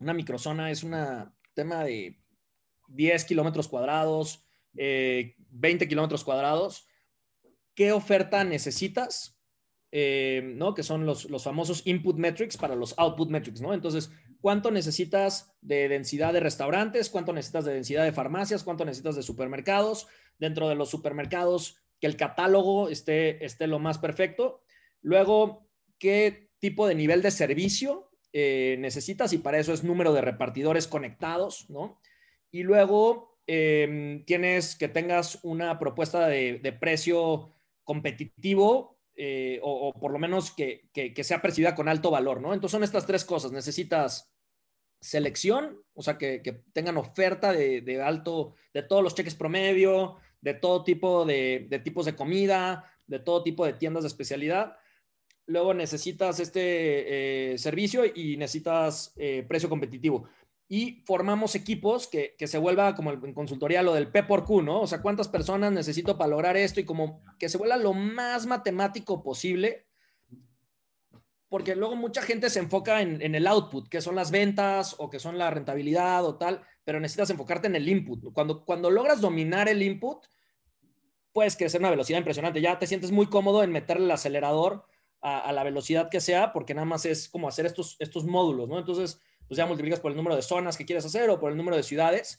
Una 0.00 0.12
microzona 0.12 0.70
es 0.70 0.82
un 0.82 0.94
tema 1.54 1.84
de 1.84 2.20
10 2.88 3.24
kilómetros 3.24 3.68
cuadrados, 3.68 4.44
20 4.72 5.34
eh, 5.84 5.88
kilómetros 5.88 6.24
cuadrados. 6.24 6.86
¿Qué 7.74 7.92
oferta 7.92 8.42
necesitas? 8.44 9.36
Eh, 9.90 10.52
¿no? 10.56 10.74
Que 10.74 10.82
son 10.82 11.06
los, 11.06 11.30
los 11.30 11.44
famosos 11.44 11.86
input 11.86 12.16
metrics 12.16 12.56
para 12.56 12.74
los 12.74 12.94
output 12.98 13.30
metrics, 13.30 13.60
¿no? 13.60 13.72
Entonces, 13.72 14.10
cuánto 14.40 14.70
necesitas 14.70 15.56
de 15.60 15.88
densidad 15.88 16.32
de 16.32 16.40
restaurantes, 16.40 17.10
cuánto 17.10 17.32
necesitas 17.32 17.64
de 17.64 17.74
densidad 17.74 18.04
de 18.04 18.12
farmacias, 18.12 18.64
cuánto 18.64 18.84
necesitas 18.84 19.16
de 19.16 19.22
supermercados. 19.22 20.06
Dentro 20.38 20.68
de 20.68 20.76
los 20.76 20.88
supermercados, 20.88 21.76
que 22.00 22.06
el 22.06 22.16
catálogo 22.16 22.88
esté, 22.88 23.44
esté 23.44 23.66
lo 23.66 23.78
más 23.78 23.98
perfecto. 23.98 24.62
Luego, 25.02 25.68
qué 25.98 26.50
tipo 26.58 26.86
de 26.86 26.94
nivel 26.94 27.22
de 27.22 27.30
servicio 27.30 28.10
eh, 28.32 28.76
necesitas 28.78 29.32
y 29.32 29.38
para 29.38 29.58
eso 29.58 29.72
es 29.72 29.84
número 29.84 30.12
de 30.12 30.20
repartidores 30.20 30.86
conectados, 30.86 31.68
¿no? 31.70 32.00
Y 32.50 32.62
luego 32.62 33.38
em, 33.46 34.24
tienes 34.24 34.76
que 34.76 34.88
tengas 34.88 35.38
una 35.42 35.78
propuesta 35.78 36.28
de, 36.28 36.76
precio 36.78 37.54
competitivo 37.84 38.97
eh, 39.20 39.58
o, 39.64 39.92
por 39.98 40.12
lo 40.12 40.18
menos 40.20 40.52
que, 40.52 40.88
que, 40.92 41.24
sea 41.24 41.42
percibida 41.42 41.74
con 41.74 41.88
alto 41.88 42.08
valor, 42.08 42.40
¿no? 42.40 42.54
Entonces 42.54 42.70
son 42.70 42.84
estas 42.84 43.04
tres 43.04 43.24
cosas. 43.24 43.50
Necesitas 43.50 44.32
selección, 45.00 45.82
o 45.92 46.02
sea, 46.02 46.16
que, 46.18 46.62
tengan 46.72 46.96
oferta 46.96 47.52
de, 47.52 48.00
alto, 48.00 48.54
de 48.72 48.84
todos 48.84 49.02
los 49.02 49.16
cheques 49.16 49.34
promedio, 49.34 50.18
de 50.40 50.54
todo 50.54 50.84
tipo 50.84 51.24
de, 51.24 51.80
tipos 51.82 52.06
de 52.06 52.14
comida, 52.14 52.84
de 53.08 53.18
todo 53.18 53.42
tipo 53.42 53.66
de 53.66 53.72
tiendas 53.72 54.04
de 54.04 54.08
especialidad. 54.08 54.76
Luego 55.46 55.74
necesitas 55.74 56.38
este 56.38 57.54
eh, 57.54 57.58
servicio 57.58 58.04
y 58.04 58.36
necesitas 58.36 59.14
eh, 59.16 59.44
precio 59.48 59.68
competitivo. 59.68 60.28
Y 60.68 61.02
formamos 61.06 61.54
equipos 61.54 62.06
que, 62.06 62.34
se 62.38 62.58
vuelva 62.58 62.94
como 62.94 63.10
en 63.12 63.32
consultoría 63.32 63.82
lo 63.82 63.94
del 63.94 64.10
P 64.10 64.22
por 64.22 64.44
Q, 64.44 64.62
¿no? 64.62 64.82
O 64.82 64.86
sea, 64.86 65.00
cuántas 65.00 65.28
personas 65.28 65.72
necesito 65.72 66.18
para 66.18 66.30
lograr 66.30 66.56
esto 66.56 66.80
y 66.80 66.84
como 66.84 67.22
que 67.38 67.48
se 67.48 67.56
vuelva 67.56 67.76
lo 67.78 67.94
más 67.94 68.46
matemático 68.46 69.22
posible 69.22 69.88
porque 71.48 71.74
luego 71.74 71.96
mucha 71.96 72.22
gente 72.22 72.50
se 72.50 72.58
enfoca 72.58 73.00
en, 73.00 73.34
el 73.34 73.46
output, 73.46 73.88
que 73.88 74.02
son 74.02 74.14
las 74.14 74.30
ventas 74.30 74.94
o 74.98 75.08
que 75.08 75.18
son 75.18 75.38
la 75.38 75.50
rentabilidad 75.50 76.24
o 76.24 76.36
tal, 76.36 76.62
pero 76.84 77.00
necesitas 77.00 77.30
enfocarte 77.30 77.66
en 77.68 77.76
el 77.76 77.88
input. 77.88 78.32
Cuando, 78.34 78.64
cuando 78.64 78.90
logras 78.90 79.20
dominar 79.20 79.68
el 79.68 79.82
input, 79.82 80.26
puedes 81.32 81.56
crecer 81.56 81.80
una 81.80 81.90
velocidad 81.90 82.18
impresionante. 82.18 82.60
Ya 82.60 82.78
te 82.78 82.86
sientes 82.86 83.12
muy 83.12 83.26
cómodo 83.28 83.62
en 83.62 83.72
meterle 83.72 84.04
el 84.04 84.10
acelerador 84.10 84.84
a, 85.20 85.50
la 85.52 85.64
velocidad 85.64 86.10
que 86.10 86.20
sea, 86.20 86.52
porque 86.52 86.74
nada 86.74 86.84
más 86.84 87.06
es 87.06 87.28
como 87.28 87.48
hacer 87.48 87.66
estos, 87.66 87.96
estos 87.98 88.24
módulos, 88.24 88.68
¿no? 88.68 88.78
Entonces, 88.78 89.20
pues 89.48 89.56
ya 89.56 89.66
multiplicas 89.66 89.98
por 89.98 90.12
el 90.12 90.16
número 90.16 90.36
de 90.36 90.42
zonas 90.42 90.76
que 90.76 90.84
quieres 90.84 91.04
hacer 91.04 91.28
o 91.30 91.40
por 91.40 91.50
el 91.50 91.56
número 91.56 91.76
de 91.76 91.82
ciudades. 91.82 92.38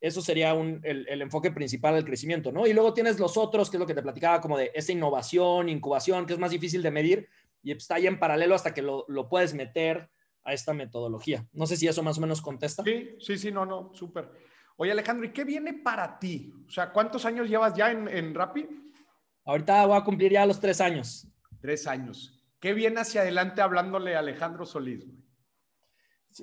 Eso 0.00 0.20
sería 0.20 0.54
un, 0.54 0.80
el, 0.84 1.06
el, 1.08 1.22
enfoque 1.22 1.50
principal 1.50 1.94
del 1.94 2.04
crecimiento, 2.04 2.52
¿no? 2.52 2.66
Y 2.66 2.72
luego 2.72 2.94
tienes 2.94 3.18
los 3.18 3.36
otros, 3.36 3.70
que 3.70 3.76
es 3.76 3.80
lo 3.80 3.86
que 3.86 3.94
te 3.94 4.02
platicaba, 4.02 4.40
como 4.40 4.56
de 4.56 4.70
esa 4.74 4.92
innovación, 4.92 5.68
incubación, 5.68 6.26
que 6.26 6.34
es 6.34 6.38
más 6.38 6.50
difícil 6.50 6.82
de 6.82 6.90
medir, 6.90 7.28
y 7.62 7.72
está 7.72 7.96
ahí 7.96 8.06
en 8.06 8.18
paralelo 8.18 8.54
hasta 8.54 8.72
que 8.72 8.82
lo, 8.82 9.06
puedes 9.28 9.54
meter 9.54 10.10
a 10.44 10.52
esta 10.52 10.72
metodología. 10.72 11.46
No 11.52 11.66
sé 11.66 11.76
si 11.76 11.88
eso 11.88 12.02
más 12.02 12.18
o 12.18 12.20
menos 12.20 12.40
contesta. 12.40 12.82
Sí, 12.82 13.16
sí, 13.18 13.38
sí, 13.38 13.50
no, 13.50 13.66
no, 13.66 13.90
súper. 13.92 14.30
Oye, 14.76 14.92
Alejandro, 14.92 15.26
¿y 15.26 15.32
qué 15.32 15.44
viene 15.44 15.74
para 15.74 16.18
ti? 16.18 16.52
O 16.66 16.70
sea, 16.70 16.92
¿cuántos 16.92 17.24
años 17.24 17.48
llevas 17.48 17.74
ya 17.74 17.90
en, 17.90 18.06
en 18.08 18.34
Rappi? 18.34 18.68
Ahorita 19.44 19.86
voy 19.86 19.96
a 19.96 20.04
cumplir 20.04 20.32
ya 20.32 20.46
los 20.46 20.60
tres 20.60 20.80
años. 20.80 21.26
Tres 21.60 21.86
años. 21.86 22.38
¿Qué 22.60 22.72
viene 22.74 23.00
hacia 23.00 23.22
adelante 23.22 23.60
hablándole 23.60 24.14
a 24.14 24.20
Alejandro 24.20 24.64
Solís? 24.64 25.06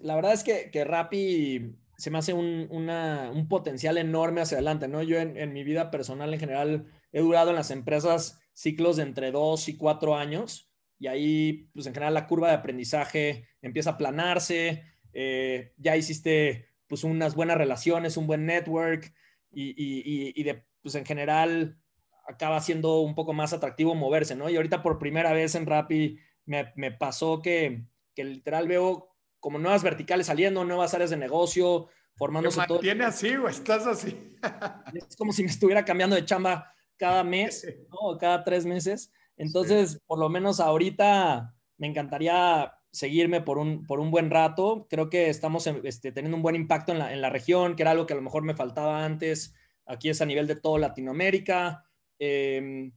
La 0.04 0.16
verdad 0.16 0.34
es 0.34 0.44
que, 0.44 0.70
que 0.72 0.84
Rappi 0.84 1.76
se 1.98 2.12
me 2.12 2.18
hace 2.18 2.34
un, 2.34 2.68
un, 2.70 3.48
potencial 3.48 3.98
enorme 3.98 4.42
hacia 4.42 4.58
adelante, 4.58 4.88
¿no? 4.88 5.02
Yo 5.02 5.18
en, 5.18 5.54
mi 5.54 5.64
vida 5.64 5.92
personal 5.92 6.34
en 6.34 6.40
general 6.40 6.86
he 7.12 7.22
durado 7.22 7.52
en 7.52 7.56
las 7.56 7.72
empresas 7.72 8.40
ciclos 8.54 8.98
de 8.98 9.04
entre 9.04 9.32
dos 9.32 9.70
y 9.70 9.78
cuatro 9.78 10.16
años 10.16 10.70
y 11.00 11.08
ahí, 11.08 11.70
pues 11.74 11.88
en 11.88 11.94
general, 11.94 12.14
la 12.14 12.28
curva 12.28 12.50
de 12.50 12.56
aprendizaje 12.56 13.48
empieza 13.62 13.92
a 13.92 13.94
aplanarse, 13.94 14.84
eh, 15.14 15.74
ya 15.78 15.98
hiciste 15.98 16.70
pues 16.88 17.04
unas 17.04 17.36
buenas 17.36 17.58
relaciones, 17.58 18.18
un 18.18 18.28
buen 18.28 18.46
network 18.46 19.14
y, 19.52 19.70
y, 19.72 20.34
y, 20.36 20.44
de, 20.44 20.66
pues 20.82 20.96
en 20.96 21.06
general 21.06 21.80
acaba 22.28 22.60
siendo 22.62 23.02
un 23.02 23.16
poco 23.16 23.34
más 23.34 23.54
atractivo 23.54 23.96
moverse, 23.96 24.36
¿no? 24.36 24.50
Y 24.50 24.56
ahorita 24.56 24.84
por 24.84 25.00
primera 25.00 25.34
vez 25.34 25.56
en 25.56 25.66
Rappi 25.66 26.20
me, 26.46 26.72
me 26.76 26.92
pasó 26.92 27.42
que, 27.42 27.86
que, 28.14 28.24
literal 28.24 28.68
veo 28.68 29.15
como 29.46 29.60
nuevas 29.60 29.84
verticales 29.84 30.26
saliendo, 30.26 30.66
nuevas 30.66 30.96
áreas 30.96 31.12
de 31.12 31.18
negocio, 31.18 31.88
formándose 32.16 32.60
todo. 32.68 32.80
¿Tiene 32.80 33.04
así 33.04 33.36
o 33.36 33.48
estás 33.48 33.86
así? 33.86 34.36
es 34.96 35.16
como 35.16 35.32
si 35.32 35.44
me 35.44 35.52
estuviera 35.52 35.86
cambiando 35.86 36.16
de 36.16 36.26
chamba 36.26 36.74
cada 36.98 37.24
mes, 37.24 37.64
¿no? 37.92 37.98
O 38.00 38.18
cada 38.18 38.44
tres 38.44 38.66
meses. 38.66 39.12
Entonces, 39.38 40.02
por 40.08 40.18
lo 40.18 40.30
menos 40.30 40.60
ahorita 40.60 41.54
me 41.78 41.86
encantaría 41.86 42.74
seguirme 42.90 43.40
por 43.40 43.60
un, 43.60 43.86
por 43.86 44.00
un 44.00 44.10
buen 44.10 44.32
rato. 44.32 44.88
Creo 44.90 45.12
que 45.12 45.30
estamos 45.30 45.68
este, 45.68 46.12
teniendo 46.12 46.38
un 46.38 46.42
buen 46.42 46.56
impacto 46.56 46.92
en 46.92 46.98
la, 46.98 47.14
en 47.14 47.22
la, 47.22 47.30
región, 47.30 47.76
que 47.76 47.84
era 47.84 47.92
algo 47.92 48.08
que 48.08 48.14
a 48.14 48.16
lo 48.16 48.24
mejor 48.24 48.42
me 48.42 48.56
faltaba 48.56 49.06
antes. 49.06 49.54
Aquí 49.86 50.10
es 50.10 50.22
a 50.22 50.26
nivel 50.26 50.48
de 50.48 50.56
todo 50.56 50.80
Latinoamérica. 50.80 51.86
Em, 52.18 52.92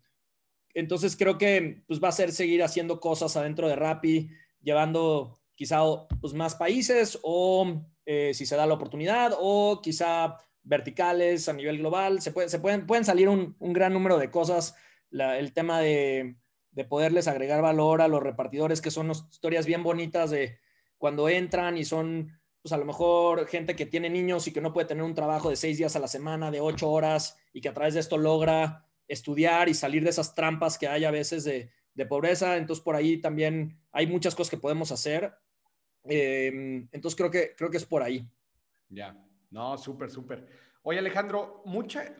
entonces 0.72 1.14
creo 1.14 1.36
que 1.36 1.82
pues, 1.86 2.02
va 2.02 2.08
a 2.08 2.12
ser 2.12 2.32
seguir 2.32 2.62
haciendo 2.62 3.00
cosas 3.00 3.36
adentro 3.36 3.68
de 3.68 3.76
Rappi, 3.76 4.30
llevando 4.62 5.37
quizá 5.58 5.82
pues, 6.20 6.32
más 6.32 6.54
países 6.54 7.18
o 7.22 7.82
eh, 8.06 8.32
si 8.32 8.46
se 8.46 8.54
da 8.54 8.64
la 8.64 8.74
oportunidad 8.74 9.32
o 9.36 9.80
quizá 9.82 10.36
verticales 10.62 11.48
a 11.48 11.52
nivel 11.52 11.78
global. 11.78 12.22
Se, 12.22 12.30
puede, 12.30 12.48
se 12.48 12.60
pueden, 12.60 12.86
pueden 12.86 13.04
salir 13.04 13.28
un, 13.28 13.56
un 13.58 13.72
gran 13.72 13.92
número 13.92 14.16
de 14.18 14.30
cosas. 14.30 14.76
el 15.10 15.52
tema 15.52 15.80
de 15.80 16.36
de 16.78 16.84
poderles 16.84 17.26
agregar 17.26 17.60
valor 17.60 18.00
a 18.02 18.06
los 18.06 18.22
repartidores, 18.22 18.80
que 18.80 18.92
son 18.92 19.10
historias 19.10 19.66
bien 19.66 19.82
bonitas 19.82 20.30
de 20.30 20.60
cuando 20.96 21.28
entran 21.28 21.76
y 21.76 21.84
son, 21.84 22.38
pues 22.62 22.72
a 22.72 22.76
lo 22.76 22.84
mejor 22.84 23.48
gente 23.48 23.74
que 23.74 23.84
tiene 23.84 24.08
niños 24.08 24.46
y 24.46 24.52
que 24.52 24.60
no 24.60 24.72
puede 24.72 24.86
tener 24.86 25.02
un 25.02 25.14
trabajo 25.16 25.50
de 25.50 25.56
seis 25.56 25.76
días 25.76 25.96
a 25.96 25.98
la 25.98 26.06
semana, 26.06 26.52
de 26.52 26.60
ocho 26.60 26.88
horas, 26.88 27.36
y 27.52 27.60
que 27.60 27.68
a 27.68 27.74
través 27.74 27.94
de 27.94 28.00
esto 28.00 28.16
logra 28.16 28.86
estudiar 29.08 29.68
y 29.68 29.74
salir 29.74 30.04
de 30.04 30.10
esas 30.10 30.36
trampas 30.36 30.78
que 30.78 30.86
hay 30.86 31.04
a 31.04 31.10
veces 31.10 31.42
de, 31.42 31.68
pobreza. 32.08 32.56
Entonces, 32.56 32.84
por 32.84 32.94
ahí 32.94 33.20
también 33.20 33.80
hay 33.90 34.06
muchas 34.06 34.36
cosas 34.36 34.50
que 34.50 34.56
podemos 34.56 34.92
hacer. 34.92 35.34
Em, 36.04 36.88
entonces, 36.92 37.16
creo 37.16 37.30
que, 37.30 37.54
creo 37.56 37.70
que 37.70 37.76
es 37.76 37.86
por 37.86 38.02
ahí. 38.02 38.26
Ya, 38.88 39.16
no, 39.50 39.76
súper, 39.78 40.10
súper. 40.10 40.46
Oye, 40.82 40.98
Alejandro, 40.98 41.62
mucha, 41.66 42.14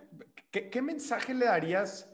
¿qué, 0.51 0.69
¿qué 0.69 0.83
mensaje 0.83 1.33
le 1.35 1.47
darías? 1.47 2.09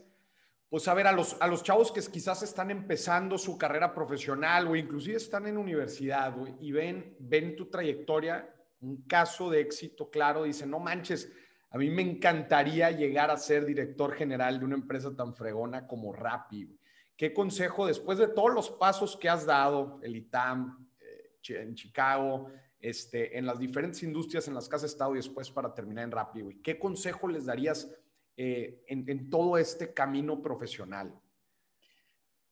pues 0.75 0.87
a 0.89 0.93
ver, 0.93 1.07
a 1.07 1.11
los, 1.11 1.37
a 1.39 1.47
los 1.47 1.63
chavos 1.63 1.89
que 1.89 2.01
quizás 2.01 2.43
están 2.43 2.69
empezando 2.71 3.37
su 3.37 3.57
carrera 3.57 3.93
profesional 3.93 4.67
o 4.67 4.75
inclusive 4.75 5.15
están 5.15 5.47
en 5.47 5.57
universidad 5.57 6.35
y 6.59 6.71
ven, 6.71 7.15
ven 7.19 7.55
tu 7.55 7.69
trayectoria, 7.69 8.53
un 8.81 9.03
caso 9.03 9.49
de 9.49 9.61
éxito 9.61 10.09
claro, 10.09 10.43
dicen, 10.43 10.69
no 10.69 10.79
manches, 10.79 11.31
a 11.69 11.77
mí 11.77 11.89
me 11.89 12.01
encantaría 12.01 12.91
llegar 12.91 13.31
a 13.31 13.37
ser 13.37 13.65
director 13.65 14.13
general 14.15 14.59
de 14.59 14.65
una 14.65 14.75
empresa 14.75 15.15
tan 15.15 15.33
fregona 15.33 15.87
como 15.87 16.11
Rappi. 16.11 16.77
¿Qué 17.15 17.33
consejo 17.33 17.87
después 17.87 18.17
de 18.17 18.27
todos 18.27 18.53
los 18.53 18.69
pasos 18.69 19.15
que 19.15 19.29
has 19.29 19.45
dado, 19.45 19.99
el 20.03 20.15
ITAM, 20.15 20.89
en 21.49 21.75
Chicago, 21.75 22.49
este, 22.79 23.37
en 23.37 23.45
las 23.45 23.59
diferentes 23.59 24.03
industrias 24.03 24.47
en 24.47 24.53
las 24.53 24.69
que 24.69 24.75
has 24.75 24.83
estado 24.83 25.13
y 25.13 25.17
después 25.17 25.49
para 25.49 25.73
terminar 25.73 26.03
en 26.03 26.11
Rappi, 26.11 26.59
¿qué 26.63 26.77
consejo 26.77 27.27
les 27.27 27.45
darías 27.45 27.91
eh, 28.37 28.83
en, 28.87 29.29
todo 29.29 29.57
este 29.57 29.93
camino 29.93 30.41
profesional? 30.41 31.13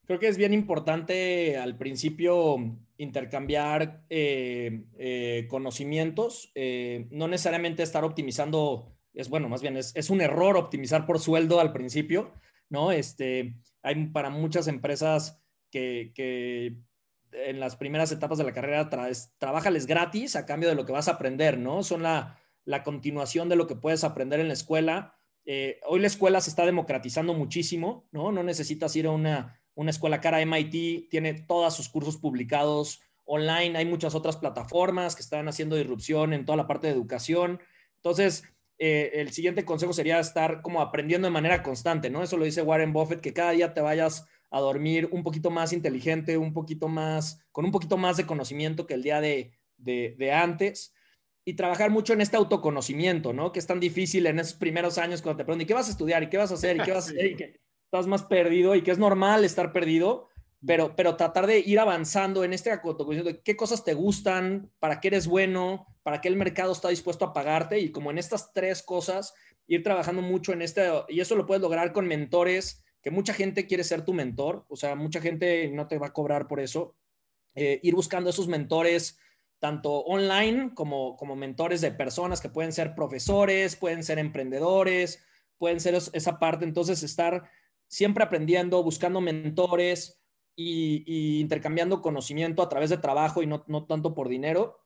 Creo 0.05 0.19
que 0.19 0.27
es 0.27 0.37
bien 0.37 0.53
importante 0.53 1.57
al 1.57 1.77
principio 1.77 2.57
intercambiar 2.97 4.05
eh, 4.09 4.85
eh, 4.97 5.47
conocimientos, 5.49 6.51
no 7.11 7.27
necesariamente 7.27 7.83
estar 7.83 8.03
optimizando, 8.03 8.97
es 9.13 9.29
bueno, 9.29 9.49
más 9.49 9.61
bien 9.61 9.77
es, 9.77 10.09
un 10.09 10.21
error 10.21 10.57
optimizar 10.57 11.05
por 11.05 11.19
sueldo 11.19 11.59
al 11.59 11.71
principio, 11.71 12.33
¿no? 12.69 12.91
Este, 12.91 13.55
hay 13.81 14.07
para 14.07 14.29
muchas 14.29 14.67
empresas 14.67 15.41
que, 15.69 16.77
en 17.33 17.59
las 17.59 17.75
primeras 17.75 18.11
etapas 18.11 18.37
de 18.37 18.43
la 18.43 18.53
carrera 18.53 18.89
tra 18.89 19.09
trabajales 19.37 19.85
gratis 19.85 20.35
a 20.35 20.45
cambio 20.45 20.69
de 20.69 20.75
lo 20.75 20.85
que 20.85 20.91
vas 20.91 21.07
a 21.07 21.13
aprender, 21.13 21.57
¿no? 21.57 21.83
Son 21.83 22.03
la, 22.03 22.39
la 22.65 22.83
continuación 22.83 23.49
de 23.49 23.55
lo 23.55 23.67
que 23.67 23.75
puedes 23.75 24.03
aprender 24.03 24.39
en 24.39 24.47
la 24.47 24.53
escuela 24.53 25.15
eh, 25.45 25.79
hoy 25.85 25.99
la 25.99 26.07
escuela 26.07 26.39
se 26.41 26.49
está 26.49 26.65
democratizando 26.65 27.33
muchísimo, 27.33 28.07
¿no? 28.11 28.31
No 28.31 28.43
necesitas 28.43 28.95
ir 28.95 29.07
a 29.07 29.11
una, 29.11 29.59
escuela 29.87 30.21
cara. 30.21 30.43
MIT 30.45 31.09
tiene 31.09 31.33
todos 31.33 31.75
sus 31.75 31.89
cursos 31.89 32.17
publicados 32.17 33.01
online. 33.25 33.77
Hay 33.77 33.85
muchas 33.85 34.15
otras 34.15 34.37
plataformas 34.37 35.15
que 35.15 35.21
están 35.21 35.47
haciendo 35.47 35.75
disrupción 35.75 36.33
en 36.33 36.45
toda 36.45 36.57
la 36.57 36.67
parte 36.67 36.87
de 36.87 36.93
educación. 36.93 37.59
Entonces, 37.97 38.43
eh, 38.77 39.11
el 39.15 39.31
siguiente 39.31 39.65
consejo 39.65 39.93
sería 39.93 40.19
estar 40.19 40.61
como 40.61 40.81
aprendiendo 40.81 41.27
de 41.27 41.31
manera 41.31 41.61
constante, 41.61 42.09
¿no? 42.09 42.23
Eso 42.23 42.37
lo 42.37 42.45
dice 42.45 42.61
Warren 42.61 42.93
Buffett, 42.93 43.21
que 43.21 43.33
cada 43.33 43.51
día 43.51 43.73
te 43.73 43.81
vayas 43.81 44.27
a 44.53 44.59
dormir 44.59 45.09
un 45.11 45.23
poquito 45.23 45.49
más 45.49 45.73
inteligente, 45.73 46.37
un 46.37 46.53
poquito 46.53 46.87
más, 46.87 47.43
con 47.51 47.65
un 47.65 47.71
poquito 47.71 47.97
más 47.97 48.17
de 48.17 48.27
conocimiento 48.27 48.85
que 48.85 48.93
el 48.93 49.01
día 49.01 49.19
de, 49.19 49.57
de 49.77 50.31
antes 50.31 50.93
y 51.43 51.55
trabajar 51.55 51.89
mucho 51.89 52.13
en 52.13 52.21
este 52.21 52.37
autoconocimiento, 52.37 53.33
¿no? 53.33 53.51
Que 53.51 53.57
es 53.57 53.65
tan 53.65 53.79
difícil 53.79 54.27
en 54.27 54.39
esos 54.39 54.53
primeros 54.53 54.99
años 54.99 55.23
cuando 55.23 55.37
te 55.37 55.45
preguntan, 55.45 55.63
¿y 55.63 55.67
qué 55.67 55.73
vas 55.73 55.87
a 55.87 55.91
estudiar? 55.91 56.21
¿Y 56.21 56.29
qué 56.29 56.37
vas 56.37 56.51
a 56.51 56.53
hacer? 56.53 56.77
¿Y 56.77 56.81
qué 56.81 56.91
vas 56.91 57.07
a 57.07 57.09
hacer? 57.11 57.25
Y 57.25 57.35
que 57.35 57.61
estás 57.85 58.07
más 58.07 58.23
perdido 58.23 58.75
y 58.75 58.83
que 58.83 58.91
es 58.91 58.99
normal 58.99 59.43
estar 59.43 59.73
perdido, 59.73 60.29
pero, 60.65 60.95
pero 60.95 61.15
tratar 61.15 61.47
de 61.47 61.59
ir 61.59 61.79
avanzando 61.79 62.43
en 62.43 62.53
este 62.53 62.71
autoconocimiento 62.71 63.31
de 63.31 63.41
qué 63.41 63.57
cosas 63.57 63.83
te 63.83 63.93
gustan, 63.93 64.71
para 64.79 65.01
qué 65.01 65.09
eres 65.09 65.27
bueno, 65.27 65.87
para 66.03 66.21
qué 66.21 66.29
el 66.29 66.35
mercado 66.37 66.71
está 66.71 66.89
dispuesto 66.89 67.25
a 67.25 67.33
pagarte 67.33 67.79
y 67.79 67.91
como 67.91 68.11
en 68.11 68.19
estas 68.19 68.53
tres 68.53 68.83
cosas, 68.83 69.33
ir 69.67 69.83
trabajando 69.83 70.21
mucho 70.21 70.53
en 70.53 70.61
este, 70.61 70.89
y 71.09 71.19
eso 71.19 71.35
lo 71.35 71.45
puedes 71.45 71.61
lograr 71.61 71.91
con 71.91 72.07
mentores, 72.07 72.83
que 73.03 73.11
mucha 73.11 73.33
gente 73.33 73.67
quiere 73.67 73.83
ser 73.83 74.03
tu 74.03 74.13
mentor, 74.13 74.65
o 74.69 74.77
sea, 74.77 74.95
mucha 74.95 75.21
gente 75.21 75.69
no 75.69 75.87
te 75.87 75.99
va 75.99 76.07
a 76.07 76.13
cobrar 76.13 76.47
por 76.47 76.61
eso. 76.61 76.95
Eh, 77.53 77.79
ir 77.83 77.93
buscando 77.93 78.29
esos 78.29 78.47
mentores 78.47 79.19
tanto 79.59 79.99
online 79.99 80.73
como, 80.73 81.15
como 81.15 81.35
mentores 81.35 81.81
de 81.81 81.91
personas 81.91 82.41
que 82.41 82.49
pueden 82.49 82.71
ser 82.73 82.95
profesores, 82.95 83.75
pueden 83.75 84.03
ser 84.03 84.19
emprendedores, 84.19 85.23
pueden 85.57 85.79
ser 85.79 85.95
esa 85.95 86.39
parte. 86.39 86.65
Entonces, 86.65 87.03
estar 87.03 87.49
siempre 87.87 88.23
aprendiendo, 88.23 88.81
buscando 88.83 89.21
mentores 89.21 90.21
y, 90.55 91.39
intercambiando 91.39 92.01
conocimiento 92.01 92.61
a 92.61 92.69
través 92.69 92.89
de 92.89 92.97
trabajo 92.97 93.43
y 93.43 93.47
no, 93.47 93.63
no, 93.67 93.85
tanto 93.85 94.13
por 94.13 94.29
dinero, 94.29 94.79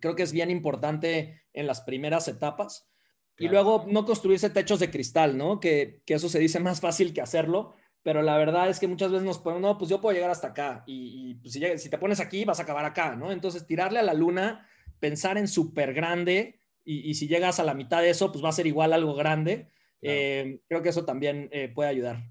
creo 0.00 0.14
que 0.14 0.22
es 0.22 0.32
bien 0.32 0.50
importante 0.50 1.42
en 1.52 1.66
las 1.66 1.80
primeras 1.82 2.28
etapas. 2.28 2.88
Y 3.36 3.48
luego 3.48 3.84
no 3.88 4.04
construirse 4.04 4.50
techos 4.50 4.78
de 4.78 4.90
cristal, 4.90 5.36
¿no? 5.36 5.58
Que, 5.58 6.00
que, 6.06 6.14
eso 6.14 6.28
se 6.28 6.38
dice 6.38 6.60
más 6.60 6.80
fácil 6.80 7.12
que 7.12 7.20
hacerlo, 7.20 7.74
pero 8.04 8.20
la 8.22 8.36
verdad 8.36 8.68
es 8.68 8.78
que 8.78 8.86
muchas 8.86 9.10
veces 9.10 9.26
nos 9.26 9.38
ponemos, 9.38 9.62
no, 9.62 9.78
pues 9.78 9.90
yo 9.90 10.00
puedo 10.00 10.14
llegar 10.14 10.30
hasta 10.30 10.48
acá 10.48 10.84
y, 10.86 11.34
pues 11.36 11.54
si, 11.54 11.88
te 11.88 11.98
pones 11.98 12.20
aquí 12.20 12.44
vas 12.44 12.60
a 12.60 12.64
acabar 12.64 12.84
acá, 12.84 13.16
¿no? 13.16 13.32
Entonces 13.32 13.66
tirarle 13.66 13.98
a 13.98 14.02
la 14.02 14.12
luna, 14.12 14.68
pensar 15.00 15.38
en 15.38 15.48
súper 15.48 15.94
grande 15.94 16.60
y, 16.84 17.14
si 17.14 17.26
llegas 17.28 17.58
a 17.58 17.64
la 17.64 17.72
mitad 17.72 18.02
de 18.02 18.10
eso, 18.10 18.30
pues 18.30 18.44
va 18.44 18.50
a 18.50 18.52
ser 18.52 18.66
igual 18.66 18.92
algo 18.92 19.14
grande. 19.14 19.70
Eh, 20.02 20.60
creo 20.68 20.82
que 20.82 20.90
eso 20.90 21.06
también 21.06 21.48
eh, 21.50 21.72
puede 21.74 21.88
ayudar. 21.88 22.22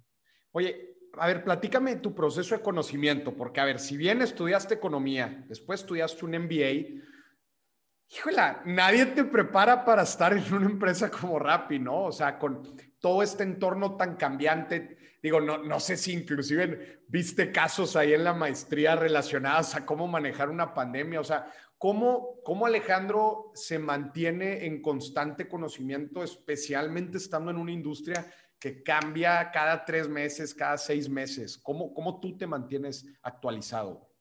Oye, 0.51 0.95
a 1.17 1.25
ver, 1.25 1.43
platícame 1.43 1.95
tu 1.95 2.13
proceso 2.13 2.55
de 2.55 2.61
conocimiento, 2.61 3.35
porque 3.35 3.59
a 3.59 3.65
ver, 3.65 3.79
si 3.79 3.97
bien 3.97 4.21
estudiaste 4.21 4.75
economía, 4.75 5.43
después 5.49 5.81
estudiaste 5.81 6.23
un 6.23 6.37
MBA, 6.37 7.01
híjole, 8.15 8.41
nadie 8.65 9.07
te 9.07 9.23
prepara 9.23 9.83
para 9.83 10.03
estar 10.03 10.33
en 10.33 10.53
una 10.53 10.67
empresa 10.67 11.09
como 11.09 11.39
Rappi, 11.39 11.79
¿no? 11.79 12.03
O 12.03 12.11
sea, 12.11 12.37
con 12.37 12.75
todo 12.99 13.23
este 13.23 13.43
entorno 13.43 13.95
tan 13.97 14.15
cambiante 14.15 14.97
Digo, 15.23 15.39
no, 15.39 15.57
no 15.57 15.79
sé 15.79 15.95
si 15.95 16.11
inclusive 16.11 16.99
viste 17.07 17.49
casos 17.49 17.95
ahí 17.95 18.13
en 18.13 18.25
la 18.25 18.33
maestría 18.33 18.97
relacionados 18.97 19.73
a 19.73 19.85
cómo 19.85 20.05
manejar 20.05 20.49
una 20.49 20.73
pandemia. 20.73 21.21
O 21.21 21.23
sea, 21.23 21.49
¿cómo, 21.77 22.41
cómo 22.43 22.65
Alejandro 22.65 23.53
se 23.55 23.79
mantiene 23.79 24.65
en 24.65 24.81
constante 24.81 25.47
conocimiento, 25.47 26.25
especialmente 26.25 27.19
estando 27.19 27.51
en 27.51 27.57
una 27.57 27.71
industria 27.71 28.29
que 28.59 28.83
cambia 28.83 29.49
cada 29.51 29.85
tres 29.85 30.09
meses, 30.09 30.53
cada 30.53 30.77
seis 30.77 31.07
meses? 31.07 31.57
¿Cómo, 31.57 31.93
cómo 31.93 32.19
tú 32.19 32.37
te 32.37 32.45
mantienes 32.45 33.05
actualizado? 33.21 34.12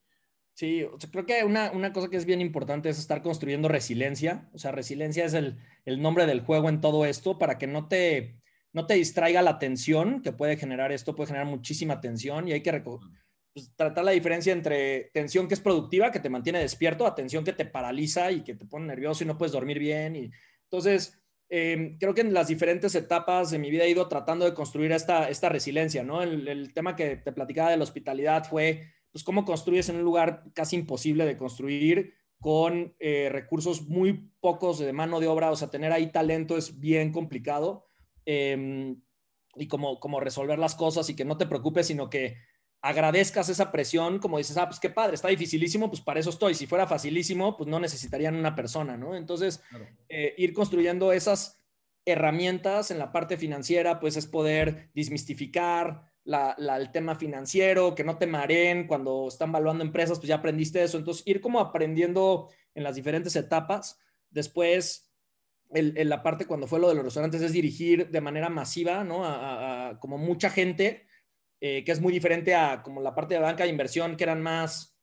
Sí, 0.63 0.87
creo 1.11 1.27
que 1.27 1.43
una, 1.43 1.73
una, 1.73 1.93
cosa 1.93 2.09
que 2.09 2.17
es 2.17 2.25
bien 2.25 2.41
importante 2.41 2.89
es 2.89 2.97
estar 2.97 3.21
construyendo 3.21 3.67
resiliencia. 3.67 4.49
O 4.53 4.59
sea, 4.59 4.71
resiliencia 4.71 5.25
es 5.25 5.35
el, 5.35 5.59
el 5.85 6.01
nombre 6.01 6.25
del 6.25 6.43
juego 6.43 6.69
en 6.69 6.81
todo 6.81 7.05
esto 7.05 7.37
para 7.37 7.59
que 7.59 7.67
no 7.67 7.89
te 7.89 8.37
no 8.73 8.87
te 8.87 8.95
distraiga 8.95 9.43
la 9.43 9.59
tensión 9.59 10.23
que 10.23 10.31
puede 10.31 10.57
generar 10.57 10.93
esto, 10.93 11.17
puede 11.17 11.27
generar 11.27 11.49
muchísima 11.49 12.01
tensión 12.01 12.47
y 12.47 12.53
hay 12.53 12.63
que 12.63 12.81
pues, 12.81 13.75
tratar 13.75 14.05
la 14.05 14.13
diferencia 14.13 14.53
entre 14.53 15.11
tensión 15.13 15.49
que 15.49 15.55
es 15.55 15.61
productiva, 15.61 16.13
que 16.13 16.21
te 16.21 16.31
mantiene 16.31 16.61
despierto, 16.61 17.07
a 17.07 17.17
tensión 17.17 17.43
que 17.43 17.53
te 17.53 17.67
paraliza 17.67 18.31
y 18.31 18.43
que 18.43 18.55
te 18.55 18.65
pone 18.65 18.87
nervioso 18.87 19.25
y 19.25 19.27
no 19.27 19.37
puedes 19.37 19.53
dormir 19.53 19.81
bien. 19.81 20.15
Y, 20.15 20.31
entonces, 20.71 21.21
em, 21.49 21.99
creo 21.99 22.15
que 22.15 22.23
en 22.23 22.33
las 22.33 22.47
diferentes 22.47 22.95
etapas 22.95 23.51
de 23.51 23.59
mi 23.59 23.69
vida 23.69 23.83
he 23.83 23.91
ido 23.91 24.09
tratando 24.09 24.45
de 24.45 24.55
construir 24.55 24.93
esta, 24.93 25.29
esta 25.29 25.49
resiliencia, 25.49 26.05
¿no? 26.05 26.23
El, 26.23 26.73
tema 26.73 26.95
que 26.95 27.17
te 27.17 27.33
platicaba 27.33 27.71
de 27.71 27.77
la 27.77 27.85
hospitalidad 27.85 28.45
fue, 28.45 28.91
pues, 29.13 29.25
cómo 29.25 29.45
construyes 29.45 29.89
en 29.89 29.97
un 29.97 30.03
lugar 30.03 30.45
casi 30.55 30.77
imposible 30.77 31.25
de 31.25 31.37
construir 31.37 32.15
con 32.41 32.95
eh, 32.99 33.29
recursos 33.31 33.83
muy 33.89 34.33
pocos 34.41 34.81
de 34.81 34.93
mano 34.93 35.21
de 35.21 35.29
obra, 35.29 35.51
o 35.51 35.57
sea, 35.57 35.71
tener 35.71 35.93
ahí 35.93 36.11
talento 36.11 36.57
es 36.57 36.81
bien 36.81 37.13
complicado. 37.13 37.87
Em, 38.25 39.01
y 39.55 39.69
como, 39.69 40.01
como 40.01 40.19
resolver 40.19 40.59
las 40.59 40.75
cosas 40.75 41.09
y 41.09 41.15
que 41.15 41.25
no 41.25 41.37
te 41.37 41.47
preocupes, 41.47 41.87
sino 41.87 42.11
que 42.11 42.37
agradezcas 42.81 43.49
esa 43.49 43.71
presión, 43.71 44.19
como 44.19 44.39
dices, 44.39 44.57
ah, 44.57 44.67
pues 44.67 44.81
qué 44.81 44.91
padre, 44.91 45.15
está 45.15 45.29
dificilísimo, 45.29 45.89
pues 45.89 46.01
para 46.01 46.19
eso 46.19 46.31
estoy. 46.31 46.55
Si 46.55 46.67
fuera 46.67 46.87
facilísimo, 46.87 47.57
pues 47.57 47.69
no 47.69 47.79
necesitarían 47.79 48.35
una 48.35 48.57
persona, 48.57 48.97
¿no? 48.97 49.15
Entonces, 49.15 49.63
eh, 50.09 50.35
ir 50.37 50.53
construyendo 50.53 51.13
esas 51.13 51.63
herramientas 52.05 52.91
en 52.91 52.99
la 52.99 53.13
parte 53.13 53.37
financiera, 53.37 54.01
pues 54.01 54.17
es 54.17 54.27
poder 54.27 54.91
desmistificar 54.95 56.12
el 56.25 56.91
tema 56.93 57.15
financiero, 57.15 57.95
que 57.95 58.05
no 58.05 58.17
te 58.17 58.27
mareen 58.27 58.87
cuando 58.87 59.29
están 59.29 59.53
valuando 59.53 59.85
empresas, 59.85 60.19
pues 60.19 60.29
ya 60.29 60.37
aprendiste 60.37 60.83
eso. 60.83 60.99
Entonces, 60.99 61.27
ir 61.27 61.41
como 61.41 61.61
aprendiendo 61.61 62.51
en 62.75 62.85
las 62.85 62.95
diferentes 62.95 63.35
etapas. 63.37 63.99
Después, 64.31 65.13
el, 65.71 66.09
la 66.09 66.23
parte 66.23 66.47
cuando 66.47 66.67
fue 66.67 66.81
lo 66.81 66.89
de 66.89 66.95
los 66.95 67.05
restaurantes 67.05 67.43
es 67.43 67.53
dirigir 67.53 68.11
de 68.11 68.21
manera 68.21 68.49
masiva, 68.49 69.05
¿no? 69.05 69.23
A, 69.25 69.99
como 70.01 70.19
mucha 70.19 70.51
gente, 70.51 71.07
eh, 71.61 71.85
que 71.85 71.93
es 71.93 72.01
muy 72.01 72.13
diferente 72.13 72.55
a 72.55 72.83
como 72.83 73.01
la 73.01 73.15
parte 73.15 73.35
de 73.35 73.41
banca 73.41 73.65
de 73.65 73.71
inversión, 73.71 74.17
que 74.17 74.25
eran 74.25 74.43
más 74.43 74.97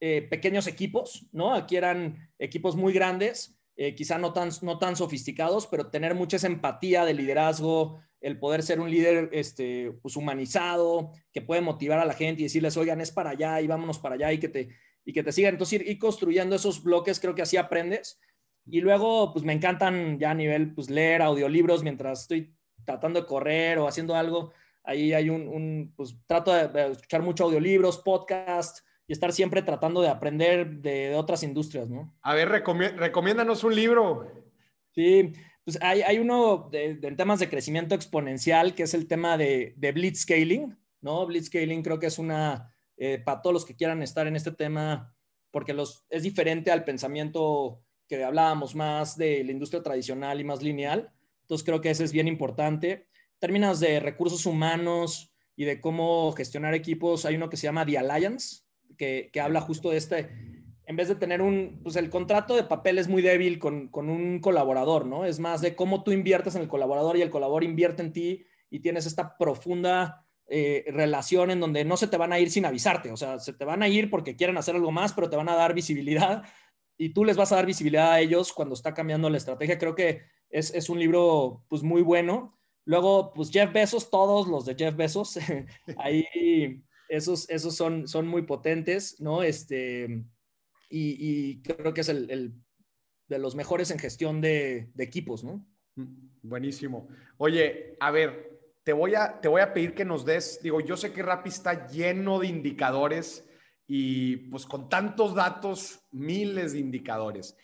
eh, 0.00 0.22
pequeños 0.22 0.66
equipos, 0.66 1.26
¿no? 1.32 1.54
Aquí 1.54 1.76
eran 1.76 2.30
equipos 2.38 2.76
muy 2.76 2.92
grandes, 2.92 3.59
eh, 3.82 3.94
quizá 3.94 4.18
no 4.18 4.34
tan, 4.34 4.50
no 4.60 4.78
tan 4.78 4.94
sofisticados, 4.94 5.66
pero 5.66 5.86
tener 5.86 6.14
mucha 6.14 6.36
esa 6.36 6.48
empatía 6.48 7.06
de 7.06 7.14
liderazgo, 7.14 7.98
el 8.20 8.38
poder 8.38 8.62
ser 8.62 8.78
un 8.78 8.90
líder 8.90 9.30
este, 9.32 9.92
pues, 10.02 10.16
humanizado, 10.16 11.12
que 11.32 11.40
puede 11.40 11.62
motivar 11.62 11.98
a 11.98 12.04
la 12.04 12.12
gente 12.12 12.42
y 12.42 12.44
decirles, 12.44 12.76
oigan, 12.76 13.00
es 13.00 13.10
para 13.10 13.30
allá 13.30 13.58
y 13.62 13.66
vámonos 13.66 13.98
para 13.98 14.16
allá 14.16 14.34
y 14.34 14.38
que 14.38 14.50
te, 14.50 14.68
y 15.02 15.14
que 15.14 15.22
te 15.22 15.32
sigan. 15.32 15.54
Entonces, 15.54 15.80
ir, 15.80 15.88
ir 15.88 15.98
construyendo 15.98 16.56
esos 16.56 16.82
bloques, 16.82 17.18
creo 17.20 17.34
que 17.34 17.40
así 17.40 17.56
aprendes. 17.56 18.20
Y 18.66 18.82
luego, 18.82 19.32
pues 19.32 19.46
me 19.46 19.54
encantan 19.54 20.18
ya 20.18 20.32
a 20.32 20.34
nivel, 20.34 20.74
pues 20.74 20.90
leer 20.90 21.22
audiolibros 21.22 21.82
mientras 21.82 22.20
estoy 22.20 22.54
tratando 22.84 23.22
de 23.22 23.26
correr 23.26 23.78
o 23.78 23.88
haciendo 23.88 24.14
algo. 24.14 24.52
Ahí 24.84 25.14
hay 25.14 25.30
un, 25.30 25.94
pues 25.96 26.14
trato 26.26 26.52
de, 26.52 26.90
escuchar 26.92 27.22
mucho 27.22 27.44
audiolibros, 27.44 27.96
podcast 27.96 28.80
y 29.10 29.12
estar 29.12 29.32
siempre 29.32 29.62
tratando 29.62 30.00
de 30.02 30.08
aprender 30.08 30.70
de, 30.82 31.16
otras 31.16 31.42
industrias, 31.42 31.90
¿no? 31.90 32.16
A 32.22 32.32
ver, 32.32 32.48
recomiéndanos 32.48 33.64
un 33.64 33.74
libro. 33.74 34.32
Sí, 34.94 35.32
pues 35.64 35.82
hay, 35.82 36.02
hay 36.02 36.20
uno 36.20 36.68
de, 36.70 36.96
en 37.02 37.16
temas 37.16 37.40
de 37.40 37.48
crecimiento 37.48 37.96
exponencial 37.96 38.72
que 38.76 38.84
es 38.84 38.94
el 38.94 39.08
tema 39.08 39.36
de, 39.36 39.74
de 39.76 39.90
blitzscaling, 39.90 40.78
¿no? 41.00 41.26
Blitzscaling 41.26 41.82
creo 41.82 41.98
que 41.98 42.06
es 42.06 42.20
una, 42.20 42.72
eh, 42.96 43.18
para 43.18 43.42
todos 43.42 43.52
los 43.52 43.64
que 43.64 43.74
quieran 43.74 44.00
estar 44.00 44.28
en 44.28 44.36
este 44.36 44.52
tema, 44.52 45.12
porque 45.50 45.74
los, 45.74 46.06
es 46.08 46.22
diferente 46.22 46.70
al 46.70 46.84
pensamiento 46.84 47.82
que 48.06 48.22
hablábamos 48.22 48.76
más 48.76 49.16
de 49.16 49.42
la 49.42 49.50
industria 49.50 49.82
tradicional 49.82 50.40
y 50.40 50.44
más 50.44 50.62
lineal. 50.62 51.12
Entonces 51.42 51.64
creo 51.64 51.80
que 51.80 51.90
ese 51.90 52.04
es 52.04 52.12
bien 52.12 52.28
importante. 52.28 53.08
términos 53.40 53.80
de 53.80 53.98
recursos 53.98 54.46
humanos 54.46 55.34
y 55.56 55.64
de 55.64 55.80
cómo 55.80 56.30
gestionar 56.30 56.74
equipos, 56.74 57.24
hay 57.24 57.34
uno 57.34 57.50
que 57.50 57.56
se 57.56 57.64
llama 57.64 57.84
The 57.84 57.98
Alliance, 57.98 58.69
que, 58.96 59.30
habla 59.40 59.60
justo 59.60 59.90
de 59.90 59.96
este, 59.96 60.30
en 60.86 60.96
vez 60.96 61.08
de 61.08 61.14
tener 61.14 61.42
un, 61.42 61.80
pues 61.82 61.96
el 61.96 62.10
contrato 62.10 62.56
de 62.56 62.64
papel 62.64 62.98
es 62.98 63.08
muy 63.08 63.22
débil 63.22 63.58
con, 63.58 63.88
con, 63.88 64.08
un 64.08 64.40
colaborador, 64.40 65.06
¿no? 65.06 65.24
Es 65.24 65.38
más 65.38 65.60
de 65.60 65.74
cómo 65.74 66.02
tú 66.02 66.12
inviertes 66.12 66.54
en 66.54 66.62
el 66.62 66.68
colaborador 66.68 67.16
y 67.16 67.22
el 67.22 67.30
colaborador 67.30 67.64
invierte 67.64 68.02
en 68.02 68.12
ti 68.12 68.46
y 68.70 68.80
tienes 68.80 69.06
esta 69.06 69.36
profunda 69.36 70.26
eh, 70.46 70.84
relación 70.88 71.52
en 71.52 71.60
donde 71.60 71.84
no 71.84 71.96
se 71.96 72.08
te 72.08 72.16
van 72.16 72.32
a 72.32 72.40
ir 72.40 72.50
sin 72.50 72.66
avisarte, 72.66 73.12
o 73.12 73.16
sea, 73.16 73.38
se 73.38 73.52
te 73.52 73.64
van 73.64 73.82
a 73.82 73.88
ir 73.88 74.10
porque 74.10 74.34
quieren 74.34 74.58
hacer 74.58 74.74
algo 74.74 74.90
más, 74.90 75.12
pero 75.12 75.30
te 75.30 75.36
van 75.36 75.48
a 75.48 75.54
dar 75.54 75.74
visibilidad 75.74 76.42
y 76.98 77.14
tú 77.14 77.24
les 77.24 77.36
vas 77.36 77.52
a 77.52 77.56
dar 77.56 77.66
visibilidad 77.66 78.12
a 78.12 78.20
ellos 78.20 78.52
cuando 78.52 78.74
está 78.74 78.92
cambiando 78.92 79.30
la 79.30 79.38
estrategia. 79.38 79.78
Creo 79.78 79.94
que 79.94 80.22
es, 80.50 80.74
es 80.74 80.90
un 80.90 80.98
libro 80.98 81.64
pues 81.68 81.82
muy 81.82 82.02
bueno. 82.02 82.58
Luego, 82.84 83.32
pues 83.32 83.50
Jeff 83.50 83.72
Bezos, 83.72 84.10
todos 84.10 84.48
los 84.48 84.66
de 84.66 84.74
Jeff 84.74 84.94
Bezos, 84.96 85.38
ahí 85.96 86.82
esos, 87.10 87.50
esos 87.50 87.74
son, 87.74 88.06
son 88.06 88.26
muy 88.26 88.42
potentes, 88.42 89.20
¿no? 89.20 89.42
Este, 89.42 90.24
y, 90.88 91.60
creo 91.62 91.92
que 91.92 92.00
es 92.00 92.08
el, 92.08 92.54
de 93.28 93.38
los 93.38 93.54
mejores 93.54 93.90
en 93.90 93.98
gestión 93.98 94.40
de, 94.40 94.90
de, 94.94 95.04
equipos, 95.04 95.44
¿no? 95.44 95.66
Mm, 95.96 96.30
buenísimo. 96.42 97.08
Oye, 97.36 97.96
a 98.00 98.10
ver, 98.10 98.60
te 98.84 98.92
voy 98.92 99.14
a, 99.14 99.40
te 99.40 99.48
voy 99.48 99.60
a 99.60 99.74
pedir 99.74 99.94
que 99.94 100.04
nos 100.04 100.24
des, 100.24 100.60
digo, 100.62 100.80
yo 100.80 100.96
sé 100.96 101.12
que 101.12 101.22
Rappi 101.22 101.48
está 101.48 101.88
lleno 101.88 102.38
de 102.38 102.46
indicadores 102.46 103.48
y 103.86 104.36
pues 104.48 104.66
con 104.66 104.88
tantos 104.88 105.34
datos, 105.34 106.00
miles 106.12 106.72
de 106.72 106.78
indicadores. 106.78 107.56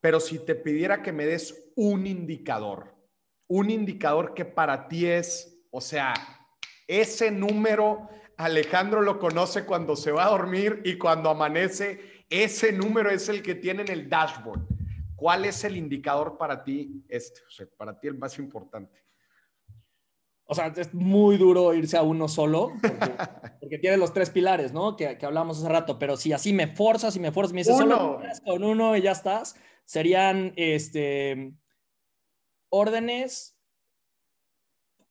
Pero 0.00 0.20
si 0.20 0.38
te 0.38 0.54
pidiera 0.54 1.02
que 1.02 1.12
me 1.12 1.26
des 1.26 1.72
un 1.76 2.06
indicador, 2.06 2.94
un 3.48 3.70
indicador 3.70 4.32
que 4.34 4.44
para 4.44 4.88
ti 4.88 5.06
es, 5.06 5.60
o 5.70 5.80
sea, 5.80 6.14
ese 6.86 7.30
número, 7.30 8.08
Alejandro 8.36 9.02
lo 9.02 9.18
conoce 9.18 9.64
cuando 9.64 9.96
se 9.96 10.12
va 10.12 10.26
a 10.26 10.30
dormir 10.30 10.82
y 10.84 10.98
cuando 10.98 11.30
amanece, 11.30 12.24
ese 12.30 12.72
número 12.72 13.10
es 13.10 13.28
el 13.28 13.42
que 13.42 13.54
tiene 13.54 13.82
en 13.82 13.90
el 13.90 14.08
dashboard. 14.08 14.62
¿Cuál 15.16 15.44
es 15.44 15.64
el 15.64 15.76
indicador 15.76 16.36
para 16.36 16.64
ti 16.64 17.04
este? 17.08 17.40
O 17.46 17.50
sea, 17.50 17.66
para 17.76 17.98
ti 17.98 18.08
el 18.08 18.18
más 18.18 18.38
importante 18.38 19.02
o 20.52 20.54
sea, 20.54 20.66
es 20.76 20.92
muy 20.92 21.38
duro 21.38 21.72
irse 21.72 21.96
a 21.96 22.02
uno 22.02 22.28
solo, 22.28 22.72
porque, 23.60 23.78
tiene 23.78 23.96
los 23.96 24.12
tres 24.12 24.28
pilares, 24.28 24.70
¿no? 24.70 24.96
Que, 24.96 25.16
que, 25.16 25.24
hablamos 25.24 25.58
hace 25.58 25.68
rato, 25.68 25.98
pero 25.98 26.18
si 26.18 26.34
así 26.34 26.52
me 26.52 26.66
forzas 26.66 27.16
y 27.16 27.20
me 27.20 27.32
forzas, 27.32 27.54
me 27.54 27.60
dices 27.60 27.76
solo 27.76 28.20
con 28.44 28.62
uno 28.62 28.94
y 28.94 29.00
ya 29.00 29.12
estás, 29.12 29.56
serían 29.86 30.52
este, 30.56 31.54
órdenes 32.68 33.56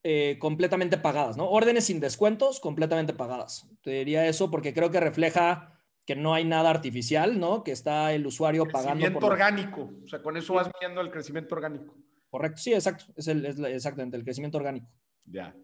eh, 0.04 0.38
completamente 0.40 0.98
pagadas, 0.98 1.38
¿no? 1.38 1.50
Órdenes 1.50 1.86
sin 1.86 2.00
descuentos, 2.00 2.60
completamente 2.60 3.14
pagadas. 3.14 3.68
Te 3.84 3.92
diría 3.92 4.26
eso 4.28 4.50
porque 4.50 4.74
creo 4.74 4.90
que 4.90 5.00
refleja 5.00 5.80
que 6.06 6.16
no 6.16 6.34
hay 6.34 6.44
nada 6.44 6.70
artificial, 6.70 7.40
¿no? 7.40 7.64
Que 7.64 7.72
está 7.72 8.12
el 8.14 8.26
usuario 8.26 8.66
pagando. 8.66 9.02
Crecimiento 9.02 9.28
orgánico, 9.28 9.92
o 10.04 10.08
sea, 10.08 10.22
con 10.22 10.38
eso 10.38 10.56
vas 10.56 10.70
viendo 10.80 11.02
el 11.02 11.12
crecimiento 11.12 11.54
orgánico. 11.54 11.96
Correcto, 12.30 12.62
sí, 12.62 12.74
exacto, 12.74 13.06
es, 13.16 13.28
el, 13.28 13.46
es 13.46 13.60
exactamente 13.60 14.18
el 14.18 14.24
crecimiento 14.24 14.58
orgánico. 14.58 14.88
Ya. 15.26 15.56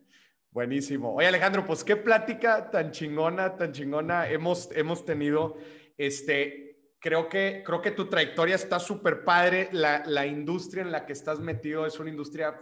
Buenísimo. 0.51 1.15
Oye, 1.15 1.27
Alejandro, 1.27 1.65
pues 1.65 1.83
qué 1.83 1.95
plática 1.95 2.69
tan 2.69 2.91
chingona, 2.91 3.55
tan 3.55 3.71
chingona 3.71 4.29
hemos, 4.29 4.69
hemos 4.75 5.05
tenido. 5.05 5.57
Este, 5.97 6.91
creo 6.99 7.29
que, 7.29 7.63
creo 7.65 7.81
que 7.81 7.91
tu 7.91 8.07
trayectoria 8.07 8.55
está 8.55 8.79
súper 8.79 9.23
padre. 9.23 9.69
La, 9.71 10.03
la, 10.05 10.25
industria 10.25 10.83
en 10.83 10.91
la 10.91 11.05
que 11.05 11.13
estás 11.13 11.39
metido 11.39 11.85
es 11.85 11.99
una 11.99 12.09
industria 12.09 12.59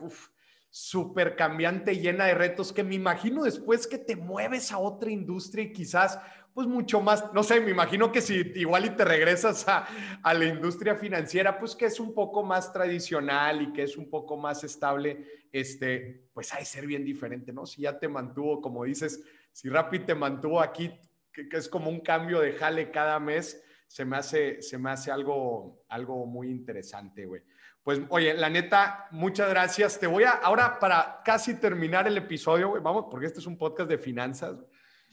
súper 0.76 1.38
cambiante, 1.38 1.95
llena 1.95 2.26
de 2.26 2.34
retos, 2.34 2.73
que 2.73 2.84
me 2.84 2.95
imagino 2.95 3.43
después 3.43 3.88
que 3.88 3.97
te 3.97 4.17
mueves 4.17 4.73
a 4.73 4.78
otra 4.78 5.09
industria 5.09 5.63
y 5.63 5.71
quizás 5.71 6.19
pues 6.53 6.67
mucho 6.67 6.99
más, 6.99 7.32
no 7.34 7.43
sé, 7.43 7.61
me 7.61 7.71
imagino 7.71 8.11
que 8.11 8.19
si 8.19 8.51
igual 8.55 8.84
y 8.84 8.89
te 8.89 9.05
regresas 9.05 9.65
a, 9.69 9.88
la 10.34 10.43
industria 10.43 10.97
financiera, 10.97 11.57
pues 11.57 11.78
que 11.78 11.86
es 11.86 11.97
un 11.97 12.13
poco 12.13 12.43
más 12.43 12.73
tradicional 12.73 13.61
y 13.61 13.71
que 13.71 13.84
es 13.84 13.95
un 13.95 14.09
poco 14.09 14.36
más 14.36 14.65
estable, 14.65 15.47
este, 15.53 16.28
pues 16.34 16.53
hay 16.53 16.65
ser 16.65 16.86
bien 16.86 17.05
diferente, 17.05 17.53
¿no? 17.53 17.65
Si 17.65 17.84
ya 17.84 17.97
te 17.97 18.09
mantuvo, 18.09 18.61
como 18.61 18.84
dices, 18.84 19.23
si 19.53 19.69
Rappi 19.69 19.99
te 19.99 20.13
mantuvo 20.13 20.59
aquí, 20.59 20.91
que, 21.32 21.47
que, 21.47 21.55
es 21.55 21.69
como 21.69 21.89
un 21.89 22.01
cambio 22.01 22.41
de 22.41 22.51
jale 22.51 22.91
cada 22.91 23.17
mes, 23.21 23.63
se 23.88 24.03
me 24.03 24.17
hace, 24.17 24.61
se 24.61 24.78
me 24.78 24.89
hace 24.89 25.09
algo, 25.09 25.86
algo 25.88 26.26
muy 26.26 26.49
interesante, 26.49 27.26
güey. 27.26 27.43
Pues, 27.86 28.01
oye, 28.09 28.33
la 28.33 28.49
neta, 28.49 29.07
muchas 29.11 29.47
gracias. 29.47 29.99
Te 29.99 30.07
voy 30.07 30.23
a, 30.23 30.31
ahora 30.31 30.79
para 30.79 31.21
casi 31.23 31.53
terminar 31.59 32.07
el 32.07 32.17
episodio, 32.17 32.81
vamos, 32.81 33.05
porque 33.11 33.27
este 33.27 33.39
es 33.39 33.45
un 33.45 33.59
podcast 33.59 33.88
de 33.88 33.99
finanzas, 33.99 34.57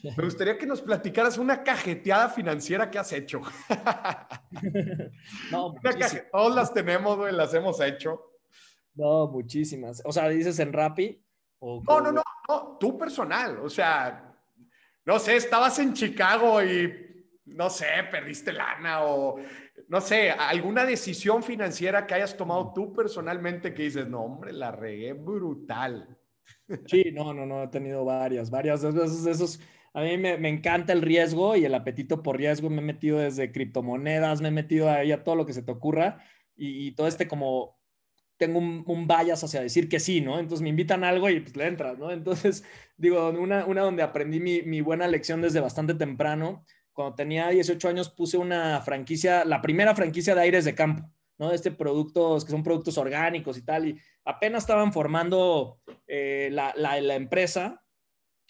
me 0.01 0.23
gustaría 0.25 0.57
que 0.57 0.65
nos 0.65 0.81
platicaras 0.81 1.37
una 1.37 1.63
cajeteada 1.63 2.27
financiera 2.29 2.91
que 2.91 2.97
has 2.99 3.13
hecho. 3.13 3.41
no, 5.51 5.75
todas 6.31 6.55
las 6.55 6.73
tenemos, 6.73 7.15
güey, 7.15 7.31
las 7.31 7.53
hemos 7.53 7.79
hecho. 7.79 8.19
No, 8.95 9.27
muchísimas. 9.27 10.01
O 10.03 10.11
sea, 10.11 10.27
dices 10.27 10.59
en 10.59 10.73
Rappi. 10.73 11.23
no, 11.61 12.01
no, 12.01 12.11
no, 12.11 12.23
no, 12.49 12.77
tú 12.79 12.97
personal. 12.97 13.59
O 13.59 13.69
sea, 13.69 14.35
no 15.05 15.19
sé, 15.19 15.37
estabas 15.37 15.77
en 15.79 15.93
Chicago 15.93 16.61
y, 16.61 16.91
no 17.45 17.69
sé, 17.69 17.85
perdiste 18.11 18.51
lana 18.51 19.03
o, 19.03 19.37
no 19.93 20.01
sé, 20.01 20.31
alguna 20.31 20.87
decisión 20.87 21.43
financiera 21.43 22.07
que 22.07 22.15
hayas 22.15 22.35
tomado 22.35 22.73
tú 22.73 22.91
personalmente 22.91 23.75
que 23.75 23.83
dices, 23.83 24.07
no, 24.07 24.21
hombre, 24.21 24.51
la 24.51 24.71
regué 24.71 25.13
brutal. 25.13 26.17
Sí, 26.87 27.11
no, 27.13 27.31
no, 27.31 27.45
no, 27.45 27.63
he 27.63 27.67
tenido 27.67 28.03
varias, 28.03 28.49
varias 28.49 28.83
esos, 28.83 29.27
esos 29.27 29.59
a 29.93 30.01
mí 30.01 30.17
me, 30.17 30.49
encanta 30.49 30.93
el 30.93 31.03
riesgo 31.03 31.55
y 31.55 31.65
el 31.65 31.75
apetito 31.75 32.23
por 32.23 32.37
riesgo. 32.37 32.71
Me 32.71 32.81
he 32.81 32.85
metido 32.85 33.19
desde 33.19 33.51
criptomonedas, 33.51 34.41
me 34.41 34.47
he 34.47 34.51
metido 34.51 34.89
ahí 34.89 35.11
a 35.11 35.23
todo 35.23 35.35
lo 35.35 35.45
que 35.45 35.53
se 35.53 35.61
te 35.61 35.71
ocurra 35.71 36.23
y, 36.55 36.93
todo 36.93 37.07
este 37.07 37.27
como 37.27 37.79
tengo 38.37 38.57
un, 38.57 38.83
un 38.87 39.07
bias 39.07 39.43
hacia 39.43 39.61
decir 39.61 39.87
que 39.87 39.99
sí, 39.99 40.21
¿no? 40.21 40.39
Entonces 40.39 40.63
me 40.63 40.69
invitan 40.69 41.03
a 41.03 41.09
algo 41.09 41.29
y 41.29 41.39
pues 41.39 41.55
le 41.55 41.67
entras, 41.67 41.99
¿no? 41.99 42.09
Entonces, 42.09 42.63
digo, 42.97 43.29
una, 43.29 43.67
una 43.67 43.83
donde 43.83 44.01
aprendí 44.01 44.39
mi, 44.39 44.63
mi 44.63 44.81
buena 44.81 45.07
lección 45.07 45.39
desde 45.39 45.59
bastante 45.59 45.93
temprano. 45.93 46.65
Cuando 46.93 47.15
tenía 47.15 47.49
18 47.49 47.89
años 47.89 48.09
puse 48.09 48.37
una 48.37 48.79
franquicia, 48.81 49.43
la 49.45 49.61
primera 49.61 49.95
franquicia 49.95 50.35
de 50.35 50.41
aires 50.41 50.63
de 50.63 50.75
campo, 50.75 51.11
¿no? 51.37 51.51
Este 51.51 51.71
productos 51.71 52.45
que 52.45 52.51
son 52.51 52.63
productos 52.63 52.97
orgánicos 52.97 53.57
y 53.57 53.63
tal, 53.63 53.87
y 53.87 53.99
apenas 54.23 54.63
estaban 54.63 54.93
formando 54.93 55.81
eh, 56.07 56.49
la, 56.51 56.73
la, 56.77 57.01
la, 57.01 57.15
empresa 57.15 57.83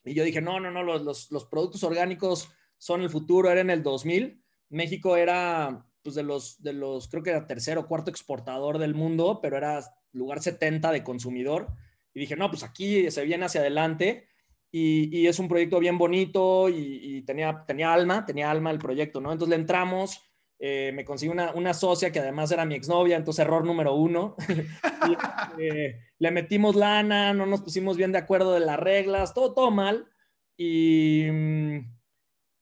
y 0.06 0.14
yo 0.14 0.24
dije, 0.24 0.42
no, 0.42 0.60
no, 0.60 0.72
no, 0.72 0.84
los, 0.84 1.32
los, 1.32 1.46
productos 1.46 1.84
orgánicos 1.84 2.50
son 2.78 3.02
el 3.02 3.10
futuro, 3.10 3.50
era 3.50 3.62
en 3.62 3.70
el 3.70 3.84
2000. 3.84 4.44
México 4.70 5.16
era, 5.16 5.86
pues, 6.02 6.16
de 6.16 6.24
los, 6.24 6.62
de 6.62 6.74
los, 6.74 7.08
creo 7.08 7.24
que 7.24 7.30
era 7.30 7.48
tercero 7.48 7.82
o 7.82 7.88
cuarto 7.88 8.12
exportador 8.12 8.80
del 8.80 8.96
mundo, 8.96 9.40
pero 9.42 9.58
era 9.58 9.82
lugar 10.12 10.42
70 10.42 10.92
de 10.92 11.04
consumidor. 11.04 11.70
Y 12.14 12.20
dije, 12.20 12.36
no, 12.36 12.50
pues 12.50 12.64
aquí 12.64 13.10
se 13.12 13.24
viene 13.24 13.46
hacia 13.46 13.62
adelante. 13.62 14.28
Y, 14.76 15.28
es 15.28 15.38
un 15.38 15.48
proyecto 15.48 15.80
bien 15.80 16.00
bonito 16.00 16.68
y, 16.68 17.22
tenía, 17.22 17.64
tenía 17.68 17.94
alma, 17.94 18.26
tenía 18.26 18.50
alma 18.50 18.72
el 18.72 18.80
proyecto, 18.80 19.22
¿no? 19.22 19.32
Entonces 19.32 19.56
le 19.56 19.62
entramos, 19.62 20.20
eh, 20.58 20.92
me 20.96 21.06
conseguí 21.06 21.32
una, 21.32 21.52
una, 21.54 21.76
socia 21.76 22.12
que 22.12 22.20
además 22.20 22.52
era 22.52 22.66
mi 22.66 22.74
exnovia, 22.74 23.16
entonces 23.16 23.46
error 23.46 23.64
número 23.66 23.94
uno. 23.94 24.36
Este, 25.54 26.00
le 26.20 26.32
metimos 26.32 26.78
lana, 26.78 27.34
no 27.34 27.46
nos 27.46 27.62
pusimos 27.62 27.98
bien 27.98 28.14
de 28.14 28.18
acuerdo 28.18 28.54
de 28.54 28.62
las 28.62 28.80
reglas, 28.80 29.34
todo, 29.34 29.54
todo 29.54 29.70
mal. 29.70 30.08
Y, 30.58 31.26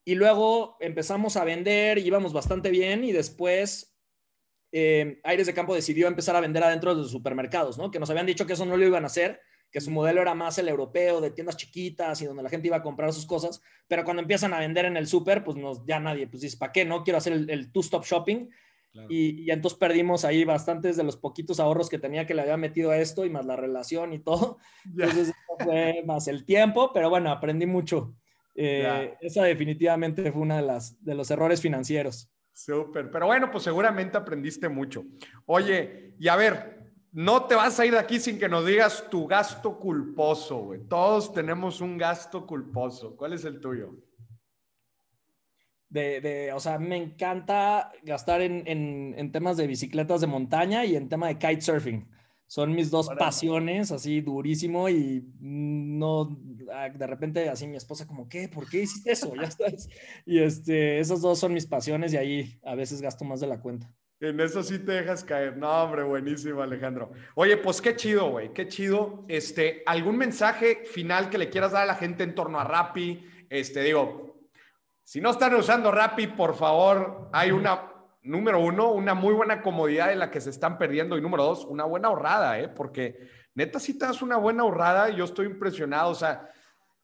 y 0.04 0.14
luego 0.16 0.76
empezamos 0.80 1.36
a 1.36 1.44
vender, 1.44 1.98
íbamos 1.98 2.32
bastante 2.32 2.70
bien 2.70 3.04
y 3.04 3.12
después 3.12 3.96
eh, 4.72 5.20
Aires 5.22 5.46
de 5.46 5.54
Campo 5.54 5.74
decidió 5.74 6.08
empezar 6.08 6.34
a 6.34 6.40
vender 6.40 6.64
adentro 6.64 6.94
de 6.94 7.02
los 7.02 7.12
supermercados, 7.12 7.78
¿no? 7.78 7.90
Que 7.90 8.00
nos 8.00 8.10
habían 8.10 8.26
dicho 8.26 8.44
que 8.44 8.54
eso 8.54 8.66
no 8.66 8.76
lo 8.76 8.84
iban 8.84 9.04
a 9.04 9.06
hacer, 9.06 9.40
que 9.72 9.80
su 9.80 9.90
modelo 9.90 10.20
era 10.20 10.34
más 10.34 10.58
el 10.58 10.68
europeo, 10.68 11.20
de 11.20 11.30
tiendas 11.30 11.56
chiquitas 11.56 12.20
y 12.20 12.26
donde 12.26 12.42
la 12.42 12.50
gente 12.50 12.68
iba 12.68 12.76
a 12.76 12.82
comprar 12.82 13.12
sus 13.12 13.24
cosas, 13.24 13.62
pero 13.88 14.04
cuando 14.04 14.20
empiezan 14.20 14.52
a 14.52 14.58
vender 14.58 14.84
en 14.84 14.98
el 14.98 15.06
súper, 15.06 15.42
pues 15.42 15.56
nos, 15.56 15.84
ya 15.86 15.98
nadie, 15.98 16.26
pues 16.26 16.42
dice, 16.42 16.58
¿para 16.58 16.72
qué? 16.72 16.84
No 16.84 17.02
quiero 17.02 17.18
hacer 17.18 17.32
el, 17.32 17.72
two-stop 17.72 18.04
shopping. 18.04 18.48
Y, 19.08 19.50
entonces 19.50 19.78
perdimos 19.78 20.26
ahí 20.26 20.44
bastantes 20.44 20.98
de 20.98 21.02
los 21.02 21.16
poquitos 21.16 21.58
ahorros 21.60 21.88
que 21.88 21.98
tenía 21.98 22.26
que 22.26 22.34
le 22.34 22.42
había 22.42 22.58
metido 22.58 22.90
a 22.90 22.98
esto 22.98 23.24
y 23.24 23.30
más 23.30 23.46
la 23.46 23.56
relación 23.56 24.12
y 24.12 24.18
todo. 24.18 24.58
Entonces 24.84 25.32
fue 25.64 26.02
más 26.04 26.28
el 26.28 26.44
tiempo, 26.44 26.92
pero 26.92 27.08
bueno, 27.08 27.30
aprendí 27.30 27.64
mucho. 27.64 28.14
Eh, 28.54 29.14
esa 29.22 29.44
definitivamente 29.44 30.30
fue 30.30 30.42
una 30.42 30.56
de, 30.56 30.66
las, 30.66 31.02
de 31.02 31.14
los 31.14 31.30
errores 31.30 31.62
financieros. 31.62 32.30
Súper, 32.52 33.10
pero 33.10 33.26
bueno, 33.26 33.50
pues 33.50 33.64
seguramente 33.64 34.18
aprendiste 34.18 34.68
mucho. 34.68 35.06
Oye, 35.46 36.14
y 36.18 36.28
a 36.28 36.36
ver, 36.36 36.81
no 37.12 37.44
te 37.44 37.54
vas 37.54 37.78
a 37.78 37.84
ir 37.84 37.92
de 37.92 37.98
aquí 37.98 38.18
sin 38.18 38.38
que 38.38 38.48
nos 38.48 38.64
digas 38.64 39.04
tu 39.10 39.26
gasto 39.26 39.78
culposo, 39.78 40.64
güey. 40.64 40.80
Todos 40.88 41.32
tenemos 41.32 41.82
un 41.82 41.98
gasto 41.98 42.46
culposo. 42.46 43.14
¿Cuál 43.16 43.34
es 43.34 43.44
el 43.44 43.60
tuyo? 43.60 43.94
De, 45.90 46.50
o 46.54 46.60
sea, 46.60 46.78
me 46.78 46.96
encanta 46.96 47.92
gastar 48.02 48.40
en, 48.40 49.30
temas 49.30 49.58
de 49.58 49.66
bicicletas 49.66 50.22
de 50.22 50.26
montaña 50.26 50.86
y 50.86 50.96
en 50.96 51.10
tema 51.10 51.28
de 51.28 51.38
kitesurfing. 51.38 52.08
Son 52.46 52.74
mis 52.74 52.90
dos 52.90 53.10
pasiones, 53.18 53.92
así 53.92 54.22
durísimo 54.22 54.88
y 54.88 55.26
no, 55.38 56.38
ah, 56.72 56.88
de 56.88 57.06
repente 57.06 57.48
así 57.48 57.66
mi 57.66 57.76
esposa 57.76 58.06
como, 58.06 58.28
¿qué? 58.28 58.48
¿Por 58.48 58.68
qué 58.68 58.82
hiciste 58.82 59.12
eso? 59.12 59.32
Ya. 59.36 59.50
Y 60.24 60.38
este, 60.38 60.98
esas 60.98 61.20
dos 61.20 61.38
son 61.38 61.52
mis 61.52 61.66
pasiones 61.66 62.12
y 62.14 62.16
ahí 62.16 62.60
a 62.64 62.74
veces 62.74 63.02
gasto 63.02 63.24
más 63.24 63.40
de 63.40 63.46
la 63.46 63.60
cuenta. 63.60 63.90
En 64.22 64.38
eso 64.38 64.62
sí 64.62 64.78
te 64.78 64.92
dejas 64.92 65.24
caer. 65.24 65.56
No, 65.56 65.68
hombre, 65.68 66.04
buenísimo, 66.04 66.62
Alejandro. 66.62 67.10
Oye, 67.34 67.56
pues 67.56 67.82
qué 67.82 67.96
chido, 67.96 68.30
güey, 68.30 68.52
qué 68.52 68.68
chido. 68.68 69.24
Este, 69.26 69.82
¿algún 69.84 70.16
mensaje 70.16 70.84
final 70.84 71.28
que 71.28 71.38
le 71.38 71.50
quieras 71.50 71.72
dar 71.72 71.82
a 71.82 71.86
la 71.86 71.96
gente 71.96 72.22
en 72.22 72.32
torno 72.32 72.60
a 72.60 72.64
Rappi? 72.64 73.26
Este, 73.50 73.82
digo, 73.82 74.46
si 75.02 75.20
no 75.20 75.30
están 75.30 75.56
usando 75.56 75.90
Rappi, 75.90 76.28
por 76.28 76.54
favor, 76.54 77.30
hay 77.32 77.50
una, 77.50 77.92
número 78.22 78.60
uno, 78.60 78.92
una 78.92 79.14
muy 79.14 79.34
buena 79.34 79.60
comodidad 79.60 80.12
en 80.12 80.20
la 80.20 80.30
que 80.30 80.40
se 80.40 80.50
están 80.50 80.78
perdiendo. 80.78 81.18
Y 81.18 81.20
número 81.20 81.42
dos, 81.42 81.64
una 81.64 81.84
buena 81.84 82.06
ahorrada, 82.06 82.60
¿eh? 82.60 82.68
Porque 82.68 83.28
neta, 83.56 83.80
si 83.80 83.98
te 83.98 84.06
das 84.06 84.22
una 84.22 84.36
buena 84.36 84.62
ahorrada, 84.62 85.10
yo 85.10 85.24
estoy 85.24 85.46
impresionado. 85.46 86.10
O 86.10 86.14
sea, 86.14 86.48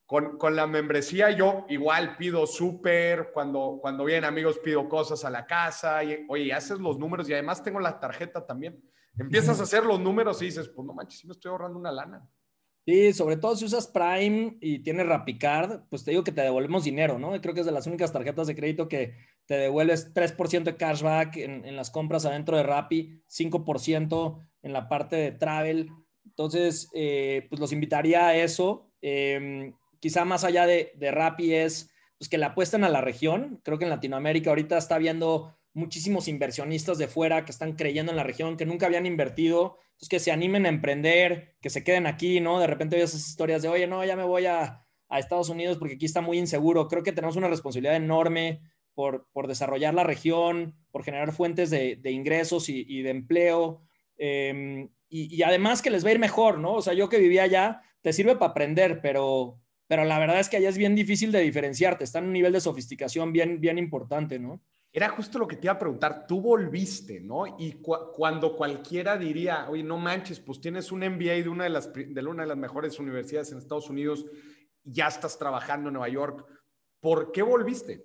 con, 0.08 0.38
con, 0.38 0.56
la 0.56 0.66
membresía 0.66 1.30
yo 1.32 1.66
igual 1.68 2.16
pido 2.16 2.46
súper, 2.46 3.30
cuando, 3.30 3.78
cuando 3.78 4.06
vienen 4.06 4.24
amigos 4.24 4.58
pido 4.58 4.88
cosas 4.88 5.22
a 5.26 5.28
la 5.28 5.44
casa, 5.44 6.02
y, 6.02 6.24
oye, 6.30 6.50
haces 6.50 6.78
los 6.78 6.98
números 6.98 7.28
y 7.28 7.34
además 7.34 7.62
tengo 7.62 7.78
la 7.78 8.00
tarjeta 8.00 8.46
también. 8.46 8.82
Empiezas 9.18 9.60
a 9.60 9.64
hacer 9.64 9.84
los 9.84 10.00
números 10.00 10.40
y 10.40 10.46
dices, 10.46 10.66
pues 10.68 10.86
no 10.86 10.94
manches, 10.94 11.20
sí 11.20 11.26
me 11.26 11.32
estoy 11.32 11.50
ahorrando 11.50 11.78
una 11.78 11.92
lana. 11.92 12.26
Sí, 12.86 13.12
sobre 13.12 13.36
todo 13.36 13.54
si 13.54 13.66
usas 13.66 13.86
Prime 13.86 14.56
y 14.62 14.78
tienes 14.78 15.06
RapiCard, 15.06 15.82
pues 15.90 16.04
te 16.04 16.12
digo 16.12 16.24
que 16.24 16.32
te 16.32 16.40
devolvemos 16.40 16.84
dinero, 16.84 17.18
¿no? 17.18 17.38
Creo 17.42 17.52
que 17.52 17.60
es 17.60 17.66
de 17.66 17.72
las 17.72 17.86
únicas 17.86 18.10
tarjetas 18.10 18.46
de 18.46 18.56
crédito 18.56 18.88
que 18.88 19.14
te 19.44 19.58
devuelves 19.58 20.14
3% 20.14 20.62
de 20.62 20.76
cashback 20.78 21.36
en, 21.36 21.66
en, 21.66 21.76
las 21.76 21.90
compras 21.90 22.24
adentro 22.24 22.56
de 22.56 22.62
Rappi, 22.62 23.22
5% 23.28 24.42
en 24.62 24.72
la 24.72 24.88
parte 24.88 25.16
de 25.16 25.32
travel. 25.32 25.90
Entonces, 26.24 26.88
eh, 26.94 27.46
pues 27.50 27.60
los 27.60 27.74
invitaría 27.74 28.26
a 28.26 28.36
eso. 28.36 28.90
Eh, 29.02 29.74
quizá 30.00 30.24
más 30.24 30.44
allá 30.44 30.66
de, 30.66 30.92
de 30.96 31.10
Rappi 31.10 31.54
es 31.54 31.90
pues, 32.18 32.28
que 32.28 32.38
le 32.38 32.46
apuesten 32.46 32.84
a 32.84 32.88
la 32.88 33.00
región. 33.00 33.60
Creo 33.64 33.78
que 33.78 33.84
en 33.84 33.90
Latinoamérica 33.90 34.50
ahorita 34.50 34.76
está 34.76 34.98
viendo 34.98 35.56
muchísimos 35.78 36.28
inversionistas 36.28 36.98
de 36.98 37.08
fuera 37.08 37.44
que 37.44 37.52
están 37.52 37.74
creyendo 37.74 38.10
en 38.12 38.16
la 38.16 38.24
región, 38.24 38.56
que 38.56 38.66
nunca 38.66 38.86
habían 38.86 39.06
invertido, 39.06 39.78
entonces 39.92 40.08
que 40.08 40.18
se 40.18 40.32
animen 40.32 40.66
a 40.66 40.70
emprender, 40.70 41.56
que 41.60 41.70
se 41.70 41.84
queden 41.84 42.06
aquí, 42.06 42.40
¿no? 42.40 42.58
De 42.58 42.66
repente 42.66 42.96
ves 42.96 43.14
esas 43.14 43.28
historias 43.28 43.62
de, 43.62 43.68
oye, 43.68 43.86
no, 43.86 44.04
ya 44.04 44.16
me 44.16 44.24
voy 44.24 44.46
a, 44.46 44.84
Estados 45.10 45.48
Unidos 45.48 45.78
porque 45.78 45.94
aquí 45.94 46.04
está 46.04 46.20
muy 46.20 46.36
inseguro. 46.36 46.86
Creo 46.86 47.02
que 47.02 47.12
tenemos 47.12 47.36
una 47.36 47.48
responsabilidad 47.48 47.96
enorme 47.96 48.60
por, 48.92 49.24
desarrollar 49.46 49.94
la 49.94 50.04
región, 50.04 50.76
por 50.90 51.02
generar 51.02 51.32
fuentes 51.32 51.70
de, 51.70 51.98
ingresos 52.10 52.68
y, 52.68 53.00
de 53.00 53.08
empleo. 53.08 53.80
Em, 54.18 54.90
y, 55.08 55.34
y, 55.34 55.42
además 55.44 55.80
que 55.80 55.88
les 55.88 56.04
va 56.04 56.10
a 56.10 56.12
ir 56.12 56.18
mejor, 56.18 56.58
¿no? 56.58 56.74
O 56.74 56.82
sea, 56.82 56.92
yo 56.92 57.08
que 57.08 57.18
vivía 57.18 57.44
allá, 57.44 57.80
te 58.02 58.12
sirve 58.12 58.36
para 58.36 58.50
aprender, 58.50 59.00
pero, 59.00 59.58
pero 59.88 60.04
la 60.04 60.18
verdad 60.18 60.38
es 60.38 60.50
que 60.50 60.58
allá 60.58 60.68
es 60.68 60.78
bien 60.78 60.94
difícil 60.94 61.32
de 61.32 61.40
diferenciarte, 61.40 62.04
está 62.04 62.18
en 62.18 62.26
un 62.26 62.34
nivel 62.34 62.52
de 62.52 62.60
sofisticación 62.60 63.32
bien, 63.32 63.58
bien 63.58 63.78
importante, 63.78 64.38
¿no? 64.38 64.60
Era 64.92 65.08
justo 65.08 65.38
lo 65.38 65.48
que 65.48 65.56
te 65.56 65.66
iba 65.66 65.72
a 65.72 65.78
preguntar, 65.78 66.26
tú 66.26 66.40
volviste, 66.40 67.20
¿no? 67.20 67.56
Y 67.58 67.80
cuando 67.80 68.54
cualquiera 68.54 69.16
diría, 69.16 69.68
oye, 69.68 69.82
no 69.82 69.96
manches, 69.96 70.40
pues 70.40 70.60
tienes 70.60 70.92
un 70.92 71.00
MBA 71.00 71.42
de 71.42 71.48
una 71.48 71.64
de, 71.64 71.70
las, 71.70 71.92
de 71.92 72.26
una 72.26 72.42
de 72.42 72.48
las 72.48 72.56
mejores 72.56 72.98
universidades 72.98 73.50
en 73.50 73.58
Estados 73.58 73.88
Unidos, 73.88 74.26
ya 74.84 75.08
estás 75.08 75.38
trabajando 75.38 75.88
en 75.88 75.94
Nueva 75.94 76.08
York, 76.08 76.46
¿por 77.00 77.32
qué 77.32 77.42
volviste? 77.42 78.04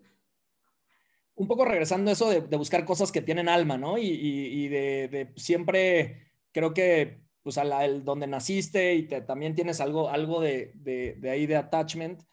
Un 1.35 1.47
poco 1.47 1.65
regresando 1.65 2.11
a 2.11 2.13
eso 2.13 2.29
de, 2.29 2.39
buscar 2.57 2.85
cosas 2.85 3.11
que 3.11 3.21
tienen 3.21 3.49
alma, 3.49 3.77
¿no? 3.77 3.97
Y, 3.97 4.67
de, 4.69 5.09
de 5.09 5.33
siempre, 5.35 6.31
creo 6.51 6.73
que 6.73 7.22
pues 7.43 7.57
a 7.57 7.63
la, 7.63 7.85
el, 7.85 8.03
donde 8.03 8.25
naciste 8.25 8.95
y 8.95 9.03
te, 9.03 9.21
también 9.21 9.53
tienes 9.53 9.81
algo, 9.81 10.09
algo 10.09 10.41
de, 10.41 10.71
de, 10.75 11.29
ahí 11.29 11.45
de 11.45 11.57
attachment. 11.57 12.23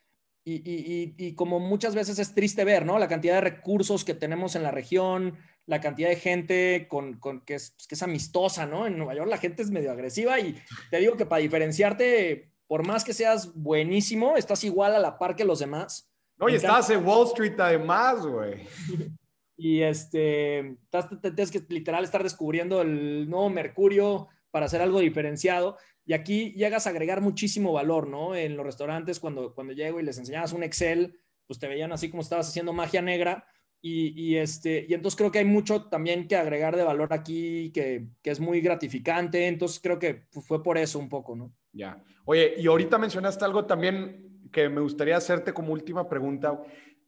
Y, 0.43 0.55
y, 0.55 1.15
y, 1.19 1.35
como 1.35 1.61
muchas 1.61 1.95
veces 1.95 2.19
es 2.19 2.35
triste 2.35 2.65
ver, 2.65 2.87
¿no? 2.87 2.99
La 2.99 3.09
cantidad 3.09 3.35
de 3.35 3.43
recursos 3.43 4.05
que 4.05 4.15
tenemos 4.15 4.57
en 4.57 4.63
la 4.63 4.71
región, 4.71 5.37
la 5.67 5.81
cantidad 5.81 6.09
de 6.09 6.17
gente 6.17 6.87
con, 6.89 7.19
con 7.21 7.43
que, 7.43 7.57
es, 7.57 7.77
que 7.89 7.95
es 7.95 8.03
amistosa, 8.03 8.67
¿no? 8.67 8.87
En 8.87 8.97
Nueva 8.97 9.15
York 9.15 9.29
la 9.29 9.37
gente 9.37 9.63
es 9.63 9.71
medio 9.71 9.93
agresiva 9.93 10.41
y 10.41 10.57
te 10.91 10.99
digo 10.99 11.17
que 11.17 11.27
para 11.27 11.43
diferenciarte, 11.43 12.53
por 12.67 12.87
más 12.87 13.05
que 13.05 13.13
seas 13.13 13.55
buenísimo, 13.55 14.37
estás 14.37 14.65
igual 14.65 14.95
a 14.95 14.99
la 14.99 15.19
par 15.19 15.37
que 15.37 15.45
los 15.45 15.59
demás. 15.59 16.11
No, 16.39 16.49
y 16.49 16.55
estás 16.55 16.89
en 16.89 17.05
Wall 17.05 17.27
Street 17.29 17.55
además, 17.59 18.27
güey. 18.27 18.63
y 19.57 19.83
este, 19.83 20.79
tienes 21.21 21.51
que 21.51 21.63
literal 21.69 22.03
estar 22.03 22.23
descubriendo 22.23 22.81
el 22.81 23.29
nuevo 23.29 23.51
Mercurio, 23.51 24.29
para 24.51 24.67
hacer 24.67 24.83
algo 24.83 25.01
diferenciado. 25.01 25.77
Y 26.05 26.13
aquí 26.13 26.53
llegas 26.53 26.87
a 26.87 26.91
agregar 26.91 27.21
muchísimo 27.21 27.73
valor, 27.73 28.09
¿no? 28.09 28.35
En 28.35 28.57
los 28.57 28.67
restaurantes, 28.67 29.21
cuando, 29.21 29.55
cuando 29.55 29.73
llego 29.73 30.01
y 30.01 30.03
les 30.03 30.19
enseñabas 30.19 30.53
un 30.53 30.63
Excel, 30.63 31.19
pues 31.47 31.59
te 31.59 31.69
veían 31.69 31.93
así 31.93 32.11
como 32.11 32.23
estabas 32.23 32.49
haciendo 32.49 32.73
magia 32.73 33.03
negra. 33.03 33.45
Y, 33.83 34.37
este, 34.37 34.85
y 34.87 34.93
entonces 34.93 35.17
creo 35.17 35.31
que 35.31 35.39
hay 35.39 35.47
mucho 35.47 35.87
también 35.87 36.29
que 36.29 36.37
agregar 36.37 36.77
de 36.77 36.85
valor 36.85 37.15
aquí, 37.15 37.71
que, 37.73 38.09
que, 38.23 38.31
es 38.31 38.39
muy 38.39 38.61
gratificante. 38.61 39.47
Entonces 39.47 39.81
creo 39.83 39.99
que 39.99 40.27
fue 40.31 40.63
por 40.63 40.77
eso 40.77 40.99
un 40.99 41.09
poco, 41.09 41.35
¿no? 41.35 41.55
Ya. 41.73 42.03
Oye, 42.27 42.55
y 42.59 42.67
ahorita 42.67 42.99
mencionaste 42.99 43.45
algo 43.45 43.65
también 43.65 44.49
que 44.53 44.69
me 44.69 44.81
gustaría 44.81 45.17
hacerte 45.17 45.55
como 45.55 45.73
última 45.73 46.09
pregunta. 46.09 46.61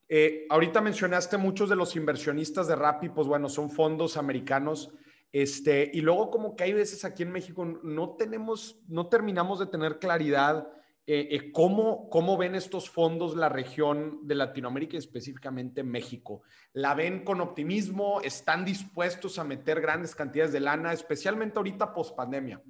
Eh, 0.08 0.46
ahorita 0.50 0.80
mencionaste 0.80 1.36
muchos 1.36 1.68
de 1.68 1.76
los 1.76 1.96
inversionistas 1.96 2.68
de 2.68 2.76
Rappi, 2.76 3.08
pues 3.08 3.26
bueno, 3.26 3.48
son 3.48 3.70
fondos 3.70 4.16
americanos. 4.16 4.92
Este, 5.32 5.90
y 5.92 6.02
luego 6.02 6.30
como 6.30 6.54
que 6.54 6.64
hay 6.64 6.74
veces 6.74 7.04
aquí 7.04 7.22
en 7.22 7.32
México 7.32 7.64
no 7.64 8.16
tenemos, 8.16 8.80
no 8.86 9.08
terminamos 9.08 9.58
de 9.58 9.66
tener 9.66 9.98
claridad 9.98 10.68
eh, 11.04 11.28
eh, 11.32 11.52
cómo, 11.52 12.08
cómo 12.10 12.36
ven 12.36 12.54
estos 12.54 12.88
fondos 12.88 13.34
la 13.34 13.48
región 13.48 14.20
de 14.22 14.36
Latinoamérica 14.36 14.94
y 14.94 14.98
específicamente 14.98 15.82
México. 15.82 16.42
¿La 16.74 16.94
ven 16.94 17.24
con 17.24 17.40
optimismo? 17.40 18.20
¿Están 18.20 18.64
dispuestos 18.64 19.38
a 19.38 19.44
meter 19.44 19.80
grandes 19.80 20.14
cantidades 20.14 20.52
de 20.52 20.60
lana, 20.60 20.92
especialmente 20.92 21.58
ahorita 21.58 21.92
post 21.92 22.14
pandemia? 22.14 22.62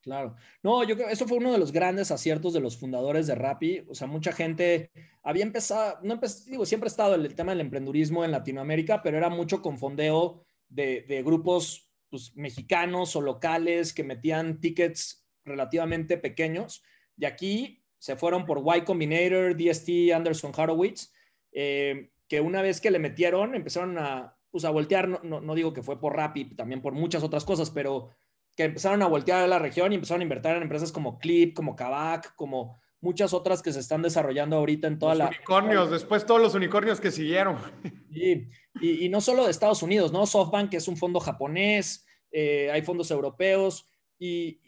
Claro. 0.00 0.34
No, 0.62 0.82
yo 0.82 0.96
creo 0.96 1.06
que 1.06 1.12
eso 1.12 1.28
fue 1.28 1.38
uno 1.38 1.52
de 1.52 1.58
los 1.58 1.70
grandes 1.70 2.10
aciertos 2.10 2.52
de 2.52 2.60
los 2.60 2.76
fundadores 2.76 3.28
de 3.28 3.34
Rappi. 3.36 3.84
O 3.88 3.94
sea, 3.94 4.08
mucha 4.08 4.32
gente 4.32 4.90
había 5.22 5.44
empezado, 5.44 5.98
no 6.02 6.18
digo, 6.46 6.66
siempre 6.66 6.86
ha 6.86 6.90
estado 6.90 7.14
el, 7.14 7.34
tema 7.34 7.52
del 7.52 7.60
emprendurismo 7.60 8.24
en 8.24 8.32
Latinoamérica, 8.32 9.02
pero 9.02 9.18
era 9.18 9.28
mucho 9.28 9.62
con 9.62 9.78
fondeo 9.78 10.42
de, 10.68 11.04
de 11.06 11.22
grupos 11.22 11.87
pues, 12.10 12.34
mexicanos 12.36 13.16
o 13.16 13.20
locales 13.20 13.92
que 13.92 14.04
metían 14.04 14.60
tickets 14.60 15.26
relativamente 15.44 16.16
pequeños. 16.16 16.82
Y 17.16 17.24
aquí 17.24 17.82
se 17.98 18.16
fueron 18.16 18.46
por 18.46 18.62
Y 18.76 18.82
Combinator, 18.82 19.56
DST, 19.56 20.12
Anderson 20.14 20.52
Horowitz, 20.56 21.12
eh, 21.52 22.10
que 22.28 22.40
una 22.40 22.62
vez 22.62 22.80
que 22.80 22.90
le 22.90 22.98
metieron 22.98 23.54
empezaron 23.54 23.98
a, 23.98 24.36
pues, 24.50 24.64
a 24.64 24.70
voltear, 24.70 25.08
no, 25.08 25.40
no, 25.40 25.54
digo 25.54 25.72
que 25.72 25.82
fue 25.82 26.00
por 26.00 26.16
Rappi, 26.16 26.54
también 26.54 26.80
por 26.80 26.92
muchas 26.92 27.22
otras 27.22 27.44
cosas, 27.44 27.70
pero 27.70 28.10
que 28.54 28.64
empezaron 28.64 29.02
a 29.02 29.06
voltear 29.06 29.42
a 29.42 29.46
la 29.46 29.58
región 29.58 29.92
y 29.92 29.96
empezaron 29.96 30.20
a 30.20 30.24
invertir 30.24 30.52
en 30.52 30.62
empresas 30.62 30.92
como 30.92 31.18
Clip, 31.18 31.54
como 31.54 31.76
Kavak, 31.76 32.34
como 32.34 32.76
muchas 33.00 33.32
otras 33.32 33.62
que 33.62 33.72
se 33.72 33.80
están 33.80 34.02
desarrollando 34.02 34.56
ahorita 34.56 34.88
en 34.88 34.98
toda 34.98 35.14
los 35.14 35.18
la... 35.18 35.28
Unicornios, 35.28 35.90
después 35.90 36.26
todos 36.26 36.40
los 36.40 36.54
unicornios 36.54 37.00
que 37.00 37.10
siguieron. 37.10 37.56
Y, 38.10 38.48
y, 38.80 39.08
no 39.10 39.20
solo 39.20 39.44
de 39.44 39.52
Estados 39.52 39.80
Unidos, 39.82 40.12
¿no? 40.12 40.26
SoftBank 40.26 40.74
es 40.74 40.88
un 40.88 40.96
fondo 40.96 41.20
japonés, 41.20 42.04
eh, 42.32 42.68
hay 42.72 42.82
fondos 42.82 43.12
europeos 43.12 43.86
y, 44.18 44.60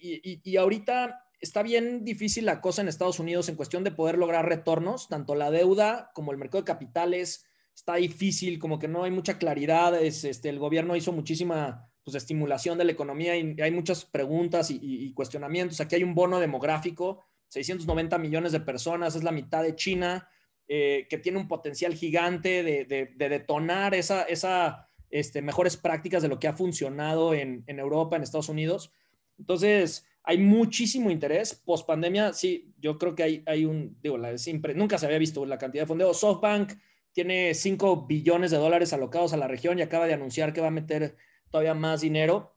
y, 0.44 0.56
ahorita 0.56 1.24
está 1.40 1.64
bien 1.64 2.04
difícil 2.04 2.44
la 2.44 2.60
cosa 2.60 2.82
en 2.82 2.88
Estados 2.88 3.18
Unidos 3.18 3.48
en 3.48 3.56
cuestión 3.56 3.82
de 3.82 3.90
poder 3.90 4.18
lograr 4.18 4.46
retornos, 4.46 5.08
tanto 5.08 5.34
la 5.34 5.50
deuda 5.50 6.12
como 6.14 6.30
el 6.30 6.38
mercado 6.38 6.62
de 6.62 6.66
capitales 6.66 7.44
está 7.74 7.96
difícil, 7.96 8.58
como 8.58 8.78
que 8.78 8.88
no 8.88 9.02
hay 9.04 9.10
mucha 9.10 9.38
claridad, 9.38 10.00
es, 10.00 10.22
este, 10.24 10.48
el 10.48 10.58
gobierno 10.58 10.94
hizo 10.94 11.12
muchísima 11.12 11.90
pues, 12.04 12.14
estimulación 12.14 12.78
de 12.78 12.84
la 12.84 12.92
economía 12.92 13.36
y 13.36 13.60
hay 13.60 13.70
muchas 13.70 14.04
preguntas 14.04 14.70
y, 14.70 15.12
cuestionamientos. 15.14 15.80
Aquí 15.80 15.94
hay 15.94 16.02
un 16.02 16.14
bono 16.14 16.40
demográfico, 16.40 17.24
690 17.50 18.18
millones 18.18 18.52
de 18.52 18.60
personas, 18.60 19.14
es 19.14 19.22
la 19.22 19.32
mitad 19.32 19.62
de 19.62 19.76
China, 19.76 20.28
eh, 20.68 21.06
que 21.10 21.18
tiene 21.18 21.38
un 21.38 21.48
potencial 21.48 21.94
gigante 21.94 22.62
de, 22.62 23.14
detonar 23.16 23.92
esa, 23.94 24.22
esa 24.22 24.86
este, 25.10 25.42
mejores 25.42 25.76
prácticas 25.76 26.22
de 26.22 26.28
lo 26.28 26.38
que 26.38 26.46
ha 26.48 26.52
funcionado 26.52 27.34
en, 27.34 27.64
Europa, 27.66 28.16
en 28.16 28.22
Estados 28.22 28.48
Unidos. 28.48 28.92
Entonces, 29.36 30.06
hay 30.22 30.38
muchísimo 30.38 31.10
interés. 31.10 31.54
Post 31.54 31.86
pandemia, 31.86 32.32
sí, 32.32 32.72
yo 32.78 32.98
creo 32.98 33.16
que 33.16 33.24
hay, 33.24 33.42
hay 33.46 33.64
un, 33.64 33.98
digo, 34.00 34.16
la, 34.16 34.38
siempre, 34.38 34.74
nunca 34.74 34.96
se 34.96 35.06
había 35.06 35.18
visto 35.18 35.44
la 35.44 35.58
cantidad 35.58 35.82
de 35.82 35.88
fondeo. 35.88 36.14
SoftBank 36.14 36.74
tiene 37.12 37.54
5 37.54 38.06
billones 38.06 38.52
de 38.52 38.58
dólares 38.58 38.92
alocados 38.92 39.32
a 39.32 39.36
la 39.36 39.48
región 39.48 39.78
y 39.78 39.82
acaba 39.82 40.06
de 40.06 40.14
anunciar 40.14 40.52
que 40.52 40.60
va 40.60 40.68
a 40.68 40.70
meter 40.70 41.16
todavía 41.50 41.74
más 41.74 42.00
dinero. 42.00 42.54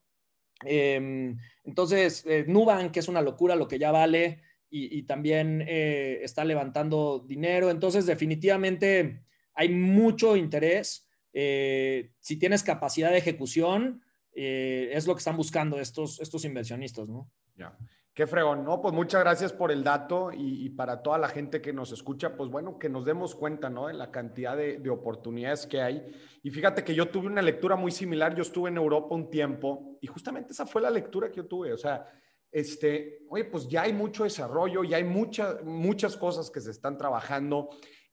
Em, 0.63 1.37
entonces, 1.63 2.23
eh, 2.27 2.45
Nubank, 2.47 2.91
que 2.91 2.99
es 2.99 3.07
una 3.07 3.21
locura 3.21 3.55
lo 3.55 3.67
que 3.67 3.79
ya 3.79 3.91
vale, 3.91 4.41
y, 4.75 5.03
también 5.03 5.63
eh, 5.67 6.19
está 6.23 6.43
levantando 6.43 7.23
dinero. 7.27 7.69
Entonces, 7.69 8.07
definitivamente 8.07 9.23
hay 9.53 9.69
mucho 9.69 10.35
interés. 10.35 11.07
Eh, 11.31 12.11
si 12.19 12.37
tienes 12.37 12.63
capacidad 12.63 13.11
de 13.11 13.17
ejecución, 13.17 14.01
es 14.35 15.05
lo 15.05 15.13
que 15.13 15.19
están 15.19 15.37
buscando 15.37 15.79
estos, 15.79 16.19
estos 16.19 16.43
inversionistas, 16.43 17.07
¿no? 17.07 17.29
Ya. 17.55 17.77
Qué 18.13 18.27
fregón, 18.27 18.63
¿no? 18.63 18.79
Pues 18.79 18.93
muchas 18.93 19.21
gracias 19.21 19.51
por 19.51 19.71
el 19.71 19.83
dato 19.83 20.29
y, 20.31 20.69
para 20.69 21.01
toda 21.01 21.17
la 21.17 21.29
gente 21.29 21.61
que 21.61 21.73
nos 21.73 21.91
escucha, 21.91 22.37
pues 22.37 22.47
bueno, 22.47 22.77
que 22.77 22.87
nos 22.87 23.05
demos 23.05 23.33
cuenta, 23.33 23.71
¿no? 23.71 23.87
De 23.87 23.95
la 23.95 24.11
cantidad 24.11 24.55
de, 24.55 24.77
de, 24.77 24.89
oportunidades 24.91 25.65
que 25.65 25.81
hay. 25.81 26.05
Y 26.43 26.51
fíjate 26.51 26.83
que 26.83 26.93
yo 26.93 27.09
tuve 27.09 27.25
una 27.25 27.41
lectura 27.41 27.75
muy 27.75 27.91
similar, 27.91 28.35
yo 28.35 28.43
estuve 28.43 28.69
en 28.69 28.77
Europa 28.77 29.15
un 29.15 29.31
tiempo 29.31 29.97
y 29.99 30.05
justamente 30.05 30.51
esa 30.51 30.67
fue 30.67 30.83
la 30.83 30.91
lectura 30.91 31.31
que 31.31 31.37
yo 31.37 31.47
tuve, 31.47 31.73
o 31.73 31.77
sea, 31.77 32.05
este, 32.53 33.25
oye, 33.29 33.45
pues 33.45 33.67
ya 33.67 33.81
hay 33.81 33.93
mucho 33.93 34.23
desarrollo, 34.23 34.83
ya 34.83 34.97
hay 34.97 35.03
muchas, 35.03 35.63
muchas 35.63 36.15
cosas 36.15 36.49
que 36.51 36.61
se 36.61 36.71
están 36.71 36.97
trabajando. 36.97 37.69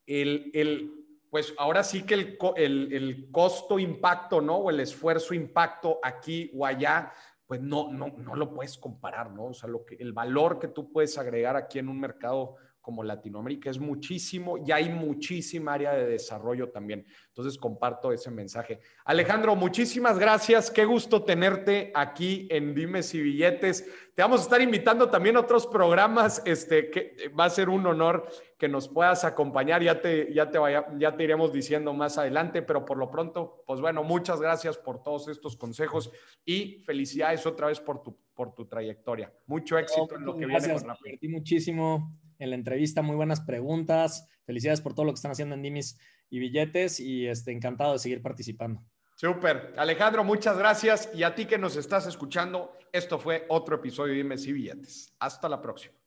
El, 0.07 0.51
el 0.55 0.93
pues 1.31 1.55
ahora 1.59 1.85
sí 1.85 2.03
que 2.03 2.15
el, 2.15 2.39
el, 2.57 2.93
el 2.93 3.31
costo-impacto, 3.31 4.41
¿no? 4.41 4.57
O 4.57 4.71
el 4.71 4.81
esfuerzo-impacto 4.81 6.01
aquí 6.03 6.51
o 6.55 6.67
allá, 6.67 7.13
pues 7.47 7.61
no, 7.61 7.93
no, 7.93 8.09
no 8.17 8.35
lo 8.35 8.53
puedes 8.53 8.79
comparar, 8.79 9.31
¿no? 9.31 9.47
O 9.47 9.55
sea, 9.55 9.69
lo 9.69 9.85
que, 9.85 9.95
el 9.97 10.13
valor 10.13 10.59
que 10.59 10.69
tú 10.69 10.91
puedes 10.91 11.17
agregar 11.19 11.55
aquí 11.57 11.79
en 11.79 11.89
un 11.89 12.01
mercado 12.01 12.57
como 12.81 13.03
Latinoamérica 13.03 13.71
es 13.71 13.79
muchísimo 13.79 14.57
y 14.59 14.73
hay 14.73 14.89
muchísima 14.89 15.75
área 15.75 15.93
de 15.93 16.07
desarrollo 16.07 16.71
también. 16.71 17.05
Entonces 17.29 17.59
comparto 17.59 18.13
ese 18.13 18.31
mensaje. 18.31 18.81
Alejandro, 19.05 19.55
muchísimas 19.55 20.19
gracias. 20.19 20.71
Qué 20.71 20.85
gusto 20.85 21.25
tenerte 21.25 21.93
aquí 21.95 22.49
en 22.51 22.75
Dimes 22.75 23.15
y 23.15 23.23
Billetes. 23.23 23.87
Te 24.15 24.23
vamos 24.23 24.41
a 24.41 24.45
estar 24.45 24.61
invitando 24.61 25.09
también 25.09 25.37
a 25.37 25.41
otros 25.41 25.67
programas. 25.67 26.43
Este, 26.45 26.91
que 26.91 27.31
va 27.39 27.45
a 27.45 27.51
ser 27.51 27.69
un 27.69 27.87
honor 27.87 28.29
que 28.59 28.69
nos 28.69 28.89
puedas 28.89 29.25
acompañar. 29.25 29.83
Ya 29.83 30.01
te, 30.01 30.33
ya 30.33 30.51
te, 30.51 30.59
vaya, 30.59 30.87
ya 30.99 31.17
te 31.17 31.25
iremos 31.25 31.53
diciendo 31.53 31.93
más 31.93 32.19
adelante, 32.19 32.63
pero 32.63 32.85
por 32.85 32.97
lo 32.97 33.11
pronto, 33.11 33.63
pues 33.67 33.81
bueno, 33.81 34.03
muchas 34.03 34.41
gracias 34.41 34.79
por 34.79 35.03
todos 35.03 35.29
estos 35.29 35.57
consejos 35.57 36.11
y 36.45 36.83
felicidades 36.85 37.47
otra 37.47 37.69
vez 37.69 37.81
por 37.81 38.03
tu, 38.03 38.19
por 38.35 38.55
tu 38.55 38.67
trayectoria. 38.67 39.33
Mucho 39.47 39.79
éxito 39.79 40.17
en 40.17 40.25
lo 40.25 40.37
que 40.37 40.47
viene 40.47 40.75
con 40.75 40.87
la 40.87 40.99
muchísimo 41.23 42.19
en 42.41 42.51
la 42.51 42.57
entrevista, 42.57 43.03
muy 43.03 43.15
buenas 43.15 43.41
preguntas. 43.41 44.29
Felicidades 44.45 44.81
por 44.81 44.95
todo 44.95 45.05
lo 45.05 45.13
que 45.13 45.17
están 45.17 45.31
haciendo 45.31 45.55
en 45.55 45.63
Dimis 45.63 45.99
y 46.29 46.41
Billetes 46.41 46.99
y 46.99 47.29
este, 47.29 47.53
encantado 47.53 47.93
de 47.93 47.99
seguir 48.01 48.23
participando. 48.23 48.83
Súper. 49.15 49.75
Alejandro, 49.77 50.25
muchas 50.25 50.57
gracias. 50.57 51.11
Y 51.15 51.23
a 51.23 51.35
ti 51.35 51.45
que 51.45 51.59
nos 51.59 51.77
estás 51.77 52.07
escuchando, 52.07 52.73
esto 52.91 53.19
fue 53.19 53.45
otro 53.49 53.77
episodio 53.77 54.13
de 54.15 54.23
Dimes 54.23 54.47
y 54.47 54.53
Billetes. 54.53 55.15
Hasta 55.19 55.49
la 55.49 55.61
próxima. 55.61 56.00